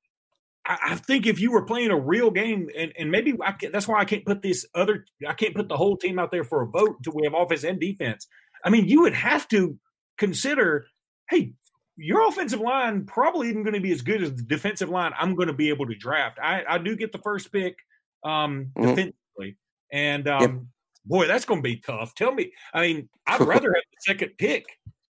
I, 0.83 0.95
think 0.95 1.27
if 1.27 1.41
you 1.41 1.51
were 1.53 1.63
playing 1.63 1.91
a 1.91 1.99
real 1.99 2.31
game, 2.31 2.69
and, 2.77 2.93
and 2.99 3.11
maybe 3.11 3.35
that's 3.73 3.89
why 3.89 4.01
I 4.01 4.05
can't 4.05 4.25
put 4.25 4.43
this 4.43 4.67
other, 4.75 5.05
I 5.27 5.33
can't 5.33 5.55
put 5.55 5.69
the 5.69 5.77
whole 5.77 5.97
team 5.97 6.19
out 6.19 6.31
there 6.31 6.45
for 6.45 6.63
a 6.63 6.67
vote 6.67 6.97
until 6.99 7.15
we 7.15 7.25
have 7.25 7.35
offense 7.35 7.65
and 7.65 7.81
defense. 7.81 8.27
I 8.65 8.71
mean, 8.71 8.87
you 8.87 9.03
would 9.03 9.15
have 9.15 9.49
to 9.49 9.79
consider, 10.19 10.87
hey, 11.29 11.53
your 11.97 12.27
offensive 12.29 12.61
line 12.61 13.05
probably 13.05 13.49
even 13.49 13.63
going 13.63 13.75
to 13.75 13.81
be 13.81 13.93
as 13.93 14.03
good 14.03 14.23
as 14.23 14.35
the 14.35 14.43
defensive 14.43 14.89
line 14.89 15.13
I'm 15.19 15.35
going 15.35 15.49
to 15.49 15.55
be 15.55 15.69
able 15.69 15.87
to 15.87 15.95
draft. 15.95 16.39
I, 16.43 16.65
I 16.69 16.79
do 16.79 16.97
get 16.97 17.13
the 17.13 17.19
first 17.19 17.53
pick 17.53 17.77
um, 18.25 18.71
mm-hmm. 18.77 18.83
defensively, 18.83 19.57
and 19.93 20.29
um, 20.29 20.43
yep. 20.43 20.61
boy, 21.05 21.27
that's 21.27 21.45
going 21.45 21.63
to 21.63 21.69
be 21.69 21.77
tough. 21.77 22.15
Tell 22.15 22.33
me, 22.33 22.53
I 22.73 22.81
mean, 22.81 23.09
I'd 23.27 23.41
rather 23.47 23.73
have 23.75 23.83
the 23.93 24.13
second 24.13 24.33
pick 24.39 24.67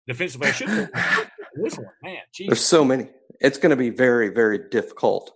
defensively. 0.07 0.47
I 0.47 0.51
should 0.51 0.89
this 1.55 1.77
one, 1.77 1.87
man. 2.03 2.21
Geez. 2.33 2.47
There's 2.47 2.65
so 2.65 2.83
many. 2.83 3.07
It's 3.39 3.57
going 3.57 3.71
to 3.71 3.75
be 3.75 3.89
very, 3.89 4.29
very 4.29 4.69
difficult 4.69 5.33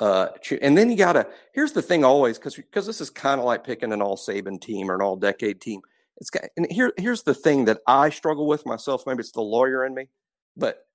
uh, 0.00 0.28
and 0.60 0.76
then 0.76 0.90
you 0.90 0.96
gotta. 0.96 1.26
Here's 1.52 1.72
the 1.72 1.82
thing, 1.82 2.04
always, 2.04 2.38
because 2.38 2.56
because 2.56 2.86
this 2.86 3.00
is 3.00 3.10
kind 3.10 3.38
of 3.38 3.44
like 3.44 3.64
picking 3.64 3.92
an 3.92 4.02
all 4.02 4.16
Saban 4.16 4.60
team 4.60 4.90
or 4.90 4.94
an 4.94 5.02
all 5.02 5.16
decade 5.16 5.60
team. 5.60 5.80
It's 6.16 6.30
got, 6.30 6.44
and 6.56 6.70
here 6.70 6.92
here's 6.96 7.22
the 7.22 7.34
thing 7.34 7.64
that 7.66 7.78
I 7.86 8.10
struggle 8.10 8.46
with 8.46 8.66
myself. 8.66 9.04
Maybe 9.06 9.20
it's 9.20 9.32
the 9.32 9.40
lawyer 9.40 9.84
in 9.84 9.94
me, 9.94 10.08
but 10.56 10.86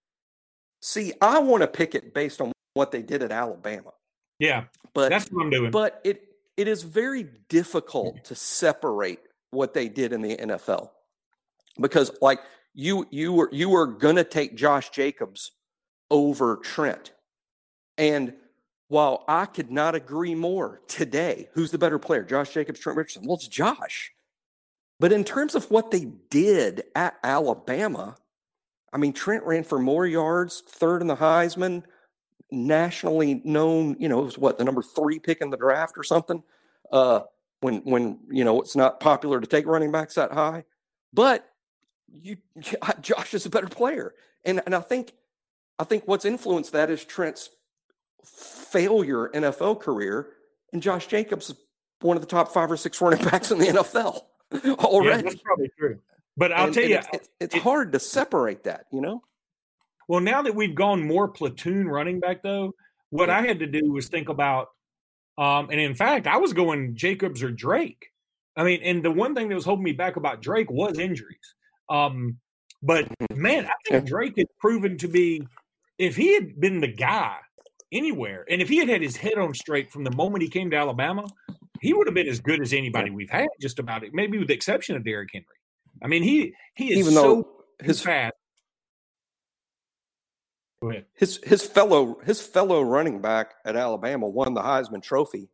see, 0.82 1.14
I 1.22 1.40
want 1.40 1.62
to 1.62 1.68
pick 1.68 1.96
it 1.96 2.14
based 2.14 2.42
on 2.42 2.52
what 2.74 2.92
they 2.92 3.02
did 3.02 3.24
at 3.24 3.32
Alabama. 3.32 3.92
Yeah, 4.38 4.66
but 4.94 5.10
that's 5.10 5.28
what 5.32 5.44
I'm 5.44 5.50
doing. 5.50 5.72
But 5.72 6.02
it 6.04 6.24
it 6.58 6.68
is 6.68 6.84
very 6.84 7.26
difficult 7.48 8.26
to 8.26 8.36
separate 8.36 9.20
what 9.52 9.74
they 9.74 9.88
did 9.88 10.12
in 10.12 10.22
the 10.22 10.36
NFL 10.36 10.90
because, 11.80 12.12
like 12.22 12.40
you 12.74 13.08
you 13.12 13.32
were 13.32 13.50
you 13.54 13.70
were 13.70 13.88
gonna 13.88 14.26
take 14.26 14.58
Josh 14.58 14.90
Jacobs 14.90 15.52
over 16.12 16.58
Trent, 16.58 17.14
and 17.98 18.34
while 18.90 19.24
I 19.28 19.46
could 19.46 19.72
not 19.72 19.96
agree 19.96 20.36
more 20.36 20.82
today, 20.88 21.48
who's 21.54 21.72
the 21.72 21.78
better 21.78 21.98
player, 21.98 22.24
Josh 22.24 22.54
Jacobs, 22.54 22.80
Trent 22.80 22.98
Richardson? 22.98 23.26
Well, 23.26 23.38
it's 23.38 23.48
Josh. 23.48 24.12
But 25.00 25.14
in 25.14 25.24
terms 25.24 25.56
of 25.56 25.72
what 25.72 25.92
they 25.92 26.06
did 26.30 26.84
at 26.94 27.18
Alabama, 27.24 28.18
I 28.92 28.98
mean, 28.98 29.14
Trent 29.14 29.46
ran 29.46 29.64
for 29.64 29.80
more 29.80 30.06
yards, 30.06 30.62
third 30.68 31.02
in 31.02 31.08
the 31.08 31.16
Heisman, 31.16 31.84
nationally 32.52 33.42
known, 33.46 33.96
you 34.00 34.10
know, 34.10 34.20
it 34.20 34.26
was 34.26 34.38
what, 34.38 34.58
the 34.58 34.66
number 34.66 34.82
three 34.82 35.20
pick 35.20 35.40
in 35.40 35.50
the 35.50 35.58
draft 35.58 35.98
or 35.98 36.04
something? 36.04 36.44
Uh, 36.92 37.22
when 37.62 37.78
when 37.80 38.20
you 38.30 38.44
know 38.44 38.62
it's 38.62 38.76
not 38.76 39.00
popular 39.00 39.40
to 39.40 39.48
take 39.48 39.66
running 39.66 39.92
backs 39.92 40.16
that 40.16 40.32
high. 40.32 40.64
But 41.14 41.48
you 42.08 42.38
Josh 43.02 43.34
is 43.34 43.46
a 43.46 43.50
better 43.50 43.68
player. 43.68 44.14
And 44.46 44.62
and 44.66 44.76
I 44.76 44.82
think 44.82 45.14
I 45.78 45.84
think 45.84 46.04
what's 46.08 46.26
influenced 46.26 46.72
that 46.74 46.90
is 46.90 47.04
Trent's 47.04 47.50
failure 48.24 49.30
NFL 49.34 49.82
career, 49.82 50.30
and 50.74 50.82
Josh 50.82 51.08
Jacobs 51.08 51.50
is 51.50 51.56
one 52.02 52.16
of 52.18 52.22
the 52.22 52.28
top 52.28 52.52
five 52.54 52.72
or 52.72 52.78
six 52.78 53.02
running 53.02 53.24
backs 53.24 53.52
in 53.52 53.60
the 53.60 53.66
NFL 53.66 54.22
already. 54.80 55.18
Yeah, 55.18 55.22
that's 55.30 55.42
probably 55.42 55.72
true. 55.78 56.00
But 56.38 56.54
I'll 56.54 56.68
and, 56.68 56.74
tell 56.74 56.84
you, 56.84 56.98
it's, 56.98 57.08
it's, 57.12 57.30
it's 57.40 57.56
it, 57.56 57.62
hard 57.62 57.92
to 57.94 58.00
separate 58.00 58.64
that, 58.64 58.86
you 58.92 59.02
know. 59.02 59.22
Well, 60.08 60.22
now 60.22 60.42
that 60.42 60.56
we've 60.56 60.74
gone 60.74 61.06
more 61.06 61.28
platoon 61.28 61.88
running 61.88 62.20
back, 62.20 62.42
though, 62.42 62.74
what. 63.10 63.30
I 63.30 63.42
had 63.42 63.60
to 63.60 63.68
do 63.68 63.92
was 63.92 64.08
think 64.08 64.30
about, 64.30 64.70
um, 65.38 65.70
and 65.70 65.80
in 65.80 65.94
fact, 65.94 66.28
I 66.28 66.38
was 66.38 66.54
going 66.54 66.96
Jacobs 66.96 67.44
or 67.44 67.52
Drake. 67.52 68.08
I 68.56 68.64
mean, 68.64 68.82
and 68.84 69.04
the 69.04 69.12
one 69.12 69.36
thing 69.36 69.50
that 69.50 69.56
was 69.56 69.66
holding 69.66 69.84
me 69.84 69.92
back 69.92 70.16
about 70.16 70.42
Drake 70.42 70.72
was 70.72 70.98
injuries. 70.98 71.56
Um, 71.90 72.38
but 72.82 73.08
man, 73.36 73.66
I 73.66 73.72
think. 73.88 74.08
Drake 74.08 74.38
had 74.38 74.48
proven 74.60 74.98
to 75.00 75.08
be, 75.08 75.48
if 75.98 76.16
he 76.16 76.34
had 76.34 76.60
been 76.60 76.80
the 76.80 76.88
guy 76.88 77.38
anywhere. 77.92 78.46
And 78.50 78.62
if 78.62 78.70
he 78.70 78.78
had 78.78 78.90
had 78.90 79.02
his 79.02 79.16
head 79.16 79.38
on 79.38 79.54
straight 79.54 79.92
from 79.92 80.04
the 80.04 80.12
moment 80.12 80.44
he 80.44 80.50
came 80.50 80.70
to 80.72 80.78
Alabama, 80.78 81.28
he 81.82 81.94
would 81.94 82.08
have 82.08 82.14
been 82.14 82.28
as 82.28 82.40
good 82.40 82.62
as 82.62 82.74
anybody 82.74 83.10
we've 83.10 83.30
had, 83.30 83.48
just 83.60 83.80
about 83.80 84.04
it. 84.04 84.14
Maybe 84.14 84.38
with 84.38 84.48
the 84.48 84.54
exception 84.54 84.96
of 84.96 85.04
Derrick 85.04 85.30
Henry. 85.32 85.46
I 86.02 86.08
mean, 86.08 86.24
he 86.24 86.54
he 86.76 86.94
is 86.94 87.00
Even 87.00 87.14
so 87.14 87.50
his 87.82 88.02
fast. 88.02 88.34
Go 90.82 90.92
ahead. 90.92 91.06
His 91.16 91.40
his 91.44 91.66
fellow 91.66 92.20
his 92.26 92.42
fellow 92.42 92.82
running 92.82 93.22
back 93.22 93.56
at 93.66 93.76
Alabama 93.76 94.28
won 94.28 94.54
the 94.54 94.62
Heisman 94.62 95.04
Trophy, 95.04 95.50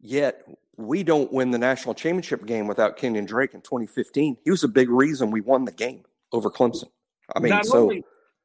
yet 0.00 0.44
we 0.76 1.02
don't 1.02 1.32
win 1.32 1.50
the 1.50 1.58
national 1.58 1.94
championship 1.94 2.44
game 2.46 2.66
without 2.66 2.96
Kenyan 2.96 3.26
Drake 3.26 3.54
in 3.54 3.60
2015. 3.60 4.38
He 4.42 4.50
was 4.50 4.64
a 4.64 4.68
big 4.68 4.88
reason 4.88 5.30
we 5.30 5.40
won 5.40 5.64
the 5.64 5.72
game 5.72 6.04
over 6.32 6.50
Clemson. 6.50 6.90
I 7.34 7.38
mean, 7.38 7.50
Not 7.50 7.66
so 7.66 7.82
only, 7.82 8.04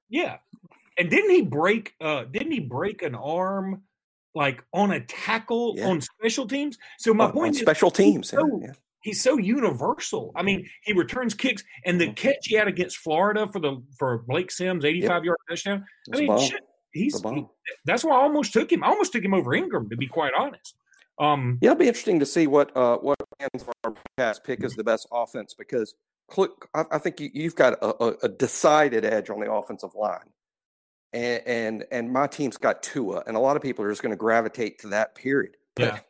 yeah, 0.10 0.38
and 0.98 1.10
didn't 1.10 1.32
he 1.32 1.42
break? 1.42 1.94
uh 2.02 2.24
Didn't 2.26 2.52
he 2.52 2.60
break 2.60 3.02
an 3.02 3.16
arm? 3.16 3.84
Like 4.34 4.64
on 4.74 4.92
a 4.92 5.00
tackle 5.00 5.76
yeah. 5.78 5.88
on 5.88 6.02
special 6.02 6.46
teams. 6.46 6.78
So 7.00 7.14
my 7.14 7.32
point 7.32 7.56
is, 7.56 7.62
special 7.62 7.90
teams. 7.90 8.32
He's 8.32 8.40
so, 8.40 8.60
yeah. 8.62 8.72
he's 9.02 9.24
so 9.24 9.38
universal. 9.38 10.34
I 10.36 10.44
mean, 10.44 10.68
he 10.84 10.92
returns 10.92 11.34
kicks, 11.34 11.64
and 11.86 12.02
the 12.02 12.12
catch 12.12 12.48
he 12.48 12.56
had 12.56 12.68
against 12.68 12.98
Florida 12.98 13.48
for 13.48 13.60
the 13.60 13.82
for 13.98 14.24
Blake 14.28 14.52
Sims, 14.52 14.84
eighty-five 14.84 15.24
yard 15.24 15.38
touchdown. 15.50 15.86
I 16.14 16.18
mean, 16.18 16.38
shit, 16.38 16.62
he's 16.92 17.22
he, 17.22 17.46
that's 17.86 18.04
why 18.04 18.16
I 18.18 18.24
almost 18.24 18.52
took 18.52 18.74
him. 18.74 18.84
I 18.84 18.88
almost 18.88 19.14
took 19.14 19.24
him 19.24 19.34
over 19.34 19.54
Ingram, 19.54 19.90
to 19.90 19.96
be 19.96 20.08
quite 20.08 20.34
honest. 20.38 20.76
Um, 21.18 21.60
yeah, 21.62 21.72
it'll 21.72 21.80
be 21.80 21.88
interesting 21.88 22.20
to 22.20 22.26
see 22.26 22.46
what 22.46 22.76
uh, 22.76 22.98
what 22.98 23.18
fans 23.40 23.64
of 23.64 23.70
our 23.86 23.94
podcast 24.20 24.44
pick 24.44 24.64
is 24.66 24.76
the 24.76 24.84
best 24.84 25.08
offense 25.14 25.54
because 25.54 25.96
I, 26.74 26.84
I 26.92 26.98
think 26.98 27.20
you, 27.20 27.44
have 27.44 27.56
got 27.56 27.74
a, 27.82 28.26
a, 28.26 28.30
decided 28.30 29.06
edge 29.06 29.30
on 29.30 29.40
the 29.40 29.52
offensive 29.52 29.92
line 29.96 30.26
and 31.16 31.48
and, 31.48 31.86
and 31.92 32.12
my 32.12 32.28
team's 32.28 32.58
got 32.58 32.84
Tua, 32.84 33.24
and 33.26 33.38
a 33.38 33.40
lot 33.40 33.56
of 33.56 33.62
people 33.62 33.86
are 33.86 33.90
just 33.90 34.04
going 34.04 34.12
to 34.12 34.18
gravitate 34.18 34.80
to 34.80 34.88
that 34.90 35.16
period. 35.16 35.56
Yeah. 35.80 36.00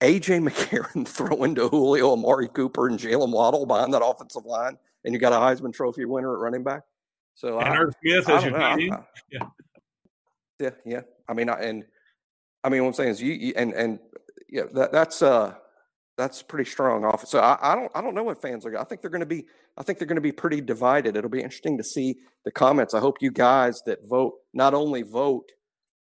AJ 0.00 0.48
McCarron 0.48 1.06
throwing 1.08 1.54
to 1.54 1.68
Julio, 1.68 2.12
Amari 2.12 2.48
Cooper, 2.48 2.88
and 2.88 2.98
Jaylen 2.98 3.30
Waddle 3.30 3.66
behind 3.66 3.94
that 3.94 4.04
offensive 4.04 4.44
line, 4.44 4.76
and 5.04 5.14
you 5.14 5.20
got 5.20 5.32
a 5.32 5.36
Heisman 5.36 5.72
Trophy 5.72 6.04
winner 6.06 6.34
at 6.34 6.40
running 6.40 6.64
back. 6.64 6.82
So 7.34 7.60
and 7.60 7.78
Irv 7.78 7.94
Smith 8.02 8.28
as 8.28 8.42
your 8.42 8.58
know, 8.58 9.04
yeah, 9.30 9.46
yeah, 10.58 10.70
yeah. 10.84 11.00
I 11.28 11.34
mean, 11.34 11.48
I, 11.48 11.60
and 11.60 11.84
I 12.64 12.68
mean, 12.68 12.82
what 12.82 12.88
I'm 12.88 12.94
saying 12.94 13.10
is 13.10 13.22
you, 13.22 13.32
you 13.32 13.52
and 13.56 13.72
and 13.74 14.00
yeah, 14.48 14.64
that, 14.74 14.90
that's 14.90 15.22
uh 15.22 15.54
that's 16.16 16.42
pretty 16.42 16.68
strong 16.68 17.04
off. 17.04 17.26
So 17.26 17.40
I, 17.40 17.58
I, 17.60 17.74
don't 17.74 17.90
I 17.94 18.00
don't 18.00 18.14
know 18.14 18.22
what 18.22 18.42
fans 18.42 18.66
are. 18.66 18.78
I 18.78 18.84
think 18.84 19.00
they're 19.00 19.10
going 19.10 19.20
to 19.20 19.26
be 19.26 19.46
I 19.76 19.82
think 19.82 19.98
they're 19.98 20.06
going 20.06 20.16
to 20.16 20.20
be 20.20 20.32
pretty 20.32 20.60
divided. 20.60 21.16
It'll 21.16 21.30
be 21.30 21.40
interesting 21.40 21.78
to 21.78 21.84
see 21.84 22.16
the 22.44 22.50
comments. 22.50 22.94
I 22.94 23.00
hope 23.00 23.16
you 23.20 23.30
guys 23.30 23.82
that 23.86 24.06
vote 24.06 24.34
not 24.52 24.74
only 24.74 25.02
vote 25.02 25.50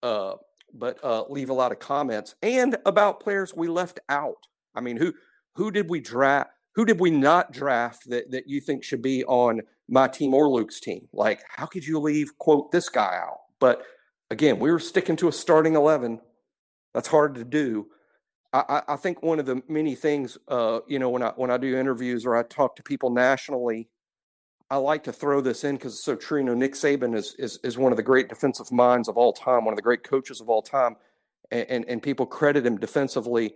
uh, 0.02 0.34
but 0.74 1.02
uh, 1.02 1.24
leave 1.28 1.50
a 1.50 1.54
lot 1.54 1.72
of 1.72 1.78
comments 1.78 2.34
and 2.42 2.76
about 2.84 3.20
players 3.20 3.54
we 3.54 3.68
left 3.68 4.00
out. 4.08 4.46
I 4.74 4.80
mean, 4.80 4.96
who 4.96 5.14
who 5.54 5.70
did 5.70 5.88
we 5.88 6.00
draft? 6.00 6.50
Who 6.74 6.84
did 6.84 7.00
we 7.00 7.10
not 7.10 7.52
draft 7.52 8.08
that 8.10 8.30
that 8.32 8.48
you 8.48 8.60
think 8.60 8.84
should 8.84 9.02
be 9.02 9.24
on 9.24 9.62
my 9.88 10.08
team 10.08 10.34
or 10.34 10.48
Luke's 10.48 10.80
team? 10.80 11.08
Like, 11.12 11.42
how 11.48 11.66
could 11.66 11.86
you 11.86 11.98
leave 11.98 12.36
quote 12.38 12.72
this 12.72 12.88
guy 12.88 13.18
out? 13.22 13.38
But 13.60 13.82
again, 14.30 14.58
we 14.58 14.70
were 14.70 14.80
sticking 14.80 15.16
to 15.16 15.28
a 15.28 15.32
starting 15.32 15.76
eleven. 15.76 16.20
That's 16.92 17.08
hard 17.08 17.36
to 17.36 17.44
do. 17.44 17.86
I, 18.54 18.82
I 18.88 18.96
think 18.96 19.22
one 19.22 19.40
of 19.40 19.46
the 19.46 19.62
many 19.68 19.96
things, 19.96 20.38
uh, 20.46 20.80
you 20.86 21.00
know, 21.00 21.10
when 21.10 21.22
I 21.22 21.30
when 21.30 21.50
I 21.50 21.56
do 21.56 21.76
interviews 21.76 22.24
or 22.24 22.36
I 22.36 22.44
talk 22.44 22.76
to 22.76 22.82
people 22.84 23.10
nationally, 23.10 23.88
I 24.70 24.76
like 24.76 25.02
to 25.04 25.12
throw 25.12 25.40
this 25.40 25.64
in 25.64 25.74
because 25.74 25.94
it's 25.94 26.04
so 26.04 26.14
true. 26.14 26.38
You 26.38 26.44
know, 26.44 26.54
Nick 26.54 26.74
Saban 26.74 27.16
is, 27.16 27.34
is 27.38 27.58
is 27.64 27.76
one 27.76 27.92
of 27.92 27.96
the 27.96 28.02
great 28.04 28.28
defensive 28.28 28.70
minds 28.70 29.08
of 29.08 29.16
all 29.16 29.32
time, 29.32 29.64
one 29.64 29.72
of 29.72 29.76
the 29.76 29.82
great 29.82 30.04
coaches 30.04 30.40
of 30.40 30.48
all 30.48 30.62
time, 30.62 30.94
and 31.50 31.66
and, 31.68 31.84
and 31.88 32.02
people 32.02 32.26
credit 32.26 32.64
him 32.64 32.78
defensively 32.78 33.54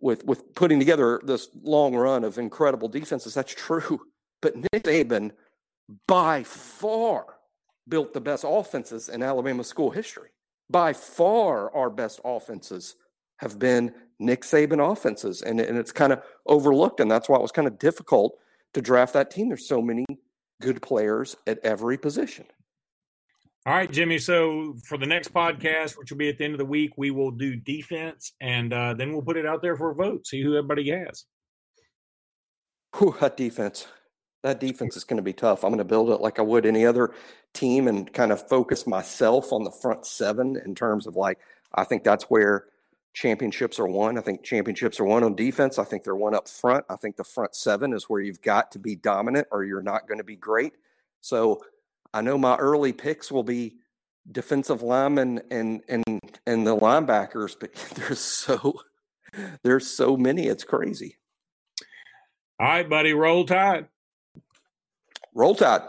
with 0.00 0.24
with 0.24 0.54
putting 0.54 0.78
together 0.78 1.20
this 1.24 1.48
long 1.62 1.96
run 1.96 2.22
of 2.22 2.38
incredible 2.38 2.88
defenses. 2.88 3.34
That's 3.34 3.54
true, 3.54 4.02
but 4.40 4.54
Nick 4.56 4.84
Saban 4.84 5.32
by 6.06 6.44
far 6.44 7.26
built 7.88 8.12
the 8.12 8.20
best 8.20 8.44
offenses 8.46 9.08
in 9.08 9.22
Alabama 9.22 9.64
school 9.64 9.90
history. 9.90 10.28
By 10.70 10.92
far, 10.92 11.74
our 11.74 11.90
best 11.90 12.20
offenses 12.24 12.94
have 13.38 13.58
been 13.58 13.92
Nick 14.18 14.42
Saban 14.42 14.92
offenses, 14.92 15.42
and, 15.42 15.60
and 15.60 15.78
it's 15.78 15.92
kind 15.92 16.12
of 16.12 16.22
overlooked, 16.46 17.00
and 17.00 17.10
that's 17.10 17.28
why 17.28 17.36
it 17.36 17.42
was 17.42 17.52
kind 17.52 17.68
of 17.68 17.78
difficult 17.78 18.36
to 18.74 18.82
draft 18.82 19.14
that 19.14 19.30
team. 19.30 19.48
There's 19.48 19.66
so 19.66 19.80
many 19.80 20.04
good 20.60 20.82
players 20.82 21.36
at 21.46 21.58
every 21.62 21.96
position. 21.96 22.46
All 23.66 23.74
right, 23.74 23.90
Jimmy. 23.90 24.18
So 24.18 24.76
for 24.84 24.98
the 24.98 25.06
next 25.06 25.32
podcast, 25.32 25.98
which 25.98 26.10
will 26.10 26.18
be 26.18 26.28
at 26.28 26.38
the 26.38 26.44
end 26.44 26.54
of 26.54 26.58
the 26.58 26.64
week, 26.64 26.92
we 26.96 27.10
will 27.10 27.30
do 27.30 27.54
defense, 27.54 28.32
and 28.40 28.72
uh, 28.72 28.94
then 28.94 29.12
we'll 29.12 29.22
put 29.22 29.36
it 29.36 29.46
out 29.46 29.62
there 29.62 29.76
for 29.76 29.90
a 29.90 29.94
vote. 29.94 30.26
See 30.26 30.42
who 30.42 30.56
everybody 30.56 30.90
has. 30.90 31.24
Whew, 32.96 33.14
that 33.20 33.36
defense. 33.36 33.86
That 34.42 34.60
defense 34.60 34.96
is 34.96 35.04
going 35.04 35.18
to 35.18 35.22
be 35.22 35.32
tough. 35.32 35.64
I'm 35.64 35.70
going 35.70 35.78
to 35.78 35.84
build 35.84 36.10
it 36.10 36.20
like 36.20 36.38
I 36.38 36.42
would 36.42 36.64
any 36.64 36.86
other 36.86 37.12
team, 37.52 37.88
and 37.88 38.10
kind 38.12 38.32
of 38.32 38.48
focus 38.48 38.86
myself 38.86 39.52
on 39.52 39.64
the 39.64 39.70
front 39.70 40.06
seven 40.06 40.60
in 40.64 40.74
terms 40.74 41.06
of 41.06 41.14
like 41.14 41.38
I 41.74 41.84
think 41.84 42.04
that's 42.04 42.24
where 42.24 42.64
championships 43.14 43.78
are 43.78 43.86
won. 43.86 44.18
I 44.18 44.20
think 44.20 44.42
championships 44.42 45.00
are 45.00 45.04
won 45.04 45.24
on 45.24 45.34
defense. 45.34 45.78
I 45.78 45.84
think 45.84 46.04
they're 46.04 46.14
won 46.14 46.34
up 46.34 46.48
front. 46.48 46.84
I 46.88 46.96
think 46.96 47.16
the 47.16 47.24
front 47.24 47.54
seven 47.54 47.92
is 47.92 48.04
where 48.04 48.20
you've 48.20 48.42
got 48.42 48.72
to 48.72 48.78
be 48.78 48.96
dominant 48.96 49.48
or 49.50 49.64
you're 49.64 49.82
not 49.82 50.06
going 50.06 50.18
to 50.18 50.24
be 50.24 50.36
great. 50.36 50.74
So 51.20 51.62
I 52.14 52.22
know 52.22 52.38
my 52.38 52.56
early 52.56 52.92
picks 52.92 53.32
will 53.32 53.42
be 53.42 53.76
defensive 54.30 54.82
linemen 54.82 55.40
and 55.50 55.82
and 55.88 56.04
and 56.46 56.66
the 56.66 56.76
linebackers, 56.76 57.56
but 57.58 57.74
there's 57.94 58.20
so 58.20 58.80
there's 59.62 59.86
so 59.86 60.16
many. 60.16 60.46
It's 60.46 60.64
crazy. 60.64 61.16
All 62.60 62.66
right, 62.66 62.88
buddy. 62.88 63.12
Roll 63.12 63.44
Tide. 63.44 63.88
Roll 65.34 65.54
Tide. 65.54 65.82